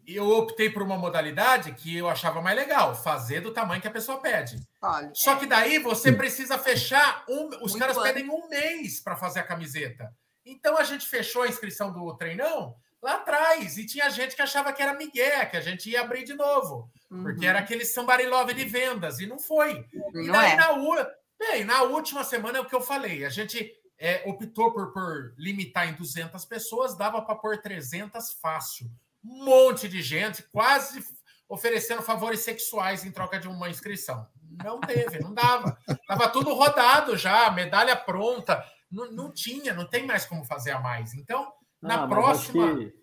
eu 0.06 0.28
optei 0.30 0.70
por 0.70 0.82
uma 0.82 0.96
modalidade 0.96 1.72
que 1.72 1.96
eu 1.96 2.08
achava 2.08 2.40
mais 2.40 2.56
legal, 2.56 2.94
fazer 2.94 3.40
do 3.40 3.52
tamanho 3.52 3.82
que 3.82 3.88
a 3.88 3.92
pessoa 3.92 4.20
pede. 4.20 4.56
Olha, 4.80 5.10
Só 5.14 5.36
que 5.36 5.46
daí 5.46 5.78
você 5.78 6.10
precisa 6.10 6.58
fechar 6.58 7.24
um. 7.28 7.50
Os 7.62 7.76
caras 7.76 7.96
bom. 7.96 8.02
pedem 8.02 8.28
um 8.30 8.48
mês 8.48 9.00
para 9.00 9.16
fazer 9.16 9.40
a 9.40 9.44
camiseta. 9.44 10.10
Então 10.44 10.78
a 10.78 10.84
gente 10.84 11.06
fechou 11.06 11.42
a 11.42 11.48
inscrição 11.48 11.92
do 11.92 12.14
treinão 12.16 12.74
lá 13.02 13.16
atrás 13.16 13.76
e 13.76 13.84
tinha 13.84 14.08
gente 14.08 14.34
que 14.34 14.40
achava 14.40 14.72
que 14.72 14.82
era 14.82 14.94
Miguel, 14.94 15.50
que 15.50 15.56
a 15.56 15.60
gente 15.60 15.90
ia 15.90 16.00
abrir 16.00 16.24
de 16.24 16.34
novo, 16.34 16.90
uhum. 17.10 17.22
porque 17.22 17.44
era 17.44 17.58
aquele 17.58 17.84
somebody 17.84 18.26
love 18.26 18.54
de 18.54 18.64
vendas 18.64 19.20
e 19.20 19.26
não 19.26 19.38
foi. 19.38 19.86
Não 20.14 20.22
e 20.22 20.32
daí 20.32 20.52
é. 20.52 20.56
na, 20.56 21.12
bem, 21.38 21.64
na 21.64 21.82
última 21.82 22.24
semana 22.24 22.58
é 22.58 22.60
o 22.62 22.66
que 22.66 22.74
eu 22.74 22.80
falei, 22.80 23.24
a 23.24 23.28
gente 23.28 23.70
é, 23.98 24.22
optou 24.26 24.72
por, 24.72 24.92
por 24.94 25.34
limitar 25.36 25.86
em 25.86 25.94
200 25.94 26.42
pessoas, 26.46 26.96
dava 26.96 27.20
para 27.20 27.34
pôr 27.34 27.60
300 27.60 28.32
fácil 28.40 28.90
um 29.24 29.44
monte 29.44 29.88
de 29.88 30.02
gente, 30.02 30.42
quase 30.52 31.02
oferecendo 31.48 32.02
favores 32.02 32.40
sexuais 32.40 33.04
em 33.04 33.10
troca 33.10 33.38
de 33.38 33.48
uma 33.48 33.68
inscrição. 33.68 34.26
Não 34.62 34.80
teve, 34.80 35.18
não 35.20 35.32
dava. 35.34 35.76
Tava 36.06 36.28
tudo 36.28 36.54
rodado 36.54 37.16
já, 37.16 37.50
medalha 37.50 37.96
pronta. 37.96 38.64
Não, 38.90 39.10
não 39.10 39.32
tinha, 39.32 39.74
não 39.74 39.86
tem 39.86 40.06
mais 40.06 40.24
como 40.24 40.44
fazer 40.44 40.72
a 40.72 40.80
mais. 40.80 41.14
Então, 41.14 41.52
na 41.82 42.06
próxima, 42.06 42.76
que, 42.76 42.94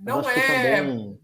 não 0.00 0.20
é. 0.28 0.76
Também... 0.76 1.20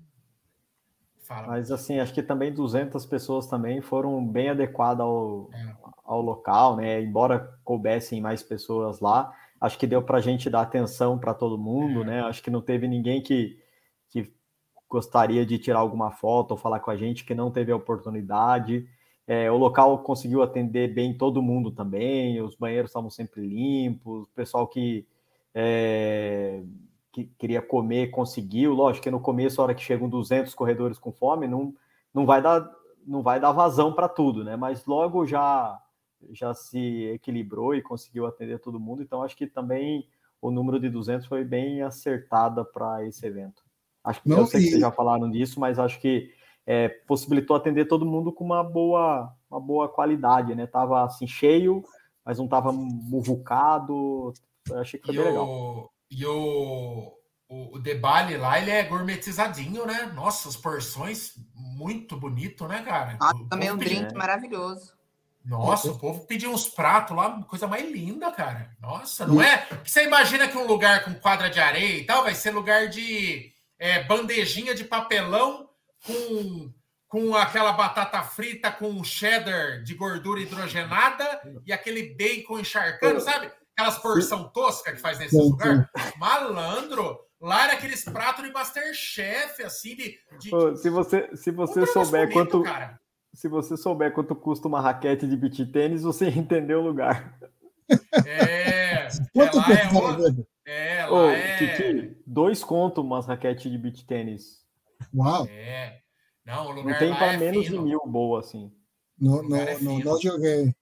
Mas 1.46 1.70
assim, 1.70 1.98
acho 1.98 2.12
que 2.12 2.22
também 2.22 2.52
200 2.52 3.04
pessoas 3.06 3.46
também 3.46 3.80
foram 3.80 4.24
bem 4.24 4.50
adequadas 4.50 5.00
ao, 5.00 5.48
é. 5.52 5.74
ao 6.04 6.20
local, 6.20 6.76
né? 6.76 7.00
Embora 7.00 7.58
coubessem 7.64 8.20
mais 8.20 8.42
pessoas 8.42 9.00
lá, 9.00 9.32
acho 9.60 9.78
que 9.78 9.86
deu 9.86 10.02
para 10.02 10.18
a 10.18 10.20
gente 10.20 10.50
dar 10.50 10.60
atenção 10.60 11.18
para 11.18 11.32
todo 11.32 11.58
mundo, 11.58 12.02
é. 12.02 12.04
né? 12.04 12.20
Acho 12.22 12.42
que 12.42 12.50
não 12.50 12.60
teve 12.60 12.86
ninguém 12.86 13.22
que 13.22 13.58
gostaria 14.94 15.44
de 15.44 15.58
tirar 15.58 15.80
alguma 15.80 16.12
foto 16.12 16.52
ou 16.52 16.56
falar 16.56 16.78
com 16.78 16.88
a 16.88 16.96
gente 16.96 17.24
que 17.24 17.34
não 17.34 17.50
teve 17.50 17.72
a 17.72 17.76
oportunidade. 17.76 18.86
É, 19.26 19.50
o 19.50 19.56
local 19.56 19.98
conseguiu 20.04 20.40
atender 20.40 20.94
bem 20.94 21.12
todo 21.18 21.42
mundo 21.42 21.72
também, 21.72 22.40
os 22.40 22.54
banheiros 22.54 22.90
estavam 22.90 23.10
sempre 23.10 23.40
limpos, 23.44 24.28
o 24.28 24.30
pessoal 24.36 24.68
que, 24.68 25.04
é, 25.52 26.62
que 27.10 27.24
queria 27.36 27.60
comer 27.60 28.12
conseguiu. 28.12 28.72
Lógico 28.72 29.02
que 29.02 29.10
no 29.10 29.18
começo, 29.18 29.60
a 29.60 29.64
hora 29.64 29.74
que 29.74 29.82
chegam 29.82 30.08
200 30.08 30.54
corredores 30.54 30.96
com 30.96 31.10
fome, 31.10 31.48
não, 31.48 31.74
não, 32.12 32.24
vai, 32.24 32.40
dar, 32.40 32.70
não 33.04 33.20
vai 33.20 33.40
dar 33.40 33.50
vazão 33.50 33.92
para 33.92 34.08
tudo, 34.08 34.44
né? 34.44 34.54
Mas 34.54 34.86
logo 34.86 35.26
já, 35.26 35.76
já 36.30 36.54
se 36.54 37.06
equilibrou 37.14 37.74
e 37.74 37.82
conseguiu 37.82 38.26
atender 38.26 38.60
todo 38.60 38.78
mundo, 38.78 39.02
então 39.02 39.24
acho 39.24 39.36
que 39.36 39.48
também 39.48 40.06
o 40.40 40.52
número 40.52 40.78
de 40.78 40.88
200 40.88 41.26
foi 41.26 41.42
bem 41.42 41.82
acertada 41.82 42.64
para 42.64 43.04
esse 43.04 43.26
evento. 43.26 43.64
Acho 44.04 44.22
que 44.22 44.28
não, 44.28 44.38
eu 44.38 44.46
sei 44.46 44.60
e... 44.60 44.64
que 44.64 44.70
vocês 44.70 44.80
já 44.80 44.92
falaram 44.92 45.30
disso, 45.30 45.58
mas 45.58 45.78
acho 45.78 45.98
que 45.98 46.30
é, 46.66 46.88
possibilitou 46.88 47.56
atender 47.56 47.86
todo 47.86 48.06
mundo 48.06 48.32
com 48.32 48.44
uma 48.44 48.62
boa, 48.62 49.34
uma 49.50 49.60
boa 49.60 49.88
qualidade, 49.88 50.54
né? 50.54 50.66
Tava 50.66 51.04
assim 51.04 51.26
cheio, 51.26 51.82
mas 52.24 52.38
não 52.38 52.46
tava 52.46 52.72
muvucado. 52.72 54.32
Eu 54.68 54.78
achei 54.78 55.00
que 55.00 55.06
foi 55.06 55.14
e 55.14 55.18
bem 55.18 55.26
o, 55.26 55.30
legal. 55.30 55.92
E 56.10 56.26
o, 56.26 57.14
o, 57.48 57.76
o 57.76 58.40
lá, 58.40 58.58
ele 58.58 58.70
é 58.70 58.82
gourmetizadinho, 58.82 59.86
né? 59.86 60.12
Nossa, 60.14 60.48
as 60.48 60.56
porções 60.56 61.34
muito 61.54 62.16
bonito, 62.16 62.66
né, 62.68 62.82
cara? 62.82 63.16
Nossa, 63.18 63.48
também 63.48 63.72
um 63.72 63.76
drink 63.76 64.12
é. 64.12 64.16
maravilhoso. 64.16 64.94
Nossa, 65.44 65.90
o 65.90 65.98
povo 65.98 66.26
pediu 66.26 66.50
uns 66.50 66.66
pratos 66.66 67.14
lá, 67.14 67.42
coisa 67.42 67.66
mais 67.66 67.90
linda, 67.90 68.32
cara. 68.32 68.70
Nossa, 68.80 69.26
não 69.26 69.42
é? 69.42 69.66
Você 69.84 70.04
imagina 70.04 70.48
que 70.48 70.56
um 70.56 70.66
lugar 70.66 71.04
com 71.04 71.12
quadra 71.14 71.50
de 71.50 71.60
areia 71.60 71.98
e 71.98 72.06
tal 72.06 72.22
vai 72.22 72.34
ser 72.34 72.50
lugar 72.50 72.88
de 72.88 73.53
é, 73.78 74.02
bandejinha 74.04 74.74
de 74.74 74.84
papelão 74.84 75.68
com, 76.06 76.72
com 77.08 77.34
aquela 77.34 77.72
batata 77.72 78.22
frita 78.22 78.70
com 78.70 79.02
cheddar 79.02 79.82
de 79.82 79.94
gordura 79.94 80.40
hidrogenada 80.40 81.24
e 81.66 81.72
aquele 81.72 82.14
bacon 82.14 82.60
encharcando, 82.60 83.20
sabe? 83.20 83.50
Aquelas 83.76 83.98
porção 83.98 84.48
tosca 84.50 84.92
que 84.92 85.00
faz 85.00 85.18
nesse 85.18 85.36
lugar. 85.36 85.90
Malandro, 86.16 87.18
lá 87.40 87.64
era 87.64 87.72
aqueles 87.72 88.04
pratos 88.04 88.44
de 88.44 88.52
Masterchef, 88.52 89.62
assim, 89.64 89.96
de. 89.96 90.18
de 90.38 90.76
se 90.78 90.88
você, 90.88 91.28
se 91.36 91.50
você 91.50 91.84
souber 91.86 92.28
bonito, 92.28 92.32
quanto. 92.32 92.62
Cara. 92.62 93.00
Se 93.34 93.48
você 93.48 93.76
souber 93.76 94.12
quanto 94.12 94.36
custa 94.36 94.68
uma 94.68 94.80
raquete 94.80 95.26
de 95.26 95.36
beach 95.36 95.66
tênis, 95.66 96.02
você 96.02 96.28
entendeu 96.30 96.78
o 96.78 96.86
lugar. 96.86 97.36
É. 98.24 99.08
Quanto 99.32 99.58
é, 99.58 99.82
é, 99.82 99.88
uma, 99.88 100.46
é, 100.66 101.06
lá 101.06 101.12
Ô, 101.12 101.30
é... 101.30 101.58
Kiki, 101.58 102.16
dois 102.26 102.64
conto 102.64 103.00
umas 103.00 103.26
raquetes 103.26 103.70
de 103.70 103.78
beach 103.78 104.06
tênis. 104.06 104.64
Uau! 105.14 105.46
É. 105.48 106.00
Não, 106.44 106.66
o 106.66 106.70
lugar 106.72 106.92
não 106.92 106.98
tem 106.98 107.14
para 107.14 107.32
é 107.32 107.36
menos 107.36 107.66
fino. 107.66 107.78
de 107.78 107.84
mil 107.84 108.00
boa 108.06 108.40
assim. 108.40 108.72
Não, 109.18 109.42
não, 109.42 109.56
é 109.56 109.78
não, 109.80 109.98
não 109.98 110.20
joguei. 110.20 110.74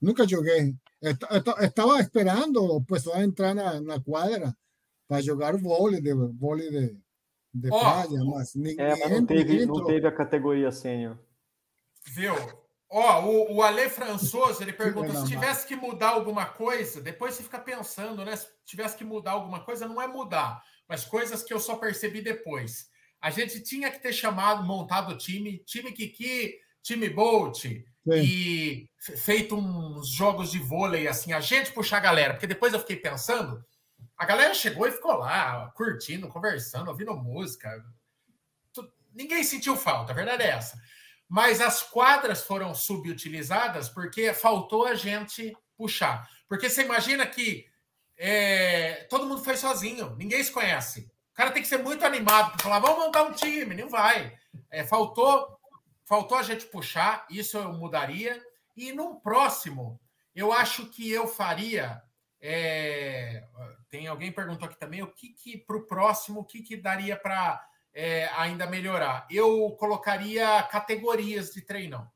Nunca 0.00 0.26
joguei. 0.26 0.74
Estava 1.60 2.00
esperando 2.00 2.62
o 2.62 2.84
pessoal 2.84 3.22
entrar 3.22 3.54
na, 3.54 3.80
na 3.80 4.00
quadra 4.00 4.54
para 5.06 5.20
jogar 5.20 5.56
vôlei 5.56 6.00
de, 6.00 6.12
vôlei 6.14 6.70
de, 6.70 6.96
de 7.54 7.68
oh, 7.72 7.78
praia, 7.78 8.24
mas 8.24 8.54
ninguém 8.54 8.84
é, 8.84 8.96
mas 8.96 9.10
não, 9.10 9.26
teve, 9.26 9.66
não 9.66 9.84
teve 9.84 10.06
a 10.06 10.12
categoria 10.12 10.70
sênior. 10.70 11.18
Viu? 12.06 12.34
Ó, 12.92 13.24
o, 13.24 13.56
o 13.56 13.62
Ale 13.62 13.88
Françoso, 13.88 14.60
ele 14.62 14.72
pergunta, 14.72 15.14
se 15.14 15.28
tivesse 15.28 15.64
que 15.64 15.76
mudar 15.76 16.08
alguma 16.08 16.44
coisa, 16.44 17.00
depois 17.00 17.34
você 17.34 17.44
fica 17.44 17.60
pensando, 17.60 18.24
né? 18.24 18.34
Se 18.34 18.48
tivesse 18.64 18.96
que 18.96 19.04
mudar 19.04 19.32
alguma 19.32 19.64
coisa, 19.64 19.86
não 19.86 20.02
é 20.02 20.08
mudar, 20.08 20.60
mas 20.88 21.04
coisas 21.04 21.44
que 21.44 21.54
eu 21.54 21.60
só 21.60 21.76
percebi 21.76 22.20
depois. 22.20 22.90
A 23.20 23.30
gente 23.30 23.60
tinha 23.60 23.92
que 23.92 24.00
ter 24.00 24.12
chamado, 24.12 24.64
montado 24.64 25.12
o 25.12 25.16
time, 25.16 25.62
time 25.64 25.92
Kiki, 25.92 26.58
time 26.82 27.08
Bolt, 27.08 27.58
Sim. 27.58 27.84
e 28.08 28.90
feito 29.18 29.54
uns 29.54 30.08
jogos 30.08 30.50
de 30.50 30.58
vôlei, 30.58 31.06
assim, 31.06 31.32
a 31.32 31.40
gente 31.40 31.70
puxar 31.70 31.98
a 31.98 32.00
galera, 32.00 32.34
porque 32.34 32.46
depois 32.46 32.72
eu 32.72 32.80
fiquei 32.80 32.96
pensando, 32.96 33.64
a 34.16 34.24
galera 34.24 34.52
chegou 34.52 34.88
e 34.88 34.92
ficou 34.92 35.12
lá, 35.12 35.70
curtindo, 35.76 36.26
conversando, 36.26 36.88
ouvindo 36.88 37.14
música. 37.14 37.70
Ninguém 39.14 39.44
sentiu 39.44 39.76
falta, 39.76 40.12
a 40.12 40.14
verdade 40.14 40.42
é 40.42 40.48
essa. 40.48 40.76
Mas 41.30 41.60
as 41.60 41.80
quadras 41.80 42.42
foram 42.42 42.74
subutilizadas 42.74 43.88
porque 43.88 44.34
faltou 44.34 44.84
a 44.84 44.96
gente 44.96 45.56
puxar. 45.76 46.28
Porque 46.48 46.68
você 46.68 46.82
imagina 46.82 47.24
que 47.24 47.68
é, 48.16 49.06
todo 49.08 49.28
mundo 49.28 49.44
foi 49.44 49.56
sozinho, 49.56 50.16
ninguém 50.16 50.42
se 50.42 50.50
conhece. 50.50 51.08
O 51.30 51.34
cara 51.36 51.52
tem 51.52 51.62
que 51.62 51.68
ser 51.68 51.78
muito 51.78 52.04
animado 52.04 52.50
para 52.50 52.64
falar, 52.64 52.80
vamos 52.80 52.98
montar 52.98 53.22
um 53.22 53.32
time, 53.32 53.76
não 53.76 53.88
vai. 53.88 54.36
É, 54.68 54.84
faltou, 54.84 55.56
faltou 56.04 56.36
a 56.36 56.42
gente 56.42 56.66
puxar, 56.66 57.24
isso 57.30 57.56
eu 57.56 57.72
mudaria. 57.74 58.44
E 58.76 58.90
num 58.92 59.14
próximo, 59.14 60.00
eu 60.34 60.52
acho 60.52 60.86
que 60.86 61.08
eu 61.08 61.28
faria. 61.28 62.02
É, 62.40 63.44
tem 63.88 64.08
alguém 64.08 64.32
perguntou 64.32 64.66
aqui 64.66 64.80
também 64.80 65.00
o 65.00 65.12
que, 65.12 65.28
que 65.28 65.56
para 65.56 65.76
o 65.76 65.86
próximo, 65.86 66.40
o 66.40 66.44
que, 66.44 66.60
que 66.60 66.76
daria 66.76 67.16
para 67.16 67.64
é, 67.94 68.28
ainda 68.36 68.66
melhorar. 68.66 69.26
Eu 69.30 69.70
colocaria 69.78 70.62
categorias 70.64 71.50
de 71.50 71.62
treinão. 71.62 72.10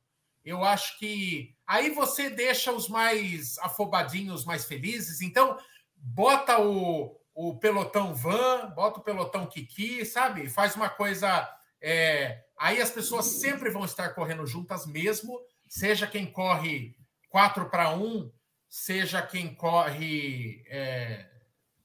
Eu 0.44 0.62
acho 0.62 0.98
que 0.98 1.54
aí 1.66 1.90
você 1.90 2.28
deixa 2.28 2.70
os 2.70 2.88
mais 2.88 3.58
afobadinhos 3.58 4.44
mais 4.44 4.64
felizes. 4.66 5.22
Então, 5.22 5.58
bota 5.96 6.60
o, 6.60 7.18
o 7.34 7.56
pelotão 7.58 8.14
van, 8.14 8.70
bota 8.74 9.00
o 9.00 9.02
pelotão 9.02 9.46
Kiki, 9.46 10.04
sabe? 10.04 10.48
Faz 10.48 10.76
uma 10.76 10.90
coisa. 10.90 11.50
É... 11.80 12.44
Aí 12.58 12.80
as 12.80 12.90
pessoas 12.90 13.26
sempre 13.26 13.70
vão 13.70 13.84
estar 13.84 14.10
correndo 14.10 14.46
juntas 14.46 14.86
mesmo, 14.86 15.40
seja 15.66 16.06
quem 16.06 16.30
corre 16.30 16.96
4 17.30 17.68
para 17.68 17.90
1, 17.90 18.30
seja 18.68 19.20
quem 19.22 19.54
corre 19.54 20.62
é... 20.68 21.28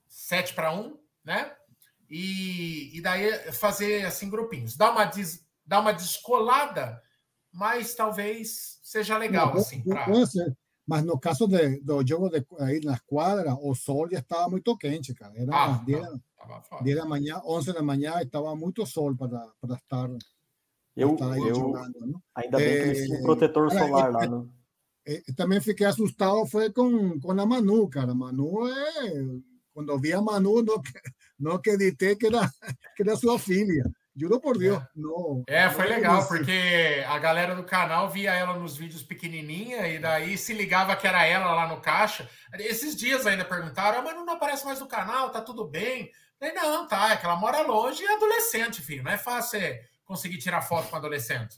7 0.08 0.54
para 0.54 0.74
1, 0.74 1.00
né? 1.24 1.56
E, 2.10 2.98
e 2.98 3.02
daí 3.02 3.52
fazer 3.52 4.06
assim 4.06 4.30
grupinhos. 4.30 4.76
Dá 4.76 4.92
uma, 4.92 5.06
des, 5.06 5.46
dá 5.66 5.80
uma 5.80 5.94
descolada, 5.94 7.02
mas 7.52 7.94
talvez 7.94 8.80
seja 8.82 9.18
legal. 9.18 9.54
Não, 9.54 9.62
assim, 9.62 9.82
pra... 9.82 10.08
Mas 10.88 11.04
no 11.04 11.20
caso 11.20 11.48
de, 11.48 11.80
do 11.82 12.06
jogo 12.06 12.30
de, 12.30 12.44
aí 12.62 12.80
na 12.84 12.98
quadra, 13.00 13.54
o 13.54 13.76
sol 13.76 14.10
já 14.10 14.18
estava 14.18 14.50
muito 14.50 14.76
quente, 14.76 15.14
cara. 15.14 15.34
Era 15.38 15.56
ah, 15.56 15.84
10, 15.86 16.02
não, 16.02 16.22
10 16.82 16.98
da 16.98 17.06
manhã, 17.06 17.40
11 17.46 17.74
da 17.74 17.84
manhã, 17.84 18.20
estava 18.22 18.56
muito 18.56 18.84
sol 18.88 19.16
para, 19.16 19.48
para 19.62 19.76
estar. 19.76 20.10
Eu, 20.96 21.14
estar 21.14 21.38
eu 21.38 21.54
jogando, 21.56 22.22
ainda 22.34 22.58
bem 22.58 22.68
que 22.68 22.74
eles 22.74 23.06
tinham 23.06 23.22
protetor 23.22 23.72
solar 23.72 24.12
lá. 24.12 24.26
Não? 24.26 24.50
também 25.36 25.62
fiquei 25.62 25.86
assustado 25.86 26.46
foi 26.46 26.72
com, 26.72 27.20
com 27.20 27.32
a 27.32 27.46
Manu, 27.46 27.88
cara. 27.88 28.14
Manu 28.14 28.68
é. 28.68 29.14
Quando 29.74 29.98
vi 30.00 30.12
a 30.12 30.22
Manu, 30.22 30.64
não, 30.64 30.82
não 31.40 31.54
acreditei 31.54 32.16
que 32.16 32.28
era, 32.28 32.42
que 32.96 33.04
era 33.04 33.16
sua 33.16 33.40
filha. 33.40 33.84
Juro 34.16 34.40
por 34.42 34.58
Deus. 34.58 34.78
É, 34.78 34.88
não, 34.96 35.44
é 35.48 35.70
foi 35.70 35.86
não 35.88 35.96
legal, 35.96 36.28
porque 36.28 37.06
a 37.08 37.18
galera 37.20 37.56
do 37.56 37.64
canal 37.64 38.10
via 38.10 38.34
ela 38.34 38.58
nos 38.58 38.76
vídeos 38.76 39.02
pequenininha 39.02 39.88
e 39.88 39.98
daí 39.98 40.38
se 40.38 40.54
ligava 40.54 40.96
que 40.96 41.08
era 41.08 41.26
ela 41.26 41.54
lá 41.54 41.68
no 41.68 41.80
caixa. 41.80 42.30
Esses 42.56 42.96
dias 42.96 43.26
ainda 43.26 43.46
perguntaram, 43.46 44.00
ah, 44.00 44.02
mas 44.02 44.16
não 44.16 44.30
aparece 44.30 44.66
mais 44.66 44.80
no 44.80 44.88
canal, 44.88 45.30
tá 45.30 45.42
tudo 45.42 45.66
bem? 45.66 46.12
Daí, 46.40 46.54
não, 46.54 46.86
tá, 46.86 47.12
é 47.12 47.18
que 47.18 47.26
ela 47.26 47.36
mora 47.38 47.62
longe 47.62 48.04
e 48.04 48.06
é 48.06 48.16
adolescente, 48.16 48.82
filho. 48.82 49.04
Não 49.04 49.12
é 49.12 49.18
fácil 49.18 49.60
conseguir 50.04 50.38
tirar 50.38 50.62
foto 50.62 50.90
com 50.90 50.98
adolescente. 50.98 51.58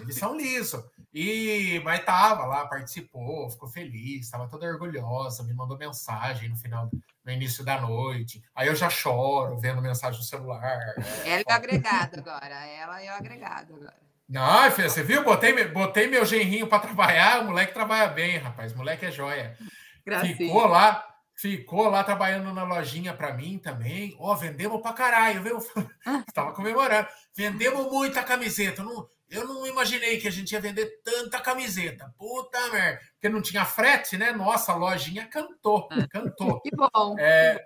Eles 0.00 0.16
são 0.16 0.36
lisos. 0.36 0.82
E, 1.12 1.80
mas 1.84 2.04
tava 2.04 2.44
lá, 2.44 2.66
participou, 2.66 3.48
ficou 3.48 3.68
feliz, 3.68 4.24
estava 4.24 4.48
toda 4.48 4.66
orgulhosa, 4.66 5.44
me 5.44 5.54
mandou 5.54 5.78
mensagem 5.78 6.48
no 6.48 6.56
final, 6.56 6.90
no 7.24 7.32
início 7.32 7.64
da 7.64 7.80
noite. 7.80 8.42
Aí 8.54 8.68
eu 8.68 8.74
já 8.74 8.90
choro 8.90 9.58
vendo 9.58 9.80
mensagem 9.80 10.18
no 10.18 10.24
celular. 10.24 10.94
Ela 11.24 11.40
é 11.40 11.44
o 11.46 11.52
agregado 11.52 12.18
agora, 12.20 12.66
ela 12.66 13.02
é 13.02 13.10
o 13.10 13.14
agregado 13.14 13.74
agora. 13.74 14.04
Não, 14.28 14.70
filha, 14.70 14.88
você 14.88 15.02
viu? 15.02 15.22
Botei, 15.22 15.68
botei 15.68 16.06
meu 16.06 16.24
genrinho 16.24 16.66
para 16.66 16.80
trabalhar, 16.80 17.42
o 17.42 17.46
moleque 17.46 17.74
trabalha 17.74 18.08
bem, 18.08 18.38
rapaz. 18.38 18.72
O 18.72 18.76
moleque 18.76 19.06
é 19.06 19.10
joia. 19.10 19.56
Gracinha. 20.04 20.36
Ficou 20.36 20.66
lá, 20.66 21.06
ficou 21.34 21.88
lá 21.88 22.02
trabalhando 22.02 22.52
na 22.52 22.64
lojinha 22.64 23.12
para 23.12 23.34
mim 23.34 23.58
também. 23.58 24.16
Ó, 24.18 24.32
oh, 24.32 24.36
vendemos 24.36 24.80
para 24.80 24.92
caralho, 24.94 25.42
viu? 25.42 25.58
Estava 26.26 26.52
comemorando. 26.52 27.08
Vendemos 27.36 27.90
muita 27.90 28.22
camiseta. 28.22 28.82
Não, 28.82 29.06
eu 29.34 29.46
não 29.46 29.66
imaginei 29.66 30.18
que 30.18 30.28
a 30.28 30.30
gente 30.30 30.52
ia 30.52 30.60
vender 30.60 30.86
tanta 31.02 31.40
camiseta. 31.40 32.12
Puta 32.18 32.58
merda. 32.72 33.00
Porque 33.14 33.28
não 33.28 33.42
tinha 33.42 33.64
frete, 33.64 34.16
né? 34.16 34.32
Nossa, 34.32 34.72
a 34.72 34.76
lojinha 34.76 35.26
cantou, 35.28 35.88
cantou. 36.10 36.60
Que 36.60 36.70
bom. 36.74 37.16
É, 37.18 37.60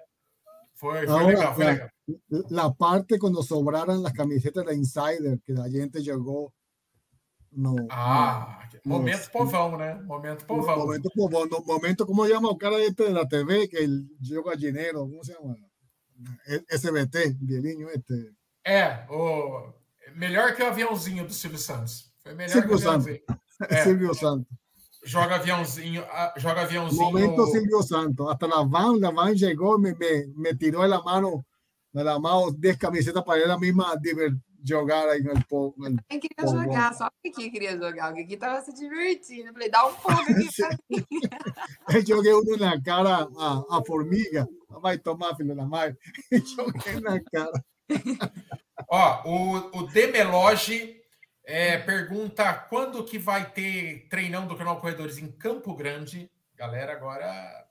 foi, 0.74 1.06
foi 1.06 1.08
Ahora, 1.08 1.26
legal, 1.26 1.54
foi 1.54 1.64
la- 1.64 1.70
legal. 1.72 1.88
La 2.50 2.72
parte 2.72 3.18
cuando 3.18 3.42
sobraran 3.42 4.02
las 4.02 4.12
camisetas 4.14 4.64
de 4.64 4.74
Insider, 4.74 5.38
que 5.44 5.52
la 5.52 5.68
gente 5.68 6.00
llegó. 6.00 6.52
No. 7.50 7.74
Ah, 7.90 8.68
momento 8.84 9.18
Nossa. 9.18 9.30
povão, 9.30 9.78
né? 9.78 9.94
Momento 10.04 10.42
no, 10.42 10.46
povão. 10.46 10.78
momento, 10.78 11.10
como- 11.16 11.46
no 11.46 11.60
momento, 11.64 12.06
¿cómo 12.06 12.26
se 12.26 12.32
llama 12.32 12.50
el 12.50 12.58
cara 12.58 12.76
este 12.82 13.10
la 13.10 13.26
TV? 13.26 13.68
Que 13.68 13.78
el 13.84 14.06
yo 14.20 14.42
gallinero, 14.42 15.00
¿cómo 15.08 15.24
se? 15.24 15.34
El 16.46 16.64
SBT, 16.68 17.36
Bieliño 17.40 17.88
este. 17.90 18.32
É, 18.66 19.06
o 19.08 19.72
melhor 20.14 20.54
que 20.54 20.62
o 20.62 20.66
aviãozinho 20.66 21.26
do 21.26 21.32
Silvio 21.32 21.58
Santos. 21.58 22.10
Foi 22.22 22.34
melhor 22.34 22.52
Silvio 22.52 22.68
que 22.68 22.74
o 22.74 22.88
aviãozinho. 22.90 23.20
É. 23.68 23.82
Silvio 23.84 24.14
Santos. 24.14 24.46
Joga 25.04 25.36
aviãozinho, 25.36 26.04
ah, 26.10 26.34
joga 26.36 26.62
aviãozinho. 26.62 27.02
Momento 27.02 27.46
Silvio 27.46 27.82
Santos. 27.82 28.28
Hasta 28.30 28.46
la 28.46 28.62
van, 28.64 29.00
la 29.00 29.10
van 29.10 29.34
llegó, 29.34 29.78
me, 29.78 29.94
me, 29.94 30.26
me 30.36 30.54
tiró 30.54 30.82
de 30.82 30.88
la 30.88 31.00
mano, 31.00 31.44
de 31.92 32.04
la 32.04 32.18
mano 32.18 32.50
10 32.50 32.76
camisetas 32.76 33.22
para 33.24 33.40
ella 33.40 33.56
misma 33.56 33.94
diver, 33.96 34.32
jogar 34.66 35.08
ahí 35.08 35.20
en 35.20 35.36
el, 35.36 35.44
po- 35.44 35.74
en 35.78 35.84
el 35.86 35.98
Quem 36.08 36.20
queria 36.20 36.44
Bom, 36.44 36.62
jogar, 36.64 36.94
só 36.94 37.06
o 37.06 37.10
Kiki 37.22 37.50
queria 37.50 37.78
jogar. 37.78 38.12
O 38.12 38.16
Kiki 38.16 38.36
tava 38.36 38.60
se 38.60 38.72
divertindo. 38.74 39.48
Eu 39.48 39.52
falei, 39.52 39.70
dá 39.70 39.86
um 39.86 39.92
fogo 39.92 40.20
aqui 40.20 40.48
pra 41.86 41.98
mim. 42.00 42.04
jogué 42.06 42.34
uno 42.34 42.54
en 42.54 42.60
la 42.60 42.82
cara 42.82 43.28
a, 43.38 43.78
a 43.78 43.84
Formiga. 43.86 44.46
Vai 44.82 44.98
tomar, 44.98 45.34
filho 45.36 45.54
da 45.56 45.64
mãe. 45.64 45.96
Joguei 46.56 47.00
na 47.00 47.20
cara. 47.22 47.64
Ó, 48.88 49.22
o, 49.24 49.78
o 49.78 49.86
Demeloge 49.88 50.98
é, 51.44 51.78
pergunta 51.78 52.52
quando 52.52 53.04
que 53.04 53.18
vai 53.18 53.50
ter 53.50 54.06
treinão 54.08 54.46
do 54.46 54.56
canal 54.56 54.80
Corredores 54.80 55.18
em 55.18 55.30
Campo 55.32 55.74
Grande. 55.74 56.30
Galera, 56.54 56.92
agora 56.92 57.66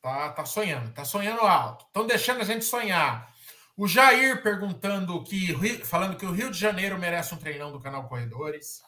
tá, 0.00 0.30
tá 0.30 0.44
sonhando, 0.44 0.92
tá 0.92 1.04
sonhando 1.04 1.40
alto. 1.40 1.84
Estão 1.86 2.06
deixando 2.06 2.42
a 2.42 2.44
gente 2.44 2.64
sonhar. 2.64 3.32
O 3.76 3.88
Jair 3.88 4.40
perguntando 4.40 5.22
que 5.24 5.52
falando 5.84 6.16
que 6.16 6.26
o 6.26 6.30
Rio 6.30 6.50
de 6.50 6.58
Janeiro 6.58 6.96
merece 6.96 7.34
um 7.34 7.38
treinão 7.38 7.72
do 7.72 7.80
canal 7.80 8.08
Corredores. 8.08 8.82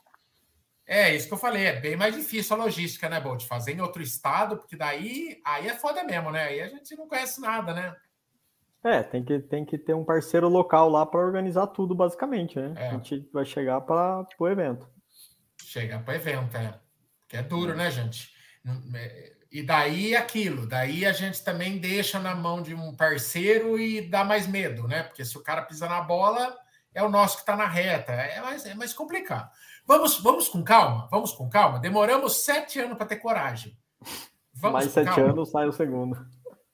É 0.86 1.12
isso 1.12 1.26
que 1.26 1.34
eu 1.34 1.38
falei, 1.38 1.66
é 1.66 1.80
bem 1.80 1.96
mais 1.96 2.14
difícil 2.14 2.54
a 2.54 2.64
logística, 2.64 3.08
né, 3.08 3.18
Bolt? 3.18 3.44
Fazer 3.44 3.72
em 3.72 3.80
outro 3.80 4.00
estado, 4.00 4.56
porque 4.56 4.76
daí 4.76 5.40
aí 5.44 5.66
é 5.66 5.74
foda 5.74 6.04
mesmo, 6.04 6.30
né? 6.30 6.44
Aí 6.44 6.60
a 6.60 6.68
gente 6.68 6.94
não 6.94 7.08
conhece 7.08 7.40
nada, 7.40 7.74
né? 7.74 7.96
É, 8.84 9.02
tem 9.02 9.24
que, 9.24 9.38
tem 9.40 9.64
que 9.64 9.76
ter 9.78 9.94
um 9.94 10.04
parceiro 10.04 10.48
local 10.48 10.88
lá 10.88 11.04
para 11.04 11.18
organizar 11.20 11.66
tudo, 11.68 11.94
basicamente, 11.94 12.58
né? 12.58 12.72
É. 12.76 12.88
A 12.88 12.92
gente 12.92 13.28
vai 13.32 13.44
chegar 13.44 13.80
para 13.80 14.26
o 14.38 14.48
evento. 14.48 14.88
Chegar 15.60 16.04
para 16.04 16.14
evento, 16.14 16.56
é. 16.56 16.78
Que 17.28 17.36
é 17.36 17.42
duro, 17.42 17.74
né, 17.74 17.90
gente? 17.90 18.30
É- 18.94 19.34
E 19.50 19.62
daí 19.62 20.14
aquilo, 20.14 20.66
daí 20.68 21.06
a 21.06 21.12
gente 21.12 21.42
também 21.42 21.78
deixa 21.78 22.18
na 22.18 22.34
mão 22.34 22.60
de 22.60 22.74
um 22.74 22.94
parceiro 22.94 23.78
e 23.78 24.02
dá 24.02 24.22
mais 24.24 24.46
medo, 24.46 24.86
né? 24.86 25.04
Porque 25.04 25.24
se 25.24 25.36
o 25.38 25.42
cara 25.42 25.62
pisa 25.62 25.88
na 25.88 26.02
bola, 26.02 26.54
é 26.92 27.02
o 27.02 27.08
nosso 27.08 27.36
que 27.36 27.42
está 27.42 27.56
na 27.56 27.66
reta. 27.66 28.12
É 28.12 28.40
mais, 28.40 28.66
é 28.66 28.74
mais 28.74 28.92
complicado. 28.92 29.48
Vamos, 29.86 30.20
vamos 30.20 30.48
com 30.48 30.62
calma, 30.62 31.08
vamos 31.10 31.32
com 31.32 31.48
calma. 31.48 31.78
Demoramos 31.78 32.44
sete 32.44 32.80
anos 32.80 32.96
para 32.98 33.06
ter 33.06 33.16
coragem. 33.16 33.78
Vamos 34.52 34.72
Mais 34.74 34.90
sete 34.92 35.06
calma. 35.14 35.30
anos 35.30 35.50
sai 35.50 35.66
o 35.66 35.72
segundo. 35.72 36.26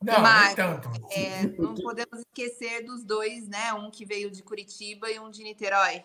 Não, 0.02 0.20
Mas- 0.20 0.46
nem 0.46 0.56
tanto. 0.56 0.90
É, 1.10 1.42
não 1.58 1.74
podemos 1.74 2.20
esquecer 2.20 2.84
dos 2.84 3.04
dois, 3.04 3.46
né? 3.48 3.72
Um 3.74 3.90
que 3.90 4.04
veio 4.04 4.30
de 4.30 4.42
Curitiba 4.42 5.10
e 5.10 5.18
um 5.18 5.30
de 5.30 5.42
Niterói. 5.42 6.04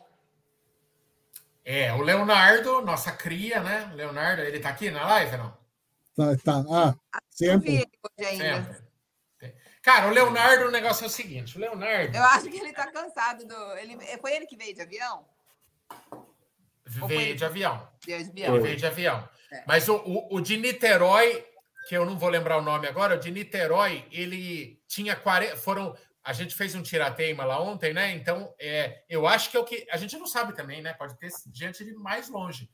É, 1.65 1.91
o 1.93 2.01
Leonardo, 2.01 2.81
nossa 2.81 3.11
cria, 3.11 3.61
né? 3.61 3.91
Leonardo, 3.93 4.41
ele 4.41 4.59
tá 4.59 4.69
aqui 4.69 4.89
na 4.89 5.05
live, 5.05 5.37
não? 5.37 5.57
Está, 6.11 6.33
está. 6.33 6.65
Ah, 6.71 6.95
ele 7.41 7.85
hoje 8.17 8.27
ainda. 8.27 8.63
Sempre. 8.63 8.87
Cara, 9.81 10.07
o 10.07 10.11
Leonardo, 10.11 10.65
o 10.65 10.71
negócio 10.71 11.03
é 11.03 11.07
o 11.07 11.09
seguinte: 11.09 11.57
o 11.57 11.61
Leonardo 11.61 12.15
Eu 12.15 12.23
acho 12.23 12.49
que 12.49 12.57
ele 12.57 12.73
tá 12.73 12.91
cansado 12.91 13.45
do. 13.45 13.55
Ele... 13.77 13.97
Foi 14.17 14.33
ele 14.35 14.45
que 14.45 14.57
veio 14.57 14.73
de 14.75 14.81
avião? 14.81 15.25
Veio 16.85 17.35
de 17.35 17.45
avião. 17.45 17.87
Veio 18.05 18.23
de 18.23 18.29
Ele 18.31 18.45
avião. 18.45 18.61
veio 18.61 18.77
de 18.77 18.85
avião. 18.85 19.29
É. 19.51 19.63
Mas 19.67 19.87
o, 19.87 19.95
o, 19.95 20.35
o 20.35 20.41
de 20.41 20.57
Niterói, 20.57 21.45
que 21.87 21.95
eu 21.95 22.05
não 22.05 22.17
vou 22.17 22.29
lembrar 22.29 22.57
o 22.57 22.61
nome 22.61 22.87
agora, 22.87 23.17
de 23.17 23.31
Niterói, 23.31 24.05
ele 24.11 24.81
tinha 24.87 25.15
40. 25.15 25.55
Foram. 25.55 25.95
A 26.23 26.33
gente 26.33 26.53
fez 26.53 26.75
um 26.75 26.83
tirateima 26.83 27.45
lá 27.45 27.61
ontem, 27.61 27.93
né? 27.93 28.11
Então, 28.11 28.53
é, 28.59 29.03
eu 29.09 29.25
acho 29.25 29.49
que 29.49 29.55
é 29.55 29.59
o 29.59 29.63
que. 29.63 29.87
A 29.89 29.97
gente 29.97 30.17
não 30.17 30.27
sabe 30.27 30.53
também, 30.53 30.81
né? 30.81 30.93
Pode 30.93 31.17
ter 31.17 31.31
gente 31.53 31.85
de 31.85 31.93
mais 31.93 32.29
longe. 32.29 32.69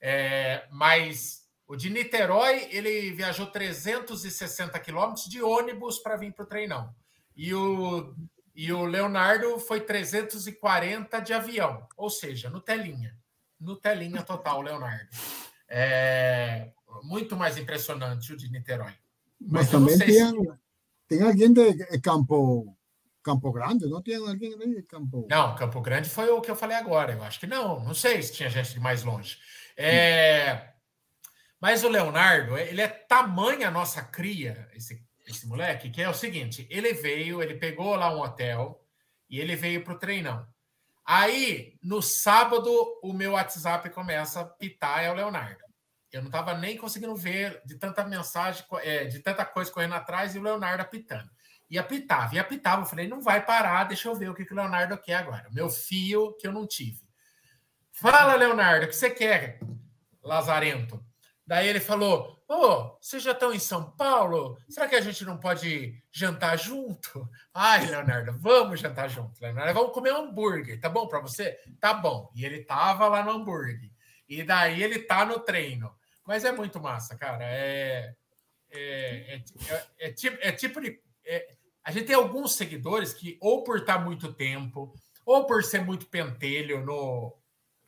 É, 0.00 0.66
mas 0.70 1.46
o 1.66 1.76
de 1.76 1.88
Niterói, 1.88 2.68
ele 2.72 3.12
viajou 3.12 3.46
360 3.46 4.78
quilômetros 4.80 5.26
de 5.26 5.40
ônibus 5.40 6.00
para 6.00 6.16
vir 6.16 6.32
para 6.32 6.44
o 6.44 6.48
treinão. 6.48 6.92
E 7.36 7.54
o, 7.54 8.14
e 8.54 8.72
o 8.72 8.84
Leonardo 8.84 9.58
foi 9.60 9.80
340 9.80 11.20
de 11.20 11.32
avião, 11.32 11.86
ou 11.96 12.10
seja, 12.10 12.50
no 12.50 12.60
telinha. 12.60 13.16
No 13.60 13.76
telinha 13.76 14.22
total, 14.22 14.62
Leonardo. 14.62 15.08
É 15.68 16.70
muito 17.02 17.36
mais 17.36 17.56
impressionante 17.56 18.32
o 18.32 18.36
de 18.36 18.50
Niterói. 18.50 18.92
Mas 19.40 19.70
não 19.72 19.80
también 19.80 19.98
sei 19.98 20.12
se- 20.12 20.58
tienen 21.08 21.26
alguien 21.26 21.52
de 21.54 22.00
Campo, 22.00 22.76
Campo 23.22 23.50
Grande, 23.52 23.88
¿no? 23.88 24.02
Tienen 24.02 24.28
alguien 24.28 24.58
de 24.58 24.82
Campo. 24.86 25.26
Não, 25.28 25.54
Campo 25.56 25.80
Grande 25.80 26.08
foi 26.08 26.28
o 26.30 26.40
que 26.40 26.50
eu 26.50 26.56
falei 26.56 26.76
agora. 26.76 27.12
Eu 27.14 27.22
acho 27.22 27.40
que 27.40 27.46
não. 27.46 27.82
Não 27.84 27.94
sei 27.94 28.22
se 28.22 28.32
tinha 28.32 28.48
gente 28.50 28.72
de 28.74 28.80
mais 28.80 29.02
longe. 29.02 29.38
É, 29.76 30.68
Mas 31.60 31.82
o 31.84 31.88
Leonardo, 31.88 32.56
ele 32.56 32.80
é 32.80 32.88
tamanha 32.88 33.68
a 33.68 33.70
nossa 33.70 34.02
cria, 34.02 34.66
esse, 34.74 35.04
esse 35.26 35.46
moleque, 35.46 35.90
que 35.90 36.00
é 36.02 36.08
o 36.08 36.14
seguinte: 36.14 36.66
ele 36.70 36.92
veio, 36.94 37.42
ele 37.42 37.54
pegou 37.54 37.94
lá 37.96 38.14
um 38.14 38.20
hotel 38.20 38.80
e 39.28 39.38
ele 39.38 39.56
veio 39.56 39.82
para 39.84 39.94
o 39.94 39.98
treinão. 39.98 40.46
Aí, 41.04 41.76
no 41.82 42.00
sábado, 42.00 42.70
o 43.02 43.12
meu 43.12 43.32
WhatsApp 43.32 43.90
começa 43.90 44.40
a 44.40 44.44
pitar, 44.44 45.02
é 45.04 45.10
o 45.10 45.14
Leonardo. 45.14 45.64
Eu 46.12 46.22
não 46.22 46.28
estava 46.28 46.54
nem 46.54 46.76
conseguindo 46.76 47.14
ver 47.14 47.62
de 47.64 47.76
tanta 47.76 48.04
mensagem, 48.04 48.64
é, 48.82 49.04
de 49.04 49.20
tanta 49.20 49.44
coisa 49.44 49.70
correndo 49.70 49.94
atrás 49.94 50.34
e 50.34 50.38
o 50.38 50.42
Leonardo 50.42 50.82
apitando. 50.82 51.30
E 51.68 51.78
apitava, 51.78 52.34
e 52.34 52.38
apitava. 52.38 52.82
Eu 52.82 52.86
falei, 52.86 53.06
não 53.06 53.20
vai 53.20 53.44
parar, 53.44 53.84
deixa 53.84 54.08
eu 54.08 54.14
ver 54.14 54.28
o 54.28 54.34
que, 54.34 54.44
que 54.44 54.52
o 54.52 54.56
Leonardo 54.56 54.98
quer 54.98 55.14
agora. 55.14 55.48
Meu 55.52 55.70
fio 55.70 56.36
que 56.36 56.46
eu 56.46 56.52
não 56.52 56.66
tive. 56.66 57.00
Fala, 57.92 58.34
Leonardo, 58.34 58.86
o 58.86 58.88
que 58.88 58.96
você 58.96 59.10
quer, 59.10 59.60
Lazarento? 60.22 61.04
Daí 61.46 61.68
ele 61.68 61.80
falou: 61.80 62.40
Ô, 62.46 62.96
vocês 63.00 63.22
já 63.22 63.32
estão 63.32 63.52
em 63.52 63.58
São 63.58 63.90
Paulo? 63.92 64.56
Será 64.68 64.88
que 64.88 64.94
a 64.96 65.00
gente 65.00 65.24
não 65.24 65.36
pode 65.38 66.00
jantar 66.10 66.56
junto? 66.56 67.28
Ai, 67.54 67.86
Leonardo, 67.86 68.36
vamos 68.38 68.80
jantar 68.80 69.08
junto, 69.08 69.40
Leonardo. 69.40 69.74
Vamos 69.74 69.92
comer 69.92 70.10
hambúrguer, 70.10 70.80
tá 70.80 70.88
bom 70.88 71.06
para 71.06 71.20
você? 71.20 71.58
Tá 71.80 71.94
bom. 71.94 72.30
E 72.34 72.44
ele 72.44 72.64
tava 72.64 73.06
lá 73.08 73.22
no 73.22 73.30
hambúrguer. 73.30 73.90
E 74.28 74.42
daí 74.42 74.82
ele 74.82 75.00
tá 75.00 75.24
no 75.24 75.40
treino. 75.40 75.92
Mas 76.30 76.44
é 76.44 76.52
muito 76.52 76.78
massa, 76.78 77.16
cara. 77.16 77.42
É, 77.42 78.14
é, 78.70 79.34
é, 79.34 79.42
é- 79.98 80.12
tipo, 80.12 80.38
é 80.40 80.52
tipo 80.52 80.80
de. 80.80 81.02
é- 81.24 81.56
a 81.82 81.90
gente 81.90 82.06
tem 82.06 82.14
alguns 82.14 82.54
seguidores 82.54 83.12
que, 83.12 83.36
ou 83.40 83.64
por 83.64 83.78
estar 83.78 83.98
muito 83.98 84.32
tempo, 84.32 84.94
ou 85.26 85.44
por 85.44 85.64
ser 85.64 85.84
muito 85.84 86.06
pentelho 86.06 86.84
no, 86.84 87.36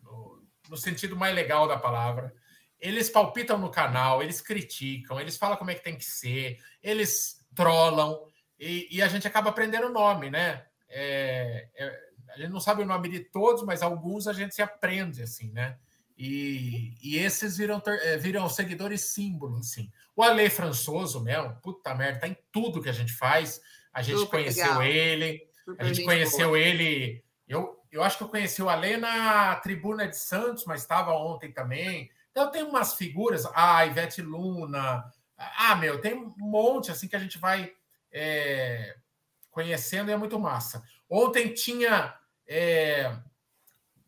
no, 0.02 0.44
no 0.68 0.76
sentido 0.76 1.14
mais 1.14 1.32
legal 1.36 1.68
da 1.68 1.78
palavra, 1.78 2.34
eles 2.80 3.08
palpitam 3.08 3.58
no 3.58 3.70
canal, 3.70 4.20
eles 4.20 4.40
criticam, 4.40 5.20
eles 5.20 5.36
falam 5.36 5.56
como 5.56 5.70
é 5.70 5.76
que 5.76 5.84
tem 5.84 5.96
que 5.96 6.04
ser, 6.04 6.58
eles 6.82 7.46
trollam, 7.54 8.26
e, 8.58 8.88
e 8.90 9.00
a 9.00 9.06
gente 9.06 9.24
acaba 9.24 9.50
aprendendo 9.50 9.86
o 9.86 9.92
nome, 9.92 10.30
né? 10.30 10.66
É, 10.88 11.68
é, 11.76 12.00
a 12.30 12.38
gente 12.38 12.50
não 12.50 12.60
sabe 12.60 12.82
o 12.82 12.86
nome 12.86 13.08
de 13.08 13.20
todos, 13.20 13.62
mas 13.62 13.82
alguns 13.82 14.26
a 14.26 14.32
gente 14.32 14.52
se 14.52 14.62
aprende, 14.62 15.22
assim, 15.22 15.52
né? 15.52 15.78
E, 16.16 16.94
e 17.02 17.18
esses 17.18 17.56
viram, 17.56 17.82
eh, 17.86 18.16
viram 18.16 18.48
seguidores 18.48 19.00
símbolo, 19.02 19.58
assim. 19.58 19.90
O 20.14 20.22
Ale 20.22 20.48
Françoso, 20.50 21.20
mesmo, 21.20 21.56
puta 21.62 21.94
merda, 21.94 22.20
tá 22.20 22.28
em 22.28 22.36
tudo 22.52 22.82
que 22.82 22.88
a 22.88 22.92
gente 22.92 23.12
faz. 23.12 23.60
A 23.92 24.02
gente 24.02 24.18
Super 24.18 24.30
conheceu 24.30 24.64
legal. 24.64 24.82
ele, 24.82 25.48
Super 25.64 25.82
a 25.82 25.86
gente 25.86 25.96
gente 25.96 26.06
conheceu 26.06 26.48
boa. 26.48 26.58
ele. 26.58 27.24
Eu, 27.48 27.78
eu 27.90 28.02
acho 28.02 28.18
que 28.18 28.24
eu 28.24 28.28
conheci 28.28 28.62
o 28.62 28.68
Ale 28.68 28.96
na 28.96 29.56
tribuna 29.56 30.06
de 30.06 30.16
Santos, 30.16 30.64
mas 30.64 30.82
estava 30.82 31.12
ontem 31.12 31.52
também. 31.52 32.10
Então 32.30 32.50
tem 32.50 32.62
umas 32.62 32.94
figuras, 32.94 33.44
a 33.54 33.84
Ivete 33.86 34.22
Luna. 34.22 35.04
Ah, 35.36 35.74
meu, 35.76 36.00
tem 36.00 36.14
um 36.14 36.32
monte 36.38 36.90
assim 36.90 37.08
que 37.08 37.16
a 37.16 37.18
gente 37.18 37.38
vai 37.38 37.72
é, 38.12 38.96
conhecendo 39.50 40.10
e 40.10 40.14
é 40.14 40.16
muito 40.16 40.38
massa. 40.38 40.82
Ontem 41.08 41.52
tinha. 41.52 42.14
é, 42.46 43.16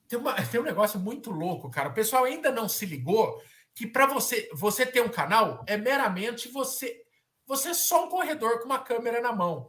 tem, 0.08 0.18
uma- 0.18 0.34
tem 0.34 0.60
um 0.60 0.64
negócio 0.64 0.98
muito 1.00 1.30
louco, 1.30 1.70
cara. 1.70 1.88
O 1.88 1.94
pessoal 1.94 2.24
ainda 2.24 2.50
não 2.50 2.68
se 2.68 2.86
ligou 2.86 3.40
que 3.74 3.86
para 3.86 4.06
você 4.06 4.48
você 4.54 4.86
ter 4.86 5.00
um 5.00 5.08
canal 5.08 5.64
é 5.66 5.76
meramente 5.76 6.48
você 6.48 7.02
você 7.46 7.70
é 7.70 7.74
só 7.74 8.06
um 8.06 8.08
corredor 8.08 8.58
com 8.60 8.66
uma 8.66 8.78
câmera 8.78 9.20
na 9.20 9.32
mão. 9.32 9.68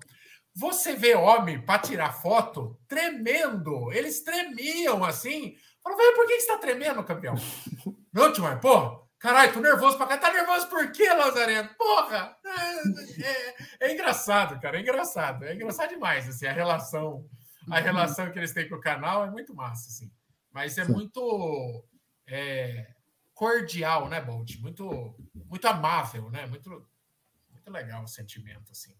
Você 0.56 0.96
vê 0.96 1.14
homem 1.16 1.60
para 1.66 1.80
tirar 1.82 2.14
foto 2.14 2.80
tremendo, 2.88 3.92
eles 3.92 4.24
tremiam 4.24 5.04
assim. 5.04 5.56
Fala, 5.84 5.98
velho, 5.98 6.16
por 6.16 6.26
que 6.28 6.40
você 6.40 6.48
tá 6.48 6.58
tremendo, 6.58 7.04
campeão? 7.04 7.36
Não, 8.14 8.32
mas, 8.40 8.60
porra, 8.62 8.98
caralho, 9.20 9.52
tô 9.54 9.60
nervoso 9.60 9.98
pra 9.98 10.08
cá. 10.08 10.18
Tá 10.18 10.32
nervoso 10.32 10.68
por 10.70 10.90
quê, 10.94 11.10
Lazareno? 11.12 11.70
Porra! 11.78 12.38
É, 12.46 13.22
é, 13.22 13.56
é, 13.90 13.94
engraçado, 13.94 14.58
cara, 14.62 14.78
é 14.78 14.82
engraçado. 14.82 15.44
É 15.44 15.54
engraçado 15.54 15.90
demais, 15.90 16.30
assim, 16.30 16.48
a 16.48 16.54
relação, 16.54 17.26
a 17.70 17.80
relação 17.80 18.32
que 18.32 18.40
eles 18.40 18.54
têm 18.54 18.70
com 18.70 18.76
o 18.76 18.80
canal 18.80 19.26
é 19.26 19.30
muito 19.30 19.54
massa, 19.54 19.90
assim. 19.90 20.10
Mas 20.56 20.78
é 20.78 20.88
muito 20.88 21.84
é, 22.26 22.88
cordial, 23.34 24.08
né, 24.08 24.22
Bolt? 24.22 24.58
Muito, 24.62 25.14
muito 25.50 25.68
amável, 25.68 26.32
né? 26.32 26.46
Muito, 26.46 26.70
muito 27.52 27.70
legal 27.70 28.06
o 28.06 28.08
sentimento, 28.08 28.72
assim. 28.72 28.94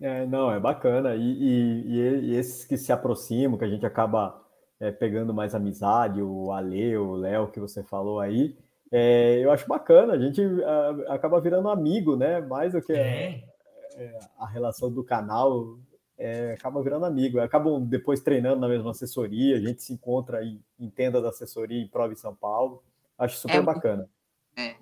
É, 0.00 0.24
não, 0.24 0.52
é 0.52 0.60
bacana. 0.60 1.16
E, 1.16 1.20
e, 1.20 1.90
e, 2.26 2.36
esses 2.36 2.64
que 2.64 2.78
se 2.78 2.92
aproximam, 2.92 3.58
que 3.58 3.64
a 3.64 3.68
gente 3.68 3.84
acaba 3.84 4.40
é, 4.78 4.92
pegando 4.92 5.34
mais 5.34 5.52
amizade, 5.52 6.22
o 6.22 6.52
Ale, 6.52 6.96
o 6.96 7.16
Léo, 7.16 7.50
que 7.50 7.58
você 7.58 7.82
falou 7.82 8.20
aí, 8.20 8.56
é, 8.92 9.40
eu 9.44 9.50
acho 9.50 9.66
bacana. 9.66 10.12
A 10.12 10.18
gente 10.18 10.40
a, 10.62 11.14
acaba 11.14 11.40
virando 11.40 11.68
amigo, 11.68 12.14
né? 12.14 12.40
Mais 12.40 12.72
do 12.72 12.80
que 12.80 12.92
a, 12.92 12.96
é, 12.98 14.18
a 14.38 14.46
relação 14.46 14.92
do 14.92 15.02
canal, 15.02 15.76
é, 16.18 16.52
acaba 16.52 16.82
virando 16.82 17.06
amigo. 17.06 17.38
Acabam 17.40 17.82
depois 17.84 18.20
treinando 18.20 18.60
na 18.60 18.68
mesma 18.68 18.90
assessoria, 18.90 19.56
a 19.56 19.60
gente 19.60 19.82
se 19.82 19.92
encontra 19.92 20.44
em, 20.44 20.62
em 20.78 20.90
tenda 20.90 21.22
da 21.22 21.28
assessoria 21.28 21.80
em 21.80 21.88
prova 21.88 22.12
em 22.12 22.16
São 22.16 22.34
Paulo. 22.34 22.82
Acho 23.16 23.36
super 23.36 23.56
é, 23.56 23.62
bacana. 23.62 24.10
É. 24.56 24.74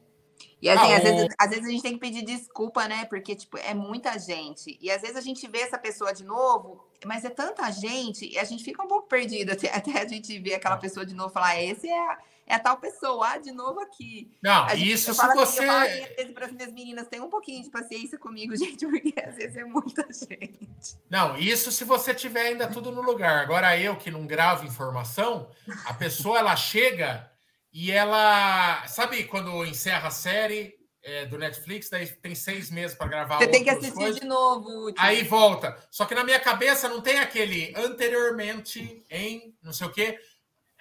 E 0.60 0.68
assim, 0.68 0.92
ah, 0.92 0.96
às, 0.96 1.02
vezes, 1.02 1.34
às 1.38 1.50
vezes 1.50 1.66
a 1.66 1.70
gente 1.70 1.82
tem 1.82 1.92
que 1.92 2.00
pedir 2.00 2.22
desculpa, 2.24 2.88
né? 2.88 3.04
Porque, 3.04 3.36
tipo, 3.36 3.58
é 3.58 3.74
muita 3.74 4.18
gente. 4.18 4.78
E 4.80 4.90
às 4.90 5.02
vezes 5.02 5.16
a 5.16 5.20
gente 5.20 5.46
vê 5.46 5.58
essa 5.58 5.78
pessoa 5.78 6.12
de 6.12 6.24
novo, 6.24 6.84
mas 7.04 7.24
é 7.24 7.30
tanta 7.30 7.70
gente, 7.70 8.26
e 8.26 8.38
a 8.38 8.44
gente 8.44 8.64
fica 8.64 8.82
um 8.82 8.88
pouco 8.88 9.06
perdido 9.06 9.52
até, 9.52 9.70
até 9.74 10.00
a 10.00 10.08
gente 10.08 10.38
ver 10.38 10.54
aquela 10.54 10.76
pessoa 10.76 11.04
de 11.04 11.14
novo 11.14 11.30
falar, 11.30 11.62
esse 11.62 11.88
é 11.88 11.98
a, 11.98 12.18
é 12.46 12.54
a 12.54 12.60
tal 12.60 12.76
pessoa, 12.78 13.32
ah, 13.32 13.38
de 13.38 13.50
novo 13.50 13.80
aqui. 13.80 14.30
Não, 14.40 14.66
isso 14.74 15.12
se 15.12 15.20
você. 15.20 15.62
eu 15.62 15.66
falo 15.66 15.80
às 15.80 15.90
vezes 16.16 16.32
para 16.32 16.46
as 16.46 16.52
minhas 16.52 16.72
meninas, 16.72 17.08
tem 17.08 17.20
um 17.20 17.28
pouquinho 17.28 17.62
de 17.62 17.70
paciência 17.70 18.18
comigo, 18.18 18.54
gente, 18.56 18.86
porque 18.86 19.12
às 19.20 19.34
vezes 19.34 19.56
é 19.56 19.64
muita 19.64 20.06
gente. 20.12 20.96
Não, 21.10 21.36
isso 21.36 21.72
se 21.72 21.84
você 21.84 22.14
tiver 22.14 22.42
ainda 22.42 22.68
tudo 22.68 22.92
no 22.92 23.02
lugar. 23.02 23.38
Agora 23.42 23.76
eu 23.78 23.96
que 23.96 24.10
não 24.10 24.26
gravo 24.26 24.64
informação, 24.64 25.50
a 25.84 25.92
pessoa 25.92 26.38
ela 26.38 26.54
chega 26.54 27.28
e 27.72 27.90
ela. 27.90 28.86
Sabe 28.86 29.24
quando 29.24 29.64
encerra 29.64 30.08
a 30.08 30.12
série 30.12 30.74
é, 31.02 31.26
do 31.26 31.38
Netflix, 31.38 31.88
daí 31.88 32.06
tem 32.06 32.34
seis 32.34 32.70
meses 32.70 32.96
para 32.96 33.08
gravar. 33.08 33.38
Você 33.38 33.48
tem 33.48 33.62
que 33.62 33.70
assistir 33.70 33.92
coisas, 33.92 34.20
de 34.20 34.26
novo. 34.26 34.88
Tipo... 34.88 35.00
Aí 35.00 35.22
volta. 35.22 35.76
Só 35.90 36.04
que 36.04 36.14
na 36.14 36.24
minha 36.24 36.40
cabeça 36.40 36.88
não 36.88 37.00
tem 37.00 37.18
aquele 37.18 37.72
anteriormente 37.76 39.04
em 39.10 39.54
não 39.62 39.72
sei 39.72 39.86
o 39.86 39.92
quê. 39.92 40.18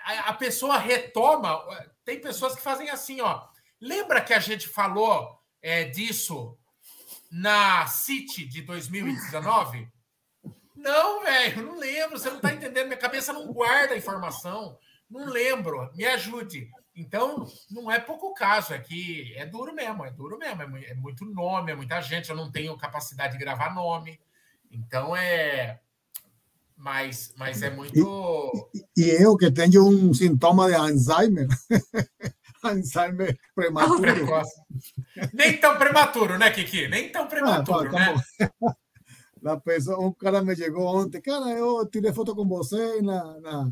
A, 0.05 0.33
pessoa 0.33 0.77
retoma. 0.77 1.59
Tem 2.03 2.21
pessoas 2.21 2.55
que 2.55 2.61
fazem 2.61 2.89
assim, 2.89 3.21
ó. 3.21 3.47
Lembra 3.81 4.21
que 4.21 4.33
a 4.33 4.39
gente 4.39 4.67
falou 4.67 5.39
é, 5.61 5.83
disso 5.83 6.57
na 7.31 7.87
City 7.87 8.45
de 8.45 8.61
2019? 8.61 9.89
Não, 10.75 11.23
velho, 11.23 11.63
não 11.63 11.79
lembro. 11.79 12.19
Você 12.19 12.29
não 12.29 12.37
está 12.37 12.53
entendendo. 12.53 12.87
Minha 12.87 12.97
cabeça 12.97 13.33
não 13.33 13.51
guarda 13.51 13.95
a 13.95 13.97
informação. 13.97 14.77
Não 15.09 15.25
lembro. 15.25 15.91
Me 15.95 16.05
ajude. 16.05 16.69
Então, 16.95 17.45
não 17.69 17.91
é 17.91 17.99
pouco 17.99 18.33
caso, 18.33 18.73
é 18.73 18.79
que 18.79 19.33
é 19.35 19.45
duro 19.45 19.73
mesmo, 19.73 20.05
é 20.05 20.11
duro 20.11 20.37
mesmo, 20.37 20.77
é, 20.77 20.91
é 20.91 20.93
muito 20.93 21.25
nome, 21.25 21.73
é 21.73 21.75
muita 21.75 21.99
gente, 21.99 22.29
eu 22.29 22.37
não 22.37 22.49
tenho 22.49 22.77
capacidade 22.77 23.33
de 23.33 23.39
gravar 23.39 23.75
nome. 23.75 24.17
Então 24.71 25.15
é. 25.15 25.79
Mas, 26.77 27.33
mas 27.37 27.61
é 27.61 27.69
muito. 27.69 28.69
E, 28.73 29.01
e 29.01 29.09
eu 29.23 29.37
que 29.37 29.49
tenho 29.51 29.87
um 29.87 30.13
sintoma 30.13 30.67
de 30.67 30.75
Alzheimer. 30.75 31.47
Alzheimer 32.61 33.37
prematuro. 33.55 34.43
Nem 35.33 35.57
tão 35.57 35.77
prematuro, 35.77 36.37
né, 36.37 36.51
Kiki? 36.51 36.87
Nem 36.87 37.11
tão 37.11 37.27
prematuro, 37.27 37.95
ah, 37.95 37.99
né? 37.99 38.15
La 39.41 39.57
pessoa, 39.61 39.99
um 39.99 40.11
cara 40.11 40.41
me 40.41 40.55
chegou 40.55 40.85
ontem, 40.85 41.21
cara, 41.21 41.51
eu 41.51 41.87
tirei 41.89 42.11
foto 42.11 42.35
com 42.35 42.47
você 42.47 43.01
na, 43.01 43.39
na 43.39 43.71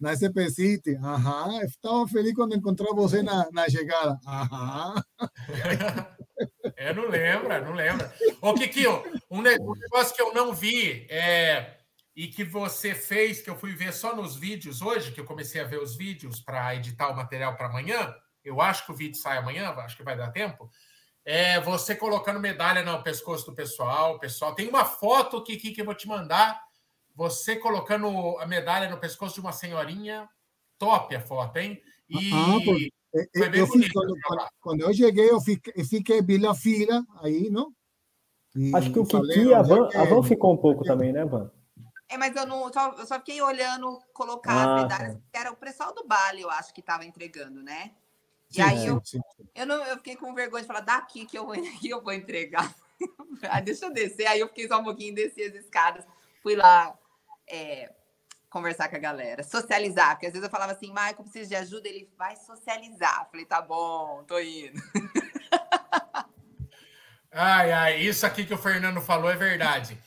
na 0.00 0.12
SP 0.12 0.50
City. 0.50 0.96
Ajá, 1.02 1.64
estaba 1.64 2.06
feliz 2.08 2.34
quando 2.34 2.54
encontrou 2.54 2.94
você 2.94 3.22
na, 3.22 3.48
na 3.52 3.68
chegada. 3.68 4.18
Ajá. 4.26 4.94
É, 6.76 6.92
não 6.92 7.08
lembra, 7.08 7.60
não 7.60 7.72
lembra. 7.72 8.12
Ô, 8.42 8.54
Kiki, 8.54 8.84
um 9.30 9.40
negócio 9.40 10.16
que 10.16 10.20
eu 10.20 10.34
não 10.34 10.52
vi 10.52 11.06
é, 11.08 11.76
e 12.16 12.28
que 12.28 12.44
você 12.44 12.94
fez, 12.94 13.42
que 13.42 13.50
eu 13.50 13.56
fui 13.56 13.74
ver 13.74 13.92
só 13.92 14.14
nos 14.14 14.36
vídeos 14.36 14.80
hoje, 14.80 15.10
que 15.10 15.20
eu 15.20 15.24
comecei 15.24 15.60
a 15.60 15.66
ver 15.66 15.80
os 15.80 15.96
vídeos 15.96 16.40
para 16.40 16.74
editar 16.76 17.10
o 17.10 17.16
material 17.16 17.56
para 17.56 17.66
amanhã. 17.66 18.14
Eu 18.44 18.60
acho 18.60 18.86
que 18.86 18.92
o 18.92 18.94
vídeo 18.94 19.16
sai 19.16 19.38
amanhã, 19.38 19.70
acho 19.70 19.96
que 19.96 20.04
vai 20.04 20.16
dar 20.16 20.30
tempo. 20.30 20.70
É 21.24 21.58
você 21.60 21.96
colocando 21.96 22.38
medalha 22.38 22.84
no 22.84 23.02
pescoço 23.02 23.46
do 23.46 23.54
pessoal. 23.54 24.18
Pessoal, 24.20 24.54
tem 24.54 24.68
uma 24.68 24.84
foto, 24.84 25.42
Kiki, 25.42 25.72
que 25.72 25.80
eu 25.80 25.84
vou 25.84 25.94
te 25.94 26.06
mandar 26.06 26.62
você 27.16 27.56
colocando 27.56 28.38
a 28.38 28.46
medalha 28.46 28.88
no 28.88 28.98
pescoço 28.98 29.34
de 29.34 29.40
uma 29.40 29.52
senhorinha, 29.52 30.28
top 30.78 31.14
a 31.14 31.20
foto, 31.20 31.58
hein? 31.58 31.80
E 32.08 32.30
ah, 32.32 32.58
foi 33.36 33.48
bem 33.48 33.60
eu 33.60 33.66
bonito. 33.66 33.92
Quando, 33.92 34.48
quando, 34.60 34.80
eu 34.82 34.94
cheguei, 34.94 35.30
eu 35.30 35.40
fiquei, 35.40 35.84
fiquei 35.84 36.22
vi 36.22 36.44
a 36.46 36.54
fila 36.54 37.04
aí, 37.22 37.48
não? 37.50 37.72
E 38.54 38.74
Acho 38.74 38.92
que 38.92 38.98
o 38.98 39.06
Kiki, 39.06 39.54
a 39.54 39.62
Van, 39.62 39.88
a 39.94 40.04
Van 40.04 40.22
ficou 40.22 40.52
um 40.52 40.56
pouco 40.56 40.84
também, 40.84 41.12
né, 41.12 41.24
Van? 41.24 41.50
É, 42.14 42.16
mas 42.16 42.36
eu 42.36 42.46
não 42.46 42.72
só, 42.72 42.92
eu 42.92 43.06
só 43.06 43.16
fiquei 43.16 43.42
olhando 43.42 44.00
colocar 44.12 44.52
ah, 44.52 44.76
as 44.76 44.82
medalhas, 44.82 45.14
que 45.32 45.36
era 45.36 45.50
o 45.50 45.56
pessoal 45.56 45.92
do 45.92 46.06
Bali, 46.06 46.42
eu 46.42 46.50
acho 46.50 46.72
que 46.72 46.78
estava 46.78 47.04
entregando, 47.04 47.60
né? 47.60 47.90
E 48.50 48.54
sim, 48.54 48.62
aí 48.62 48.86
eu, 48.86 49.02
sim, 49.04 49.20
sim. 49.36 49.48
eu, 49.52 49.66
não, 49.66 49.84
eu 49.84 49.96
fiquei 49.96 50.14
com 50.14 50.32
vergonha 50.32 50.62
de 50.62 50.68
falar, 50.68 50.80
daqui 50.80 51.26
que 51.26 51.36
eu 51.36 51.44
vou, 51.44 51.54
que 51.80 51.90
eu 51.90 52.00
vou 52.00 52.12
entregar. 52.12 52.72
ah, 53.50 53.60
deixa 53.60 53.86
eu 53.86 53.92
descer. 53.92 54.28
Aí 54.28 54.38
eu 54.38 54.46
fiquei 54.46 54.68
só 54.68 54.78
um 54.78 54.84
pouquinho, 54.84 55.12
desci 55.12 55.42
as 55.42 55.54
escadas, 55.54 56.06
fui 56.40 56.54
lá 56.54 56.96
é, 57.48 57.92
conversar 58.48 58.88
com 58.88 58.94
a 58.94 59.00
galera, 59.00 59.42
socializar. 59.42 60.10
Porque 60.12 60.26
às 60.26 60.32
vezes 60.32 60.44
eu 60.44 60.50
falava 60.50 60.70
assim, 60.70 60.90
Michael, 60.90 61.16
preciso 61.16 61.48
de 61.48 61.56
ajuda, 61.56 61.88
ele 61.88 62.08
vai 62.16 62.36
socializar. 62.36 63.28
falei, 63.28 63.44
tá 63.44 63.60
bom, 63.60 64.22
tô 64.24 64.38
indo. 64.38 64.80
Ai, 67.36 67.72
ai, 67.72 68.00
isso 68.00 68.24
aqui 68.24 68.46
que 68.46 68.54
o 68.54 68.56
Fernando 68.56 69.00
falou 69.00 69.28
é 69.28 69.34
verdade. 69.34 69.98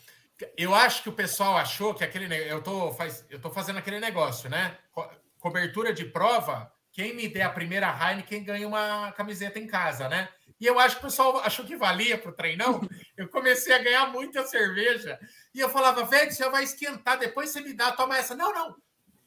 Eu 0.55 0.73
acho 0.75 1.03
que 1.03 1.09
o 1.09 1.13
pessoal 1.13 1.57
achou 1.57 1.93
que 1.93 2.03
aquele. 2.03 2.33
Eu 2.49 2.61
tô, 2.61 2.91
faz, 2.93 3.25
eu 3.29 3.39
tô 3.39 3.49
fazendo 3.49 3.79
aquele 3.79 3.99
negócio, 3.99 4.49
né? 4.49 4.77
Co 4.91 5.09
cobertura 5.39 5.93
de 5.93 6.05
prova. 6.05 6.71
Quem 6.91 7.15
me 7.15 7.27
der 7.27 7.43
a 7.43 7.49
primeira 7.49 7.87
Heineken 7.87 8.43
ganha 8.43 8.67
uma 8.67 9.11
camiseta 9.11 9.59
em 9.59 9.67
casa, 9.67 10.09
né? 10.09 10.29
E 10.59 10.65
eu 10.65 10.79
acho 10.79 10.95
que 10.95 11.01
o 11.01 11.05
pessoal 11.05 11.37
achou 11.39 11.63
que 11.63 11.75
valia 11.75 12.17
para 12.17 12.31
o 12.31 12.35
treinão. 12.35 12.81
Eu 13.15 13.27
comecei 13.29 13.73
a 13.73 13.77
ganhar 13.77 14.07
muita 14.07 14.45
cerveja. 14.45 15.19
E 15.53 15.59
eu 15.59 15.69
falava, 15.69 16.03
velho, 16.05 16.31
você 16.31 16.47
vai 16.49 16.63
esquentar, 16.63 17.17
depois 17.17 17.49
você 17.49 17.61
me 17.61 17.73
dá, 17.73 17.91
toma 17.91 18.17
essa. 18.17 18.35
Não, 18.35 18.53
não, 18.53 18.75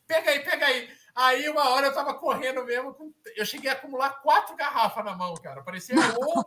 pega 0.06 0.30
aí, 0.30 0.40
pega 0.40 0.66
aí. 0.66 0.88
Aí 1.14 1.48
uma 1.48 1.70
hora 1.70 1.88
eu 1.88 1.94
tava 1.94 2.14
correndo 2.14 2.64
mesmo, 2.64 2.96
eu 3.34 3.44
cheguei 3.44 3.68
a 3.68 3.72
acumular 3.72 4.20
quatro 4.22 4.54
garrafas 4.54 5.04
na 5.04 5.16
mão, 5.16 5.34
cara. 5.34 5.62
Parecia 5.62 5.96
o 6.18 6.44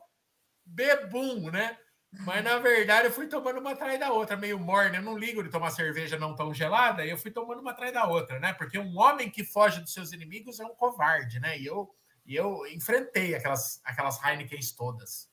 bebum, 0.66 1.52
né? 1.52 1.78
Mas 2.20 2.44
na 2.44 2.60
verdade 2.60 3.08
eu 3.08 3.12
fui 3.12 3.28
tomando 3.28 3.60
uma 3.60 3.72
atrás 3.72 4.00
da 4.00 4.12
outra, 4.12 4.38
meio 4.38 4.60
morna. 4.60 4.98
Eu 4.98 5.02
não 5.02 5.18
ligo 5.18 5.44
de 5.44 5.50
tomar 5.50 5.72
cerveja 5.72 6.18
não 6.18 6.36
tão 6.36 6.54
gelada, 6.54 7.06
e 7.06 7.10
eu 7.10 7.18
fui 7.18 7.32
tomando 7.32 7.60
uma 7.60 7.72
atrás 7.72 7.92
da 7.92 8.06
outra, 8.06 8.40
né? 8.40 8.54
Porque 8.54 8.78
um 8.78 8.98
homem 9.00 9.30
que 9.30 9.44
foge 9.44 9.82
dos 9.82 9.94
seus 9.94 10.12
inimigos 10.12 10.60
é 10.60 10.66
um 10.66 10.76
covarde, 10.76 11.40
né? 11.40 11.58
E 11.58 11.66
eu 11.66 11.94
e 12.26 12.36
eu 12.36 12.66
enfrentei 12.68 13.36
aquelas, 13.36 13.82
aquelas 13.84 14.24
Heinekens 14.24 14.72
todas. 14.72 15.30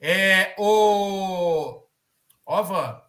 É, 0.00 0.54
o 0.58 1.86
Ova, 2.44 3.08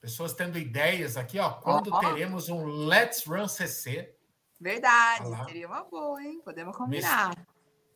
pessoas 0.00 0.32
tendo 0.32 0.58
ideias 0.58 1.16
aqui, 1.16 1.38
ó. 1.38 1.54
Quando 1.54 1.92
oh, 1.92 1.98
teremos 1.98 2.48
um 2.48 2.64
Let's 2.66 3.24
Run 3.24 3.48
CC? 3.48 4.14
Verdade, 4.60 5.28
seria 5.46 5.66
uma 5.66 5.84
boa, 5.84 6.22
hein? 6.22 6.40
Podemos 6.44 6.76
combinar. 6.76 7.34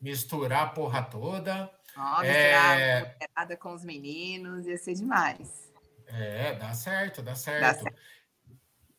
Misturar 0.01 0.65
a 0.65 0.71
porra 0.71 1.03
toda. 1.03 1.71
Ó, 1.97 2.21
misturar 2.21 2.81
é... 2.81 3.57
com 3.57 3.75
os 3.75 3.85
meninos, 3.85 4.67
ia 4.67 4.79
ser 4.79 4.95
demais. 4.95 5.73
É, 6.07 6.55
dá 6.55 6.73
certo, 6.73 7.23
dá 7.23 7.35
certo. 7.35 7.61
Dá 7.61 7.75
certo. 7.75 7.99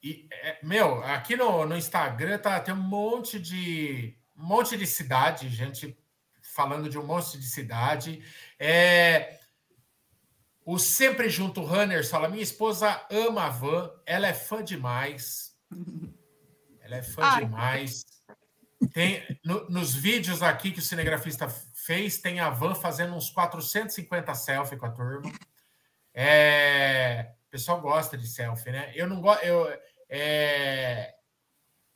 E, 0.02 0.28
é, 0.32 0.60
meu, 0.64 1.04
aqui 1.04 1.36
no, 1.36 1.66
no 1.66 1.76
Instagram 1.76 2.38
tá, 2.38 2.60
tem 2.60 2.74
um 2.74 2.78
monte 2.78 3.39
de 3.39 4.18
um 4.38 4.45
monte 4.45 4.78
de 4.78 4.88
cidade, 4.88 5.50
gente 5.50 5.97
falando 6.41 6.89
de 6.89 6.97
um 6.97 7.06
monte 7.06 7.38
de 7.38 7.45
cidade. 7.45 8.24
É, 8.58 9.39
o 10.66 10.80
Sempre 10.80 11.30
Junto 11.30 11.62
Runners 11.62 12.10
fala: 12.10 12.30
minha 12.30 12.43
esposa 12.43 13.06
ama 13.10 13.45
a 13.45 13.50
van, 13.50 13.91
ela 14.06 14.28
é 14.28 14.34
fã 14.34 14.64
demais. 14.64 15.56
Ela 16.82 16.97
é 16.97 17.04
fã 17.04 17.22
Ai. 17.22 17.45
demais. 17.45 18.04
Tem, 18.94 19.24
no, 19.44 19.70
nos 19.70 19.94
vídeos 19.94 20.42
aqui 20.42 20.72
que 20.72 20.80
o 20.80 20.82
cinegrafista 20.82 21.50
fez, 21.74 22.20
tem 22.20 22.40
a 22.40 22.50
van 22.50 22.74
fazendo 22.76 23.14
uns 23.14 23.30
450 23.30 24.34
selfies 24.36 24.80
com 24.80 24.86
a 24.86 24.92
turma. 24.92 25.32
É, 26.14 27.34
o 27.48 27.52
pessoal 27.52 27.82
gosta 27.82 28.18
de 28.18 28.28
selfie, 28.28 28.72
né? 28.72 28.92
Eu 28.96 29.08
não 29.08 29.22
gosto. 29.22 29.42
É, 30.10 31.14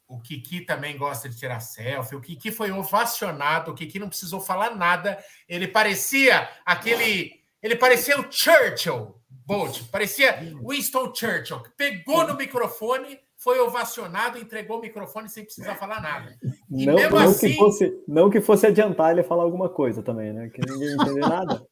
O 0.08 0.20
Kiki 0.20 0.62
também 0.62 0.98
gosta 0.98 1.28
de 1.30 1.38
tirar 1.38 1.60
selfie. 1.60 2.16
O 2.16 2.22
Kiki 2.22 2.52
foi 2.52 2.72
ovacionado. 2.72 3.72
O 3.72 3.76
Kiki 3.76 3.98
não 3.98 4.10
precisou 4.10 4.40
falar 4.40 4.76
nada. 4.76 5.24
Ele 5.48 5.68
parecia 5.68 6.50
aquele. 6.66 7.42
Ele 7.62 7.76
parecia 7.78 8.20
o 8.20 8.32
Churchill, 8.32 9.20
Bolt. 9.30 9.84
Parecia 9.90 10.38
Winston 10.62 11.14
Churchill. 11.16 11.64
Pegou 11.78 12.28
no 12.28 12.36
microfone, 12.36 13.20
foi 13.38 13.60
ovacionado, 13.60 14.38
entregou 14.38 14.78
o 14.78 14.82
microfone 14.82 15.30
sem 15.30 15.44
precisar 15.44 15.76
falar 15.76 16.02
nada. 16.02 16.38
Não, 16.74 16.96
mesmo 16.96 17.12
não 17.12 17.30
assim. 17.30 17.50
Que 17.50 17.56
fosse, 17.56 18.04
não 18.08 18.30
que 18.32 18.42
fosse 18.42 18.66
adiantar 18.66 19.12
ele 19.12 19.22
falar 19.22 19.44
alguma 19.44 19.70
coisa 19.70 20.02
também, 20.02 20.34
né? 20.34 20.50
Que 20.50 20.62
ninguém 20.68 20.96
entendeu 20.96 21.30
nada. 21.30 21.64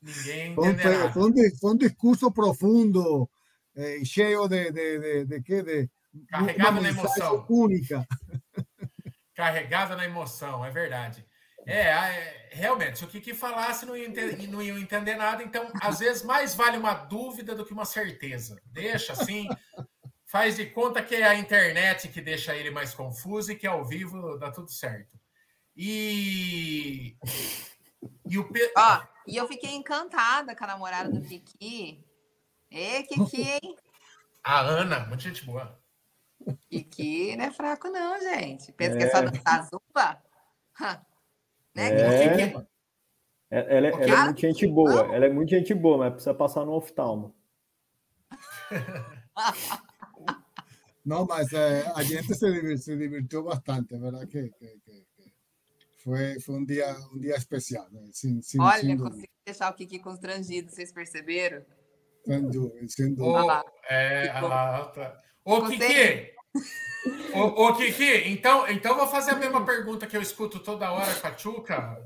ninguém 0.00 0.52
entendeu 0.52 0.98
nada. 0.98 1.12
Foi, 1.12 1.30
um, 1.30 1.34
foi 1.60 1.72
um 1.72 1.76
discurso 1.76 2.32
profundo, 2.32 3.28
eh, 3.76 4.00
cheio 4.02 4.48
de, 4.48 4.72
de, 4.72 4.98
de, 4.98 5.24
de, 5.26 5.40
de, 5.40 5.62
de 5.62 5.90
Carregado 6.28 6.80
na 6.80 6.88
emoção. 6.88 7.46
Única. 7.50 8.06
Carregada 9.34 9.94
na 9.94 10.06
emoção, 10.06 10.64
é 10.64 10.70
verdade. 10.70 11.26
É, 11.66 11.80
é, 11.80 12.48
realmente, 12.52 12.98
se 12.98 13.04
o 13.04 13.08
Kiki 13.08 13.34
falasse, 13.34 13.84
não 13.84 13.96
ia, 13.96 14.06
entender, 14.06 14.46
não 14.46 14.62
ia 14.62 14.72
entender 14.72 15.16
nada. 15.16 15.42
Então, 15.42 15.68
às 15.82 15.98
vezes, 15.98 16.22
mais 16.22 16.54
vale 16.54 16.78
uma 16.78 16.94
dúvida 16.94 17.54
do 17.54 17.66
que 17.66 17.72
uma 17.72 17.84
certeza. 17.84 18.58
Deixa 18.66 19.12
assim, 19.12 19.48
faz 20.26 20.56
de 20.56 20.66
conta 20.66 21.02
que 21.02 21.14
é 21.14 21.26
a 21.26 21.36
internet 21.36 22.08
que 22.08 22.20
deixa 22.20 22.54
ele 22.54 22.70
mais 22.70 22.94
confuso 22.94 23.52
e 23.52 23.56
que 23.56 23.66
ao 23.66 23.84
vivo 23.84 24.36
dá 24.36 24.50
tudo 24.50 24.70
certo. 24.70 25.18
E. 25.76 27.16
E, 28.28 28.38
o 28.38 28.48
Pe... 28.50 28.72
Ó, 28.76 29.02
e 29.26 29.36
eu 29.36 29.46
fiquei 29.46 29.74
encantada 29.74 30.54
com 30.54 30.64
a 30.64 30.68
namorada 30.68 31.10
do 31.10 31.20
Kiki. 31.22 32.04
Ê, 32.70 33.02
Kiki, 33.04 33.42
hein? 33.62 33.76
A 34.42 34.60
Ana, 34.60 35.00
muita 35.06 35.24
gente 35.24 35.44
boa. 35.44 35.80
Que 36.90 37.36
não 37.36 37.44
é 37.46 37.50
fraco, 37.50 37.88
não, 37.88 38.20
gente. 38.20 38.72
Pensa 38.72 38.94
é. 38.94 38.98
que 38.98 39.04
é 39.04 39.10
só 39.10 39.22
dançar 39.22 39.64
zumba? 39.64 40.22
né? 41.74 41.88
É. 41.90 42.66
É, 43.48 43.76
ela, 43.76 43.86
é, 43.86 43.90
ela 43.92 44.04
é 44.04 44.24
muito 44.24 44.40
gente 44.40 44.66
boa. 44.66 45.14
Ela 45.14 45.26
é 45.26 45.30
muito 45.30 45.50
gente 45.50 45.72
boa, 45.72 45.98
mas 45.98 46.12
precisa 46.12 46.34
passar 46.34 46.64
no 46.64 46.72
oftalmo. 46.72 47.34
Não, 51.06 51.24
mas 51.24 51.52
é, 51.52 51.86
a 51.94 52.02
gente 52.02 52.34
se, 52.34 52.52
divir, 52.52 52.76
se 52.78 52.96
divertiu 52.96 53.44
bastante, 53.44 53.94
é 53.94 53.98
verdade 53.98 54.26
que, 54.26 54.50
que, 54.50 54.66
que, 54.84 55.06
foi, 55.98 56.40
foi 56.40 56.56
um 56.56 56.64
dia 56.64 56.96
um 57.14 57.18
dia 57.20 57.36
especial. 57.36 57.86
Né? 57.92 58.08
Sim, 58.12 58.42
sim, 58.42 58.60
Olha, 58.60 58.96
consegui 58.98 59.30
deixar 59.44 59.70
o 59.70 59.74
Kiki 59.74 60.00
constrangido, 60.00 60.68
vocês 60.68 60.90
perceberam? 60.90 61.64
Sem 62.24 62.48
dúvida, 62.48 62.88
sem 62.88 63.14
dúvida. 63.14 63.62
Oh, 63.62 63.92
é, 63.92 64.40
lá, 64.40 64.86
tá. 64.86 65.22
Ô, 65.44 65.62
Kiki! 65.68 66.34
ô, 67.32 67.66
ô, 67.66 67.76
Kiki, 67.76 68.28
então, 68.28 68.68
então 68.68 68.96
vou 68.96 69.06
fazer 69.06 69.30
a 69.30 69.36
mesma 69.36 69.64
pergunta 69.64 70.08
que 70.08 70.16
eu 70.16 70.22
escuto 70.22 70.58
toda 70.58 70.90
hora 70.90 71.14
com 71.14 71.26
a 71.28 71.30
Tchuca. 71.30 72.04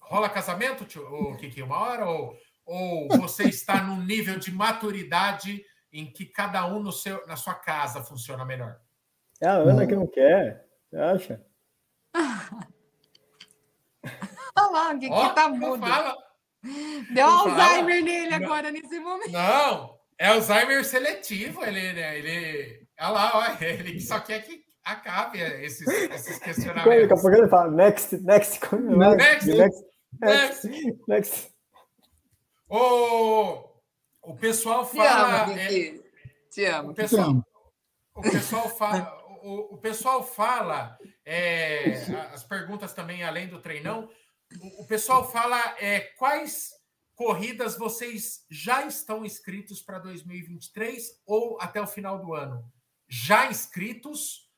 Rola 0.00 0.30
casamento, 0.30 0.86
ô, 1.00 1.36
Kiki, 1.36 1.60
uma 1.60 1.76
hora? 1.76 2.08
Ou, 2.08 2.34
ou 2.64 3.08
você 3.18 3.44
está 3.44 3.82
num 3.82 4.02
nível 4.02 4.38
de 4.38 4.50
maturidade 4.50 5.62
em 5.92 6.10
que 6.12 6.24
cada 6.26 6.66
um 6.66 6.80
no 6.80 6.92
seu, 6.92 7.26
na 7.26 7.36
sua 7.36 7.54
casa 7.54 8.02
funciona 8.02 8.44
melhor? 8.44 8.80
É 9.40 9.48
a 9.48 9.54
Ana 9.54 9.86
que 9.86 9.94
não 9.94 10.06
quer, 10.06 10.66
você 10.88 10.96
acha? 10.96 11.46
Olha 14.56 14.70
lá, 14.70 14.90
o 14.94 14.98
Kiki 14.98 15.12
oh, 15.12 15.30
tá 15.30 15.48
mudo. 15.48 15.86
Fala. 15.86 16.16
Deu 17.14 17.26
não 17.26 17.38
Alzheimer 17.38 18.00
fala. 18.00 18.10
nele 18.10 18.34
agora, 18.34 18.70
nesse 18.70 18.98
momento. 18.98 19.32
Não, 19.32 19.98
é 20.18 20.26
Alzheimer 20.28 20.84
seletivo, 20.84 21.64
ele, 21.64 21.92
né? 21.92 22.18
Ele. 22.18 22.86
Olha 23.00 23.10
lá, 23.10 23.30
ó, 23.34 23.64
ele 23.64 24.00
só 24.00 24.20
quer 24.20 24.42
que 24.42 24.62
acabe 24.84 25.40
esses, 25.40 25.86
esses 25.88 26.38
questionamentos. 26.38 27.08
Daqui 27.08 27.12
a 27.12 27.16
pouco 27.16 27.36
ele 27.36 27.48
fala 27.48 27.70
next, 27.70 28.16
next, 28.18 28.60
next, 28.72 29.46
next, 29.46 29.88
next. 30.20 30.68
next. 31.08 31.54
O, 32.68 33.69
o 34.22 34.36
pessoal 34.36 34.86
fala. 34.86 35.44
Te 35.44 35.50
amo, 35.50 35.60
é, 35.60 36.00
Te 36.50 36.64
amo. 36.64 36.90
O 36.90 36.94
pessoal, 36.94 37.46
o 38.14 38.22
pessoal 38.22 38.68
fala. 38.68 39.20
O, 39.42 39.74
o 39.74 39.78
pessoal 39.78 40.22
fala 40.22 40.98
é, 41.24 41.94
as 42.32 42.44
perguntas 42.44 42.92
também 42.92 43.22
além 43.24 43.48
do 43.48 43.60
treinão. 43.60 44.08
O, 44.60 44.82
o 44.82 44.86
pessoal 44.86 45.30
fala 45.30 45.76
é, 45.78 46.00
quais 46.18 46.70
corridas 47.14 47.76
vocês 47.76 48.44
já 48.50 48.84
estão 48.86 49.24
inscritos 49.24 49.82
para 49.82 49.98
2023 49.98 51.20
ou 51.26 51.58
até 51.60 51.80
o 51.80 51.86
final 51.86 52.18
do 52.18 52.34
ano? 52.34 52.64
Já 53.08 53.46
inscritos? 53.50 54.48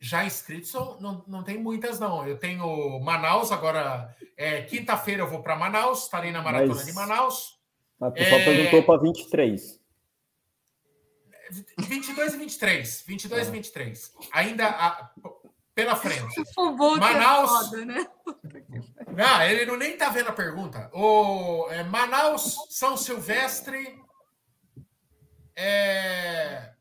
Já 0.00 0.24
inscritos, 0.24 0.72
não, 1.00 1.24
não 1.26 1.42
tem 1.42 1.58
muitas, 1.58 1.98
não. 1.98 2.26
Eu 2.26 2.38
tenho 2.38 3.00
Manaus, 3.00 3.50
agora 3.50 4.16
é, 4.36 4.62
quinta-feira 4.62 5.22
eu 5.22 5.28
vou 5.28 5.42
para 5.42 5.56
Manaus, 5.56 6.04
estarei 6.04 6.30
na 6.30 6.40
maratona 6.40 6.76
Mas... 6.76 6.86
de 6.86 6.92
Manaus. 6.92 7.57
A 8.00 8.10
pessoa 8.10 8.40
é... 8.40 8.44
perguntou 8.44 8.82
para 8.84 9.02
23. 9.02 9.80
22 11.78 12.34
e 12.34 12.36
23. 12.36 13.04
22 13.06 13.46
é. 13.46 13.48
e 13.48 13.52
23. 13.52 14.12
Ainda 14.32 14.68
a, 14.68 15.10
pela 15.74 15.96
frente. 15.96 16.34
É 16.58 16.98
Manaus. 16.98 17.50
É 17.50 17.70
foda, 17.70 17.84
né? 17.84 18.06
Ah, 19.20 19.44
ele 19.46 19.66
não 19.66 19.76
nem 19.76 19.96
tá 19.96 20.10
vendo 20.10 20.28
a 20.28 20.32
pergunta. 20.32 20.88
O 20.92 21.66
é, 21.70 21.82
Manaus, 21.82 22.56
São 22.68 22.96
Silvestre. 22.96 24.00
É... 25.56 26.72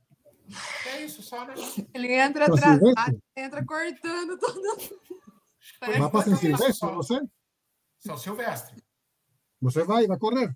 é 0.86 1.02
isso 1.02 1.24
só, 1.24 1.46
né? 1.46 1.56
Ele 1.96 2.14
entra 2.14 2.46
atrasado, 2.46 2.94
entra 3.36 3.66
cortando 3.66 4.38
tudo. 4.38 5.02
Vai 5.82 6.10
para 6.12 6.24
São 6.24 6.36
Silvestre, 6.36 6.90
você? 6.92 7.22
São 7.98 8.18
Silvestre. 8.18 8.84
Você 9.60 9.84
vai, 9.84 10.06
vai 10.06 10.20
correr? 10.20 10.56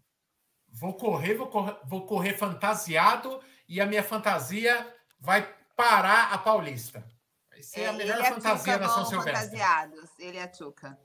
Vou 0.82 0.96
correr, 0.96 1.36
vou 1.36 1.46
correr, 1.46 1.78
vou 1.86 2.08
correr 2.08 2.34
fantasiado 2.34 3.40
e 3.70 3.80
a 3.80 3.86
minha 3.86 4.02
fantasia 4.02 4.92
vai 5.20 5.48
parar 5.76 6.34
a 6.34 6.40
Paulista. 6.40 7.06
Vai 7.52 7.62
ser 7.62 7.86
a 7.86 7.94
melhor 7.94 8.18
fantasia 8.26 8.80
da 8.80 8.90
São 8.90 9.06
Silvestre. 9.06 9.44
Fantasiados, 9.44 10.10
ele 10.18 10.38
é 10.40 10.42
a 10.42 10.48
Tchuca. 10.48 11.00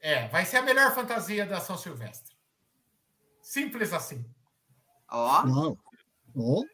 É, 0.00 0.28
vai 0.28 0.46
ser 0.46 0.56
a 0.56 0.62
melhor 0.62 0.94
fantasia 0.94 1.44
da 1.44 1.60
São 1.60 1.76
Silvestre. 1.76 2.34
Simples 3.42 3.92
assim. 3.92 4.24
Ó. 5.10 5.76
Oh. 6.34 6.64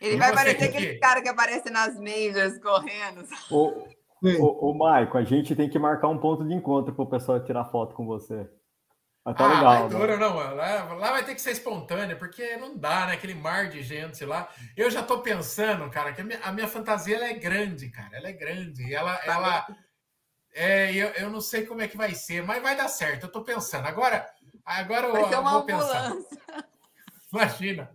Ele 0.00 0.14
e 0.14 0.18
vai 0.18 0.34
parecer 0.34 0.64
aquele 0.64 0.98
cara 0.98 1.20
que 1.20 1.28
aparece 1.28 1.68
nas 1.68 1.94
majors 1.96 2.58
correndo. 2.58 3.22
Ô, 3.50 3.86
ô, 4.22 4.70
ô, 4.70 4.74
Maico, 4.78 5.18
a 5.18 5.24
gente 5.24 5.54
tem 5.54 5.68
que 5.68 5.78
marcar 5.78 6.08
um 6.08 6.16
ponto 6.16 6.42
de 6.42 6.54
encontro 6.54 6.94
para 6.94 7.04
o 7.04 7.10
pessoal 7.10 7.44
tirar 7.44 7.66
foto 7.66 7.94
com 7.94 8.06
você. 8.06 8.48
Mas 9.24 9.36
tá 9.36 9.44
ah, 9.44 9.48
legal. 9.48 9.88
Dura, 9.88 10.16
não, 10.16 10.34
lá, 10.36 10.94
lá, 10.94 11.10
vai 11.12 11.24
ter 11.24 11.34
que 11.34 11.40
ser 11.40 11.50
espontânea, 11.50 12.16
porque 12.16 12.56
não 12.56 12.76
dá, 12.76 13.06
né? 13.06 13.12
Aquele 13.12 13.34
mar 13.34 13.68
de 13.68 13.82
gente 13.82 14.24
lá. 14.24 14.48
Eu 14.76 14.90
já 14.90 15.02
tô 15.02 15.20
pensando, 15.20 15.90
cara, 15.90 16.12
que 16.12 16.22
a 16.22 16.24
minha, 16.24 16.40
a 16.40 16.52
minha 16.52 16.66
fantasia 16.66 17.16
ela 17.16 17.26
é 17.26 17.34
grande, 17.34 17.90
cara. 17.90 18.16
Ela 18.16 18.28
é 18.28 18.32
grande. 18.32 18.92
Ela, 18.94 19.16
tá 19.16 19.32
ela 19.32 19.66
é, 20.52 20.92
eu, 20.94 21.08
eu 21.08 21.30
não 21.30 21.40
sei 21.40 21.66
como 21.66 21.82
é 21.82 21.88
que 21.88 21.96
vai 21.96 22.14
ser, 22.14 22.42
mas 22.42 22.62
vai 22.62 22.76
dar 22.76 22.88
certo. 22.88 23.24
Eu 23.24 23.32
tô 23.32 23.42
pensando. 23.42 23.86
Agora, 23.86 24.26
agora 24.64 25.06
eu, 25.08 25.16
eu 25.16 25.42
vou 25.42 25.64
pensar. 25.64 26.12
Imagina. 27.32 27.90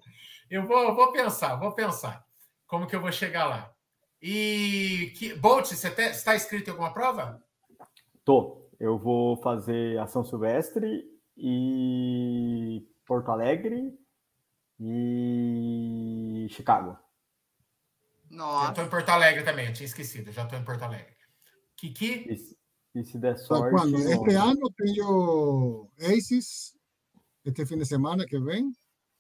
Eu 0.50 0.66
vou, 0.66 0.96
vou 0.96 1.12
pensar, 1.12 1.56
vou 1.56 1.74
pensar 1.74 2.24
como 2.68 2.86
que 2.86 2.96
eu 2.96 3.02
vou 3.02 3.12
chegar 3.12 3.46
lá. 3.46 3.72
E 4.22 5.14
que, 5.18 5.34
Bolt, 5.34 5.66
você 5.66 5.88
está 5.88 6.36
inscrito 6.36 6.70
em 6.70 6.72
alguma 6.72 6.94
prova? 6.94 7.44
Tô. 8.24 8.64
Eu 8.80 8.98
vou 8.98 9.38
fazer 9.38 9.98
a 10.00 10.08
São 10.08 10.24
Silvestre 10.24 11.14
e 11.38 12.88
Porto 13.06 13.32
Alegre 13.32 13.94
e 14.80 16.48
Chicago. 16.50 16.98
Nossa. 18.30 18.70
Eu 18.70 18.74
tô 18.74 18.82
em 18.82 18.90
Porto 18.90 19.10
Alegre 19.10 19.44
também, 19.44 19.68
eu 19.68 19.74
tinha 19.74 19.86
esquecido, 19.86 20.32
já 20.32 20.46
tô 20.46 20.56
em 20.56 20.64
Porto 20.64 20.84
Alegre. 20.84 21.16
Kiki? 21.78 22.28
E, 22.30 23.00
e 23.00 23.04
se 23.04 23.18
der 23.18 23.38
sorte. 23.38 23.72
Quando? 23.72 23.98
Este 23.98 24.34
ano 24.34 24.72
tenho 24.72 25.90
Aces, 26.00 26.76
este 27.44 27.66
fim 27.66 27.78
de 27.78 27.86
semana 27.86 28.26
que 28.26 28.40
vem. 28.40 28.72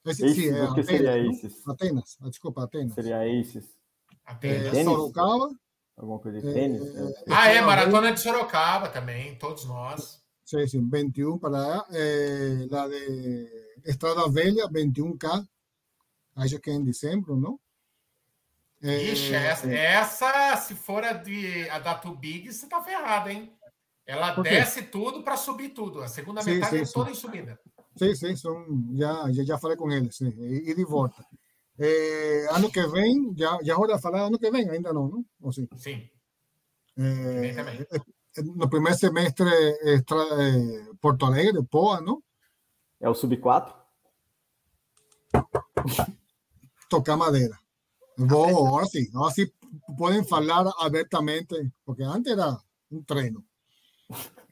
Esse, 0.05 0.25
Aces, 0.25 0.35
sim, 0.35 0.49
é 0.49 0.61
Atenas, 0.61 0.85
seria 0.85 1.29
Aces? 1.29 1.67
Atenas, 1.67 2.17
ah, 2.21 2.29
desculpa, 2.29 2.63
Atenas. 2.63 2.93
Seria 2.93 3.19
Aces. 3.21 3.77
Atenas. 4.25 4.73
É, 4.73 4.83
Sorocaba. 4.83 5.49
Alguma 5.97 6.19
coisa 6.19 6.41
de 6.41 6.53
tênis? 6.53 6.81
É, 6.93 7.13
ah, 7.29 7.47
é, 7.49 7.61
Maratona 7.61 8.11
de 8.11 8.19
Sorocaba 8.19 8.89
também, 8.89 9.37
todos 9.37 9.65
nós. 9.65 10.24
Sí, 10.45 10.67
sí, 10.67 10.79
21 10.79 11.39
para 11.39 11.83
eh, 11.91 12.67
la 12.69 12.87
de 12.87 13.49
Estrada 13.83 14.29
Velha, 14.29 14.67
21K. 14.67 15.47
Acho 16.35 16.59
que 16.59 16.69
é 16.69 16.73
em 16.73 16.83
dezembro, 16.83 17.35
não? 17.35 17.59
É, 18.83 19.11
Ixi, 19.11 19.33
essa, 19.33 19.71
essa, 19.71 20.57
se 20.57 20.75
for 20.75 21.03
a, 21.03 21.13
de, 21.13 21.67
a 21.69 21.79
da 21.79 21.95
Too 21.95 22.15
Big, 22.15 22.53
você 22.53 22.67
tá 22.67 22.79
ferrado, 22.83 23.29
hein? 23.29 23.51
Ela 24.05 24.35
desce 24.35 24.83
tudo 24.83 25.23
para 25.23 25.35
subir 25.35 25.69
tudo. 25.69 26.03
A 26.03 26.07
segunda 26.07 26.43
sim, 26.43 26.51
metade 26.55 26.77
sim, 26.77 26.83
é 26.83 26.93
toda 26.93 27.05
sim. 27.07 27.11
em 27.13 27.15
subida. 27.15 27.59
Sim, 27.97 28.13
sim, 28.13 28.35
são, 28.35 28.65
já, 28.93 29.31
já, 29.31 29.43
já 29.43 29.57
falei 29.57 29.75
com 29.75 29.91
eles, 29.91 30.15
sim, 30.15 30.31
e, 30.37 30.69
e 30.69 30.75
de 30.75 30.85
volta. 30.85 31.25
É, 31.79 32.47
ano 32.51 32.71
que 32.71 32.85
vem, 32.87 33.33
já, 33.35 33.57
já 33.63 33.77
hora 33.79 33.97
falar 33.97 34.27
ano 34.27 34.37
que 34.37 34.51
vem, 34.51 34.69
ainda 34.69 34.93
não, 34.93 35.07
não? 35.07 35.25
Ou 35.41 35.51
sim? 35.51 35.67
Sim. 35.75 36.07
É, 36.97 37.55
no 38.43 38.69
primeiro 38.69 38.97
semestre, 38.97 39.47
é, 39.49 40.01
Porto 40.99 41.25
Alegre, 41.25 41.63
Poa, 41.63 42.01
não? 42.01 42.21
É 42.99 43.09
o 43.09 43.13
Sub-4? 43.13 43.73
Tocar 46.89 47.17
madeira. 47.17 47.57
Vou, 48.17 48.67
ahora 48.67 48.85
sí, 48.85 49.09
ahora 49.13 49.33
sí 49.33 49.51
pueden 49.97 50.25
hablar 50.31 50.67
abiertamente, 50.79 51.55
porque 51.83 52.03
antes 52.03 52.33
era 52.33 52.57
um 52.91 53.03
treino. 53.03 53.43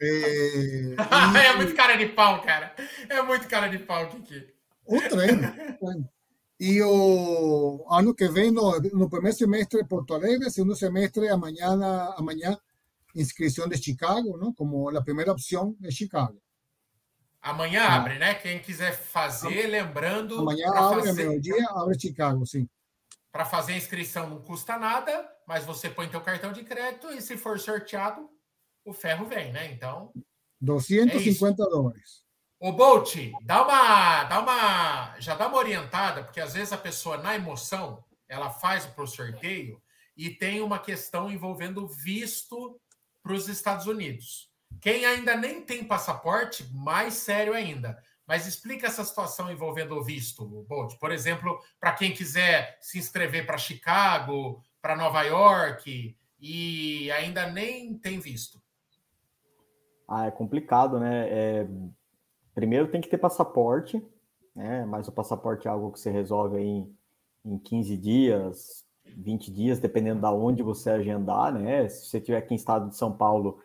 É, 0.01 0.05
e... 0.05 0.95
é 0.95 1.55
muito 1.55 1.75
cara 1.75 1.95
de 1.95 2.07
pau, 2.07 2.41
cara. 2.41 2.75
É 3.09 3.21
muito 3.21 3.47
cara 3.47 3.67
de 3.67 3.79
pau, 3.79 4.07
Kiki. 4.09 4.53
Um 4.85 4.99
treino. 4.99 5.53
E 6.59 6.81
o 6.81 7.85
ano 7.89 8.13
que 8.13 8.27
vem, 8.27 8.51
no, 8.51 8.79
no 8.79 9.09
primeiro 9.09 9.37
semestre, 9.37 9.85
Porto 9.85 10.13
Alegre, 10.13 10.49
segundo 10.49 10.75
semestre, 10.75 11.29
amanhã, 11.29 11.67
amanhã, 12.17 12.57
inscrição 13.15 13.67
de 13.67 13.77
Chicago, 13.77 14.37
não? 14.37 14.53
Como 14.53 14.89
a 14.89 15.03
primeira 15.03 15.31
opção 15.31 15.75
é 15.83 15.91
Chicago. 15.91 16.41
Amanhã 17.41 17.83
ah. 17.83 17.95
abre, 17.95 18.17
né? 18.17 18.33
Quem 18.35 18.59
quiser 18.59 18.95
fazer, 18.97 19.67
lembrando. 19.67 20.39
Amanhã 20.39 20.71
abre, 20.71 21.07
fazer... 21.07 21.27
meio-dia, 21.27 21.67
abre 21.71 21.99
Chicago, 21.99 22.45
sim. 22.45 22.69
Para 23.31 23.45
fazer 23.45 23.73
a 23.73 23.77
inscrição 23.77 24.29
não 24.29 24.41
custa 24.41 24.77
nada, 24.77 25.29
mas 25.45 25.65
você 25.65 25.89
põe 25.89 26.07
teu 26.07 26.21
cartão 26.21 26.53
de 26.53 26.63
crédito 26.63 27.11
e 27.11 27.21
se 27.21 27.35
for 27.35 27.59
sorteado, 27.59 28.29
o 28.85 28.93
ferro 28.93 29.25
vem, 29.25 29.51
né? 29.51 29.71
Então. 29.71 30.13
250 30.61 31.61
é 31.61 31.69
dólares. 31.69 32.23
O 32.59 32.71
Bolt, 32.71 33.17
dá 33.43 33.61
uma, 33.63 34.23
dá 34.23 34.39
uma, 34.39 35.19
já 35.19 35.35
dá 35.35 35.49
uma 35.49 35.57
orientada, 35.57 36.23
porque 36.23 36.39
às 36.39 36.53
vezes 36.53 36.71
a 36.71 36.77
pessoa 36.77 37.17
na 37.17 37.35
emoção, 37.35 38.01
ela 38.29 38.49
faz 38.49 38.89
o 38.97 39.05
sorteio 39.05 39.81
e 40.15 40.29
tem 40.29 40.61
uma 40.61 40.79
questão 40.79 41.29
envolvendo 41.29 41.85
visto 41.85 42.79
para 43.23 43.33
os 43.33 43.47
Estados 43.47 43.87
Unidos. 43.87 44.51
Quem 44.81 45.05
ainda 45.05 45.35
nem 45.35 45.61
tem 45.61 45.83
passaporte, 45.83 46.69
mais 46.73 47.13
sério 47.13 47.53
ainda. 47.53 47.97
Mas 48.27 48.47
explica 48.47 48.87
essa 48.87 49.03
situação 49.03 49.51
envolvendo 49.51 49.95
o 49.95 50.03
visto, 50.03 50.45
Bolt. 50.67 50.97
Por 50.97 51.11
exemplo, 51.11 51.59
para 51.79 51.93
quem 51.93 52.13
quiser 52.13 52.77
se 52.81 52.97
inscrever 52.97 53.45
para 53.45 53.57
Chicago, 53.57 54.61
para 54.81 54.95
Nova 54.95 55.21
York 55.23 56.17
e 56.39 57.11
ainda 57.11 57.49
nem 57.49 57.97
tem 57.97 58.19
visto. 58.19 58.61
Ah, 60.07 60.25
é 60.25 60.31
complicado, 60.31 60.99
né? 60.99 61.29
É... 61.29 61.67
Primeiro 62.53 62.89
tem 62.89 63.01
que 63.01 63.09
ter 63.09 63.17
passaporte, 63.17 64.05
né? 64.55 64.85
Mas 64.85 65.07
o 65.07 65.11
passaporte 65.11 65.67
é 65.67 65.71
algo 65.71 65.91
que 65.91 65.99
você 65.99 66.11
resolve 66.11 66.59
em, 66.59 66.95
em 67.43 67.57
15 67.57 67.97
dias, 67.97 68.82
20 69.05 69.51
dias, 69.51 69.79
dependendo 69.79 70.21
da 70.21 70.31
onde 70.31 70.63
você 70.63 70.89
agendar, 70.89 71.53
né? 71.53 71.87
Se 71.89 72.07
você 72.07 72.17
estiver 72.17 72.37
aqui 72.37 72.53
em 72.53 72.57
estado 72.57 72.89
de 72.89 72.95
São 72.95 73.11
Paulo 73.11 73.59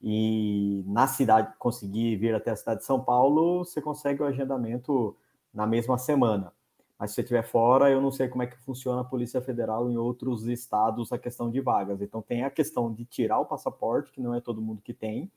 e 0.00 0.84
na 0.86 1.06
cidade 1.06 1.52
conseguir 1.58 2.16
vir 2.16 2.34
até 2.34 2.50
a 2.50 2.56
cidade 2.56 2.80
de 2.80 2.86
São 2.86 3.02
Paulo, 3.02 3.64
você 3.64 3.80
consegue 3.80 4.22
o 4.22 4.26
agendamento 4.26 5.16
na 5.52 5.66
mesma 5.66 5.98
semana. 5.98 6.52
Mas 6.98 7.10
se 7.10 7.16
você 7.16 7.22
estiver 7.22 7.42
fora, 7.42 7.90
eu 7.90 8.00
não 8.00 8.10
sei 8.10 8.28
como 8.28 8.42
é 8.42 8.46
que 8.46 8.56
funciona 8.58 9.00
a 9.00 9.04
Polícia 9.04 9.40
Federal 9.40 9.90
em 9.90 9.96
outros 9.96 10.46
estados 10.46 11.12
a 11.12 11.18
questão 11.18 11.50
de 11.50 11.60
vagas. 11.60 12.00
Então 12.00 12.22
tem 12.22 12.44
a 12.44 12.50
questão 12.50 12.92
de 12.92 13.04
tirar 13.04 13.40
o 13.40 13.46
passaporte, 13.46 14.12
que 14.12 14.20
não 14.20 14.34
é 14.34 14.40
todo 14.40 14.62
mundo 14.62 14.80
que 14.82 14.94
tem, 14.94 15.30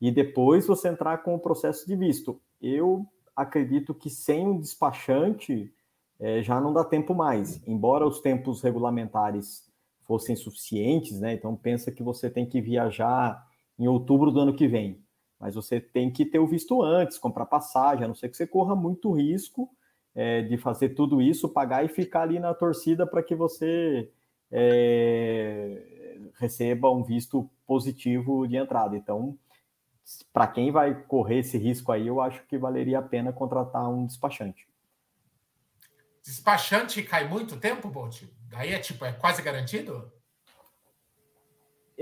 e 0.00 0.10
depois 0.10 0.66
você 0.66 0.88
entrar 0.88 1.18
com 1.18 1.34
o 1.34 1.38
processo 1.38 1.86
de 1.86 1.94
visto. 1.94 2.40
Eu 2.60 3.06
acredito 3.36 3.94
que 3.94 4.10
sem 4.10 4.46
um 4.46 4.58
despachante 4.58 5.72
é, 6.20 6.42
já 6.42 6.60
não 6.60 6.72
dá 6.72 6.84
tempo 6.84 7.14
mais. 7.14 7.66
Embora 7.66 8.06
os 8.06 8.20
tempos 8.20 8.60
regulamentares 8.60 9.68
fossem 10.04 10.36
suficientes, 10.36 11.18
né? 11.18 11.32
Então 11.32 11.56
pensa 11.56 11.90
que 11.90 12.02
você 12.02 12.28
tem 12.28 12.46
que 12.46 12.60
viajar 12.60 13.46
em 13.78 13.88
outubro 13.88 14.30
do 14.30 14.40
ano 14.40 14.54
que 14.54 14.68
vem. 14.68 15.02
Mas 15.38 15.54
você 15.54 15.80
tem 15.80 16.10
que 16.10 16.26
ter 16.26 16.38
o 16.38 16.46
visto 16.46 16.82
antes, 16.82 17.18
comprar 17.18 17.46
passagem, 17.46 18.04
a 18.04 18.08
não 18.08 18.14
ser 18.14 18.28
que 18.28 18.36
você 18.36 18.46
corra 18.46 18.76
muito 18.76 19.10
risco 19.12 19.70
é, 20.14 20.42
de 20.42 20.58
fazer 20.58 20.90
tudo 20.90 21.22
isso, 21.22 21.48
pagar 21.48 21.84
e 21.84 21.88
ficar 21.88 22.22
ali 22.22 22.38
na 22.38 22.52
torcida 22.52 23.06
para 23.06 23.22
que 23.22 23.34
você 23.34 24.10
é, 24.50 26.18
receba 26.38 26.90
um 26.90 27.02
visto 27.02 27.48
positivo 27.66 28.46
de 28.46 28.56
entrada. 28.56 28.96
Então, 28.96 29.38
para 30.32 30.46
quem 30.46 30.70
vai 30.70 30.94
correr 31.04 31.38
esse 31.38 31.56
risco 31.56 31.92
aí, 31.92 32.06
eu 32.06 32.20
acho 32.20 32.44
que 32.46 32.58
valeria 32.58 32.98
a 32.98 33.02
pena 33.02 33.32
contratar 33.32 33.88
um 33.88 34.04
despachante. 34.04 34.69
Despachante 36.30 37.02
cai 37.02 37.28
muito 37.28 37.56
tempo, 37.56 37.88
Bolt? 37.88 38.22
Aí 38.52 38.72
é 38.72 38.78
tipo, 38.78 39.04
é 39.04 39.12
quase 39.12 39.42
garantido? 39.42 40.12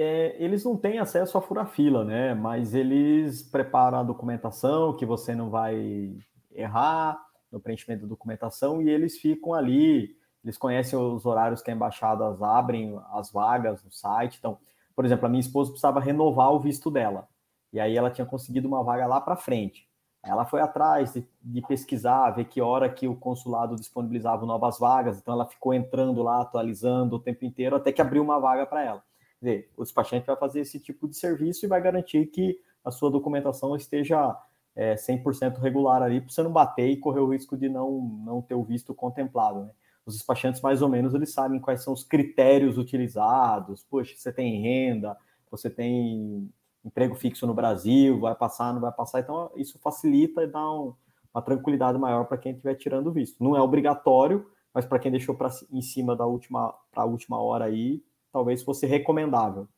é, 0.00 0.36
eles 0.38 0.64
não 0.64 0.76
têm 0.76 1.00
acesso 1.00 1.36
a 1.36 1.42
fura-fila, 1.42 2.04
né? 2.04 2.32
Mas 2.32 2.72
eles 2.72 3.42
preparam 3.42 3.98
a 3.98 4.04
documentação 4.04 4.96
que 4.96 5.04
você 5.04 5.34
não 5.34 5.50
vai 5.50 6.16
errar 6.54 7.20
no 7.50 7.58
preenchimento 7.58 8.02
da 8.02 8.08
documentação 8.08 8.80
e 8.80 8.88
eles 8.88 9.18
ficam 9.18 9.52
ali. 9.52 10.16
Eles 10.44 10.56
conhecem 10.56 10.96
os 10.96 11.26
horários 11.26 11.60
que 11.60 11.70
a 11.72 11.74
embaixadas 11.74 12.40
abrem 12.40 12.96
as 13.12 13.32
vagas 13.32 13.82
no 13.82 13.90
site. 13.90 14.36
Então, 14.38 14.58
por 14.94 15.04
exemplo, 15.04 15.26
a 15.26 15.28
minha 15.28 15.40
esposa 15.40 15.70
precisava 15.70 15.98
renovar 15.98 16.52
o 16.52 16.60
visto 16.60 16.92
dela. 16.92 17.26
E 17.72 17.80
aí 17.80 17.96
ela 17.96 18.08
tinha 18.08 18.24
conseguido 18.24 18.68
uma 18.68 18.84
vaga 18.84 19.04
lá 19.04 19.20
para 19.20 19.34
frente. 19.34 19.88
Ela 20.22 20.44
foi 20.44 20.60
atrás 20.60 21.12
de, 21.12 21.26
de, 21.42 21.62
pesquisar, 21.62 22.30
ver 22.32 22.44
que 22.46 22.60
hora 22.60 22.88
que 22.88 23.06
o 23.06 23.14
consulado 23.14 23.76
disponibilizava 23.76 24.44
novas 24.44 24.78
vagas. 24.78 25.18
Então 25.18 25.34
ela 25.34 25.46
ficou 25.46 25.72
entrando 25.72 26.22
lá, 26.22 26.42
atualizando 26.42 27.16
o 27.16 27.20
tempo 27.20 27.44
inteiro, 27.44 27.76
até 27.76 27.92
que 27.92 28.02
abriu 28.02 28.22
uma 28.22 28.38
vaga 28.38 28.66
para 28.66 28.84
ela 28.84 29.02
dizer, 29.40 29.70
o 29.76 29.82
despachante 29.82 30.26
vai 30.26 30.36
fazer 30.36 30.60
esse 30.60 30.78
tipo 30.80 31.08
de 31.08 31.16
serviço 31.16 31.64
e 31.64 31.68
vai 31.68 31.80
garantir 31.80 32.26
que 32.26 32.58
a 32.84 32.90
sua 32.90 33.10
documentação 33.10 33.74
esteja 33.76 34.36
é, 34.74 34.94
100% 34.94 35.58
regular 35.58 36.02
ali, 36.02 36.20
para 36.20 36.30
você 36.30 36.42
não 36.42 36.52
bater 36.52 36.88
e 36.88 36.96
correr 36.96 37.20
o 37.20 37.30
risco 37.30 37.56
de 37.56 37.68
não, 37.68 38.00
não 38.24 38.42
ter 38.42 38.54
o 38.54 38.64
visto 38.64 38.94
contemplado. 38.94 39.64
Né? 39.64 39.70
Os 40.04 40.14
despachantes, 40.14 40.60
mais 40.60 40.82
ou 40.82 40.88
menos, 40.88 41.14
eles 41.14 41.32
sabem 41.32 41.60
quais 41.60 41.82
são 41.82 41.92
os 41.92 42.04
critérios 42.04 42.78
utilizados. 42.78 43.84
Poxa, 43.84 44.14
você 44.16 44.32
tem 44.32 44.60
renda, 44.60 45.16
você 45.50 45.68
tem 45.68 46.50
emprego 46.89 47.14
fixo 47.14 47.47
no 47.47 47.55
Brasil, 47.55 48.18
vai 48.18 48.34
passar, 48.34 48.72
não 48.72 48.80
vai 48.80 48.93
passar. 48.93 49.20
Então, 49.20 49.51
isso 49.57 49.78
facilita 49.78 50.43
e 50.43 50.47
dá 50.47 50.72
um, 50.72 50.95
uma 51.32 51.43
tranquilidade 51.43 51.99
maior 51.99 52.24
para 52.24 52.39
quem 52.39 52.53
estiver 52.53 52.74
tirando 52.74 53.09
o 53.09 53.12
visto. 53.12 53.43
Não 53.43 53.57
é 53.57 53.61
obrigatório, 53.61 54.51
mas 54.74 54.84
para 54.84 54.99
quem 54.99 55.11
deixou 55.11 55.34
pra, 55.34 55.51
em 55.70 55.82
cima 55.82 56.16
da 56.16 56.26
última 56.26 56.74
para 56.91 57.03
a 57.03 57.07
última 57.07 57.41
hora 57.41 57.66
aí, 57.66 58.03
talvez 58.32 58.62
fosse 58.62 58.86
recomendável. 58.86 59.68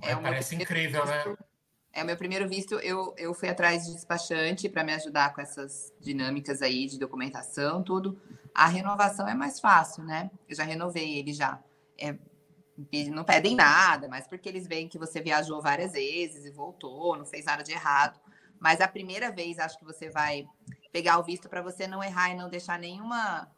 É, 0.00 0.14
parece 0.16 0.54
incrível, 0.54 1.04
né? 1.06 1.36
É 1.92 2.02
o 2.02 2.06
meu 2.06 2.16
primeiro 2.16 2.48
visto. 2.48 2.74
Eu, 2.76 3.14
eu 3.18 3.34
fui 3.34 3.48
atrás 3.48 3.86
de 3.86 3.92
despachante 3.92 4.68
para 4.68 4.82
me 4.82 4.92
ajudar 4.94 5.34
com 5.34 5.40
essas 5.40 5.92
dinâmicas 6.00 6.62
aí 6.62 6.86
de 6.86 6.98
documentação, 6.98 7.82
tudo. 7.82 8.18
A 8.54 8.66
renovação 8.66 9.28
é 9.28 9.34
mais 9.34 9.60
fácil, 9.60 10.02
né? 10.04 10.30
Eu 10.48 10.56
já 10.56 10.64
renovei 10.64 11.18
ele 11.18 11.32
já. 11.32 11.62
É, 11.98 12.16
não 13.10 13.24
pedem 13.24 13.54
nada, 13.54 14.08
mas 14.08 14.26
porque 14.26 14.48
eles 14.48 14.66
veem 14.66 14.88
que 14.88 14.98
você 14.98 15.20
viajou 15.20 15.60
várias 15.60 15.92
vezes 15.92 16.44
e 16.44 16.50
voltou, 16.50 17.16
não 17.16 17.26
fez 17.26 17.44
nada 17.44 17.62
de 17.62 17.72
errado. 17.72 18.20
Mas 18.58 18.80
a 18.80 18.86
primeira 18.86 19.30
vez, 19.30 19.58
acho 19.58 19.78
que 19.78 19.84
você 19.84 20.08
vai 20.08 20.46
pegar 20.92 21.18
o 21.18 21.22
visto 21.22 21.48
para 21.48 21.62
você 21.62 21.86
não 21.86 22.02
errar 22.02 22.30
e 22.30 22.36
não 22.36 22.48
deixar 22.48 22.78
nenhuma 22.78 23.50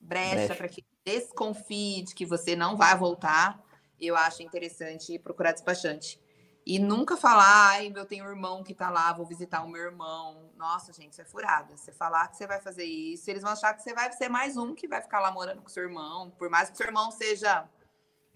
brecha, 0.00 0.54
para 0.54 0.68
que 0.68 0.84
desconfie 1.04 2.02
de 2.02 2.14
que 2.14 2.24
você 2.24 2.54
não 2.54 2.76
vai 2.76 2.96
voltar, 2.96 3.60
eu 4.00 4.16
acho 4.16 4.42
interessante 4.42 5.18
procurar 5.18 5.52
despachante. 5.52 6.20
E 6.64 6.78
nunca 6.78 7.16
falar, 7.16 7.70
ai, 7.70 7.90
eu 7.96 8.04
tenho 8.04 8.26
um 8.26 8.28
irmão 8.28 8.62
que 8.62 8.74
tá 8.74 8.90
lá, 8.90 9.10
vou 9.12 9.24
visitar 9.24 9.64
o 9.64 9.68
meu 9.68 9.82
irmão. 9.82 10.50
Nossa, 10.54 10.92
gente, 10.92 11.12
isso 11.12 11.22
é 11.22 11.24
furada. 11.24 11.74
Você 11.74 11.90
falar 11.90 12.28
que 12.28 12.36
você 12.36 12.46
vai 12.46 12.60
fazer 12.60 12.84
isso, 12.84 13.30
eles 13.30 13.42
vão 13.42 13.52
achar 13.52 13.72
que 13.72 13.82
você 13.82 13.94
vai 13.94 14.12
ser 14.12 14.28
mais 14.28 14.54
um 14.58 14.74
que 14.74 14.86
vai 14.86 15.00
ficar 15.00 15.18
lá 15.18 15.32
morando 15.32 15.62
com 15.62 15.68
seu 15.68 15.82
irmão. 15.82 16.30
Por 16.38 16.50
mais 16.50 16.68
que 16.68 16.76
seu 16.76 16.86
irmão 16.86 17.10
seja, 17.10 17.66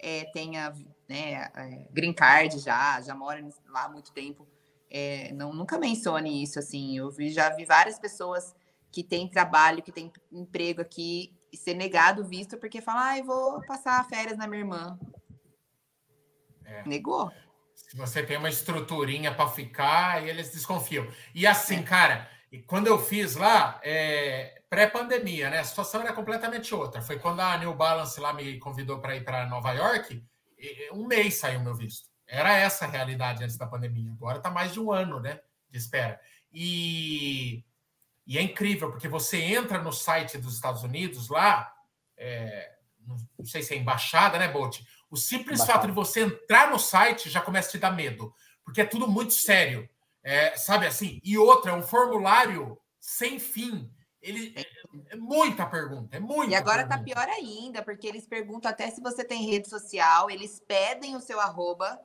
é, 0.02 0.24
tenha 0.32 0.74
né, 1.08 1.48
é, 1.54 1.86
green 1.90 2.12
card 2.12 2.58
já, 2.58 3.00
já 3.00 3.14
mora 3.14 3.40
lá 3.68 3.84
há 3.84 3.88
muito 3.88 4.12
tempo. 4.12 4.46
É, 4.90 5.32
não, 5.32 5.54
nunca 5.54 5.78
mencione 5.78 6.42
isso, 6.42 6.58
assim. 6.58 6.98
Eu 6.98 7.10
vi, 7.10 7.30
já 7.30 7.48
vi 7.50 7.64
várias 7.64 7.98
pessoas 7.98 8.54
que 8.90 9.02
têm 9.02 9.28
trabalho, 9.28 9.82
que 9.82 9.92
têm 9.92 10.12
emprego 10.30 10.82
aqui 10.82 11.34
e 11.50 11.56
ser 11.56 11.74
negado 11.74 12.24
visto 12.24 12.58
porque 12.58 12.82
fala, 12.82 13.14
ah, 13.14 13.22
vou 13.22 13.64
passar 13.64 14.06
férias 14.08 14.36
na 14.36 14.46
minha 14.46 14.60
irmã. 14.60 14.98
É. 16.64 16.86
Negou. 16.86 17.30
Se 17.74 17.96
você 17.96 18.22
tem 18.22 18.36
uma 18.36 18.48
estruturinha 18.48 19.34
para 19.34 19.48
ficar, 19.48 20.26
eles 20.26 20.52
desconfiam. 20.52 21.06
E 21.34 21.46
assim, 21.46 21.78
é. 21.78 21.82
cara, 21.82 22.30
quando 22.66 22.86
eu 22.86 22.98
fiz 22.98 23.36
lá, 23.36 23.80
é, 23.82 24.61
pré-pandemia, 24.72 25.50
né? 25.50 25.58
A 25.58 25.64
situação 25.64 26.00
era 26.00 26.14
completamente 26.14 26.74
outra. 26.74 27.02
Foi 27.02 27.18
quando 27.18 27.40
a 27.40 27.58
New 27.58 27.74
Balance 27.74 28.18
lá 28.18 28.32
me 28.32 28.58
convidou 28.58 29.00
para 29.00 29.14
ir 29.14 29.22
para 29.22 29.46
Nova 29.46 29.70
York, 29.72 30.24
um 30.94 31.06
mês 31.06 31.34
saiu 31.34 31.60
meu 31.60 31.74
visto. 31.74 32.08
Era 32.26 32.54
essa 32.54 32.86
a 32.86 32.88
realidade 32.88 33.44
antes 33.44 33.58
da 33.58 33.66
pandemia. 33.66 34.10
Agora 34.12 34.38
está 34.38 34.50
mais 34.50 34.72
de 34.72 34.80
um 34.80 34.90
ano, 34.90 35.20
né? 35.20 35.40
De 35.68 35.76
espera. 35.76 36.18
E 36.50 37.62
e 38.26 38.38
é 38.38 38.40
incrível, 38.40 38.90
porque 38.90 39.08
você 39.08 39.42
entra 39.42 39.78
no 39.82 39.92
site 39.92 40.38
dos 40.38 40.54
Estados 40.54 40.82
Unidos 40.82 41.28
lá, 41.28 41.70
é, 42.16 42.72
não 43.06 43.44
sei 43.44 43.62
se 43.62 43.74
é 43.74 43.76
embaixada, 43.76 44.38
né, 44.38 44.48
Bolt? 44.48 44.80
O 45.10 45.18
simples 45.18 45.58
embaixada. 45.60 45.80
fato 45.80 45.86
de 45.88 45.92
você 45.92 46.20
entrar 46.20 46.70
no 46.70 46.78
site 46.78 47.28
já 47.28 47.42
começa 47.42 47.68
a 47.68 47.72
te 47.72 47.78
dar 47.78 47.90
medo, 47.90 48.32
porque 48.64 48.80
é 48.80 48.86
tudo 48.86 49.06
muito 49.06 49.34
sério, 49.34 49.86
é, 50.22 50.56
sabe 50.56 50.86
assim? 50.86 51.20
E 51.22 51.36
outra, 51.36 51.72
é 51.72 51.74
um 51.74 51.82
formulário 51.82 52.78
sem 52.98 53.38
fim. 53.38 53.92
Ele 54.22 54.54
é, 54.56 55.14
é 55.14 55.16
muita 55.16 55.66
pergunta, 55.66 56.16
é 56.16 56.20
muita. 56.20 56.52
E 56.52 56.54
agora 56.54 56.86
tá 56.86 56.96
pergunta. 56.96 57.14
tá 57.16 57.24
pior 57.26 57.34
ainda, 57.34 57.82
porque 57.82 58.06
eles 58.06 58.26
perguntam 58.26 58.70
até 58.70 58.88
se 58.88 59.00
você 59.00 59.24
tem 59.24 59.44
rede 59.44 59.68
social, 59.68 60.30
eles 60.30 60.62
pedem 60.66 61.16
o 61.16 61.20
seu 61.20 61.40
arroba. 61.40 62.00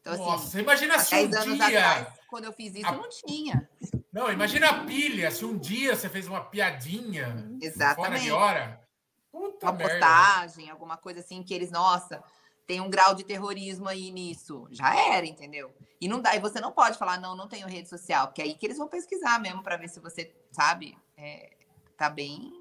Então, 0.00 0.14
assim, 0.14 0.24
Nossa, 0.24 0.44
assim, 0.48 0.58
imagina 0.58 0.98
se 0.98 1.14
um 1.14 1.28
dia. 1.28 1.64
Atrás, 1.64 2.08
quando 2.28 2.44
eu 2.44 2.52
fiz 2.52 2.74
isso, 2.74 2.88
a... 2.88 2.92
não 2.92 3.08
tinha. 3.08 3.70
Não, 4.12 4.30
imagina 4.32 4.68
a 4.68 4.84
pilha, 4.84 5.30
se 5.30 5.44
um 5.44 5.56
dia 5.56 5.94
você 5.94 6.08
fez 6.08 6.26
uma 6.26 6.44
piadinha 6.44 7.48
Exatamente. 7.60 7.96
fora 7.96 8.18
de 8.18 8.30
hora. 8.32 8.82
Puta 9.30 9.66
uma 9.66 9.72
merda. 9.72 9.94
postagem, 9.94 10.68
alguma 10.68 10.96
coisa 10.96 11.20
assim 11.20 11.42
que 11.42 11.54
eles, 11.54 11.70
nossa, 11.70 12.22
tem 12.66 12.80
um 12.80 12.90
grau 12.90 13.14
de 13.14 13.24
terrorismo 13.24 13.88
aí 13.88 14.10
nisso. 14.10 14.66
Já 14.70 14.94
era, 15.14 15.24
entendeu? 15.24 15.72
E 16.00 16.08
não 16.08 16.20
dá, 16.20 16.34
e 16.34 16.40
você 16.40 16.60
não 16.60 16.72
pode 16.72 16.98
falar, 16.98 17.18
não, 17.20 17.36
não 17.36 17.48
tenho 17.48 17.66
rede 17.66 17.88
social, 17.88 18.26
porque 18.26 18.42
é 18.42 18.44
aí 18.44 18.54
que 18.54 18.66
eles 18.66 18.76
vão 18.76 18.88
pesquisar 18.88 19.38
mesmo 19.38 19.62
para 19.62 19.76
ver 19.76 19.88
se 19.88 20.00
você, 20.00 20.34
sabe, 20.50 20.98
é, 21.22 21.50
tá 21.96 22.10
bem, 22.10 22.52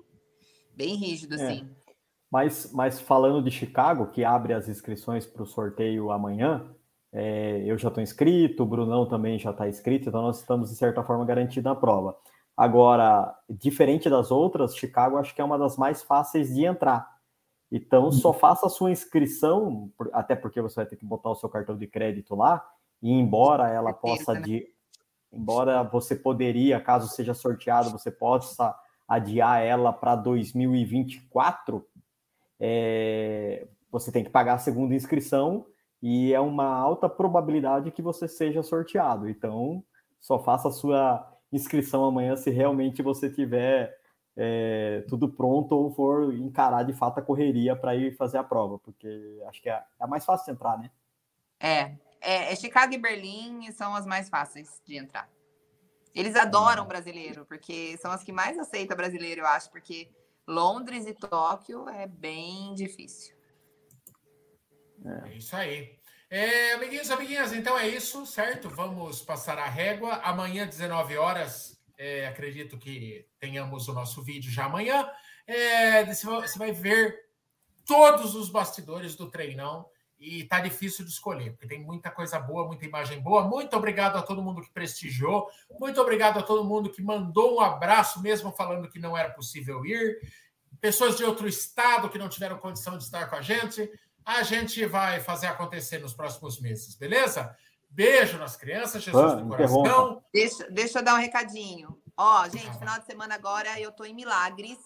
bem 0.75 0.95
rígido, 0.95 1.35
é. 1.35 1.43
assim. 1.43 1.69
Mas, 2.31 2.71
mas 2.71 3.01
falando 3.01 3.43
de 3.43 3.51
Chicago, 3.51 4.07
que 4.07 4.23
abre 4.23 4.53
as 4.53 4.69
inscrições 4.69 5.25
para 5.25 5.43
o 5.43 5.47
sorteio 5.47 6.11
amanhã, 6.11 6.73
é, 7.11 7.63
eu 7.65 7.77
já 7.77 7.89
estou 7.89 8.01
inscrito, 8.01 8.63
o 8.63 8.65
Brunão 8.65 9.05
também 9.05 9.37
já 9.37 9.51
está 9.51 9.67
inscrito, 9.67 10.07
então 10.07 10.21
nós 10.21 10.39
estamos, 10.39 10.69
de 10.69 10.77
certa 10.77 11.03
forma, 11.03 11.25
garantidos 11.25 11.63
na 11.63 11.75
prova. 11.75 12.15
Agora, 12.55 13.35
diferente 13.49 14.09
das 14.09 14.31
outras, 14.31 14.77
Chicago 14.77 15.17
acho 15.17 15.33
que 15.33 15.41
é 15.41 15.43
uma 15.43 15.57
das 15.57 15.75
mais 15.75 16.03
fáceis 16.03 16.53
de 16.53 16.63
entrar. 16.63 17.09
Então, 17.71 18.11
só 18.11 18.29
uhum. 18.29 18.33
faça 18.35 18.67
a 18.67 18.69
sua 18.69 18.91
inscrição, 18.91 19.91
até 20.13 20.35
porque 20.35 20.61
você 20.61 20.75
vai 20.75 20.85
ter 20.85 20.95
que 20.95 21.05
botar 21.05 21.31
o 21.31 21.35
seu 21.35 21.49
cartão 21.49 21.75
de 21.77 21.87
crédito 21.87 22.35
lá, 22.35 22.63
e 23.01 23.11
embora 23.11 23.69
ela 23.69 23.91
possa, 23.91 24.39
de, 24.39 24.67
embora 25.31 25.83
você 25.83 26.15
poderia, 26.15 26.79
caso 26.79 27.07
seja 27.07 27.33
sorteado, 27.33 27.89
você 27.89 28.11
possa 28.11 28.75
adiar 29.07 29.61
ela 29.61 29.91
para 29.91 30.15
2024, 30.15 31.85
é, 32.59 33.67
você 33.91 34.11
tem 34.11 34.23
que 34.23 34.29
pagar 34.29 34.53
a 34.53 34.59
segunda 34.59 34.95
inscrição 34.95 35.65
e 36.01 36.33
é 36.33 36.39
uma 36.39 36.65
alta 36.65 37.09
probabilidade 37.09 37.91
que 37.91 38.01
você 38.01 38.27
seja 38.27 38.63
sorteado. 38.63 39.29
Então, 39.29 39.83
só 40.19 40.39
faça 40.39 40.69
a 40.69 40.71
sua 40.71 41.27
inscrição 41.51 42.05
amanhã 42.05 42.35
se 42.35 42.49
realmente 42.49 43.01
você 43.01 43.29
tiver 43.29 43.95
é, 44.35 45.03
tudo 45.09 45.27
pronto 45.27 45.73
ou 45.73 45.91
for 45.91 46.33
encarar 46.33 46.83
de 46.83 46.93
fato 46.93 47.19
a 47.19 47.21
correria 47.21 47.75
para 47.75 47.95
ir 47.95 48.15
fazer 48.15 48.37
a 48.37 48.43
prova, 48.43 48.79
porque 48.79 49.41
acho 49.47 49.61
que 49.61 49.69
é, 49.69 49.83
é 49.99 50.07
mais 50.07 50.23
fácil 50.23 50.53
entrar, 50.53 50.77
né? 50.77 50.89
É, 51.59 51.95
é, 52.21 52.53
é, 52.53 52.55
Chicago 52.55 52.93
e 52.93 52.97
Berlim 52.97 53.71
são 53.71 53.95
as 53.95 54.05
mais 54.05 54.29
fáceis 54.29 54.81
de 54.85 54.95
entrar. 54.95 55.29
Eles 56.13 56.35
adoram 56.35 56.85
brasileiro, 56.85 57.45
porque 57.45 57.97
são 57.97 58.11
as 58.11 58.23
que 58.23 58.31
mais 58.31 58.57
aceitam 58.59 58.95
brasileiro, 58.95 59.41
eu 59.41 59.47
acho, 59.47 59.71
porque 59.71 60.09
Londres 60.47 61.05
e 61.07 61.13
Tóquio 61.13 61.89
é 61.89 62.05
bem 62.05 62.73
difícil. 62.75 63.35
É, 65.05 65.29
é 65.29 65.37
isso 65.37 65.55
aí. 65.55 65.99
É, 66.29 66.73
amiguinhos, 66.73 67.11
amiguinhas, 67.11 67.53
então 67.53 67.77
é 67.77 67.87
isso, 67.87 68.25
certo? 68.25 68.69
Vamos 68.69 69.21
passar 69.21 69.57
a 69.57 69.67
régua. 69.67 70.15
Amanhã, 70.23 70.65
19 70.65 71.17
horas, 71.17 71.81
é, 71.97 72.27
acredito 72.27 72.77
que 72.77 73.27
tenhamos 73.39 73.87
o 73.87 73.93
nosso 73.93 74.21
vídeo 74.21 74.51
já 74.51 74.65
amanhã. 74.65 75.09
É, 75.47 76.05
você 76.05 76.57
vai 76.57 76.71
ver 76.71 77.31
todos 77.85 78.35
os 78.35 78.49
bastidores 78.49 79.15
do 79.15 79.29
treinão 79.29 79.89
e 80.21 80.43
tá 80.43 80.59
difícil 80.59 81.03
de 81.03 81.11
escolher, 81.11 81.51
porque 81.51 81.67
tem 81.67 81.83
muita 81.83 82.11
coisa 82.11 82.39
boa, 82.39 82.67
muita 82.67 82.85
imagem 82.85 83.19
boa. 83.19 83.43
Muito 83.43 83.75
obrigado 83.75 84.15
a 84.17 84.21
todo 84.21 84.41
mundo 84.41 84.61
que 84.61 84.69
prestigiou, 84.69 85.49
muito 85.79 85.99
obrigado 85.99 86.37
a 86.37 86.43
todo 86.43 86.63
mundo 86.63 86.91
que 86.91 87.01
mandou 87.01 87.57
um 87.57 87.59
abraço, 87.59 88.21
mesmo 88.21 88.51
falando 88.51 88.87
que 88.87 88.99
não 88.99 89.17
era 89.17 89.31
possível 89.31 89.83
ir. 89.85 90.21
Pessoas 90.79 91.17
de 91.17 91.23
outro 91.23 91.47
estado 91.47 92.09
que 92.09 92.17
não 92.17 92.29
tiveram 92.29 92.57
condição 92.57 92.97
de 92.97 93.03
estar 93.03 93.27
com 93.29 93.35
a 93.35 93.41
gente 93.41 93.91
a 94.25 94.43
gente 94.43 94.85
vai 94.85 95.19
fazer 95.19 95.47
acontecer 95.47 95.99
nos 95.99 96.13
próximos 96.13 96.59
meses, 96.59 96.95
beleza? 96.95 97.55
Beijo 97.89 98.37
nas 98.37 98.55
crianças, 98.55 99.03
Jesus 99.03 99.33
ah, 99.33 99.35
do 99.35 99.47
coração. 99.47 100.23
Deixa, 100.33 100.69
deixa 100.69 100.99
eu 100.99 101.03
dar 101.03 101.15
um 101.15 101.19
recadinho. 101.19 101.99
Ó, 102.15 102.47
gente, 102.47 102.77
final 102.77 102.99
de 102.99 103.05
semana 103.05 103.35
agora 103.35 103.79
eu 103.79 103.91
tô 103.91 104.05
em 104.05 104.13
Milagres. 104.13 104.77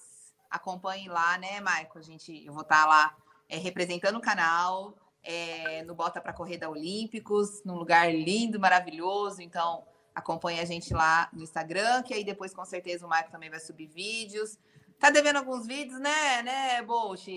Acompanhem 0.50 1.10
lá, 1.10 1.38
né, 1.38 1.60
Maico? 1.60 2.00
A 2.00 2.02
gente, 2.02 2.46
eu 2.46 2.54
vou 2.54 2.64
estar 2.64 2.84
tá 2.84 2.88
lá 2.88 3.16
é, 3.50 3.58
representando 3.58 4.16
o 4.16 4.22
canal 4.22 4.96
é, 5.26 5.84
no 5.84 5.96
Bota 5.96 6.22
para 6.22 6.32
Correr 6.32 6.58
da 6.58 6.70
Olímpicos, 6.70 7.64
num 7.66 7.76
lugar 7.76 8.14
lindo, 8.14 8.60
maravilhoso. 8.60 9.42
Então, 9.42 9.84
acompanhe 10.14 10.60
a 10.60 10.66
gente 10.66 10.94
lá 10.94 11.28
no 11.34 11.44
Instagram, 11.44 12.04
que 12.04 12.14
aí 12.14 12.24
depois 12.24 12.54
com 12.54 12.64
certeza 12.64 13.06
o 13.06 13.10
Maico 13.10 13.32
também 13.32 13.50
vai 13.50 13.60
subir 13.60 13.88
vídeos. 13.88 14.58
Tá 14.98 15.10
devendo 15.10 15.38
alguns 15.38 15.68
vídeos, 15.68 16.00
né, 16.00 16.42
né, 16.42 16.82
Bolt? 16.82 17.28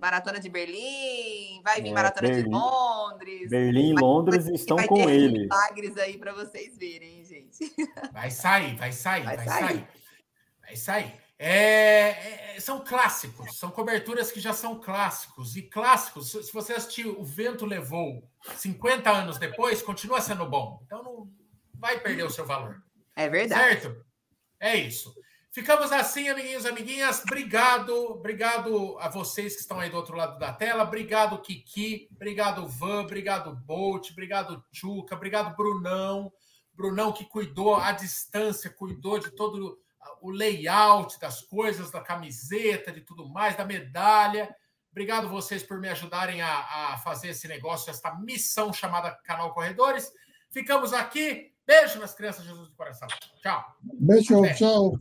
Maratona 0.00 0.38
de 0.38 0.48
Berlim, 0.48 1.60
vai 1.64 1.82
vir 1.82 1.88
é, 1.90 1.92
Maratona 1.92 2.28
Berlim, 2.28 2.44
de 2.44 2.50
Londres. 2.50 3.50
Berlim 3.50 3.90
e 3.90 4.00
Londres 4.00 4.46
estão 4.46 4.76
com 4.86 5.08
ele. 5.10 5.40
milagres 5.40 5.96
aí 5.96 6.16
para 6.16 6.32
vocês 6.32 6.78
verem, 6.78 7.24
gente. 7.24 7.74
Vai 8.12 8.30
sair, 8.30 8.76
vai 8.76 8.92
sair, 8.92 9.24
vai, 9.24 9.36
vai 9.36 9.46
sair. 9.46 9.66
sair. 9.66 9.88
Vai 10.62 10.76
sair. 10.76 11.27
É, 11.38 12.56
é, 12.56 12.60
são 12.60 12.84
clássicos, 12.84 13.56
são 13.56 13.70
coberturas 13.70 14.32
que 14.32 14.40
já 14.40 14.52
são 14.52 14.80
clássicos. 14.80 15.54
E 15.56 15.62
clássicos, 15.62 16.32
se 16.32 16.52
você 16.52 16.72
assistir 16.72 17.06
O 17.06 17.24
Vento 17.24 17.64
Levou 17.64 18.28
50 18.56 19.08
anos 19.08 19.38
depois, 19.38 19.80
continua 19.80 20.20
sendo 20.20 20.44
bom. 20.46 20.82
Então 20.84 21.02
não 21.02 21.32
vai 21.74 22.00
perder 22.00 22.24
o 22.24 22.30
seu 22.30 22.44
valor. 22.44 22.82
É 23.14 23.28
verdade. 23.28 23.80
Certo? 23.80 24.04
É 24.58 24.74
isso. 24.74 25.14
Ficamos 25.50 25.90
assim, 25.92 26.28
amiguinhos, 26.28 26.66
amiguinhas. 26.66 27.22
Obrigado, 27.22 27.92
obrigado 28.12 28.98
a 28.98 29.08
vocês 29.08 29.54
que 29.54 29.60
estão 29.60 29.80
aí 29.80 29.88
do 29.88 29.96
outro 29.96 30.16
lado 30.16 30.38
da 30.38 30.52
tela. 30.52 30.84
Obrigado, 30.84 31.40
Kiki. 31.40 32.08
Obrigado, 32.14 32.66
Van. 32.66 33.02
Obrigado, 33.02 33.54
Bolt. 33.54 34.10
Obrigado, 34.10 34.62
Chuca. 34.72 35.14
Obrigado, 35.14 35.56
Brunão. 35.56 36.32
Brunão 36.74 37.12
que 37.12 37.24
cuidou 37.24 37.76
à 37.76 37.92
distância, 37.92 38.70
cuidou 38.70 39.18
de 39.18 39.30
todo 39.30 39.80
o 40.20 40.30
layout 40.30 41.18
das 41.20 41.42
coisas, 41.42 41.90
da 41.90 42.00
camiseta, 42.00 42.92
de 42.92 43.00
tudo 43.00 43.28
mais, 43.28 43.56
da 43.56 43.64
medalha. 43.64 44.54
Obrigado 44.90 45.28
vocês 45.28 45.62
por 45.62 45.80
me 45.80 45.88
ajudarem 45.88 46.42
a, 46.42 46.92
a 46.92 46.98
fazer 46.98 47.28
esse 47.28 47.46
negócio, 47.46 47.90
esta 47.90 48.14
missão 48.16 48.72
chamada 48.72 49.12
Canal 49.24 49.52
Corredores. 49.52 50.12
Ficamos 50.50 50.92
aqui. 50.92 51.52
Beijo 51.66 52.00
nas 52.00 52.14
crianças, 52.14 52.44
Jesus 52.44 52.68
do 52.68 52.74
coração. 52.74 53.06
Tchau. 53.42 53.64
Beijo, 53.82 54.38
Até. 54.38 54.54
tchau. 54.54 54.98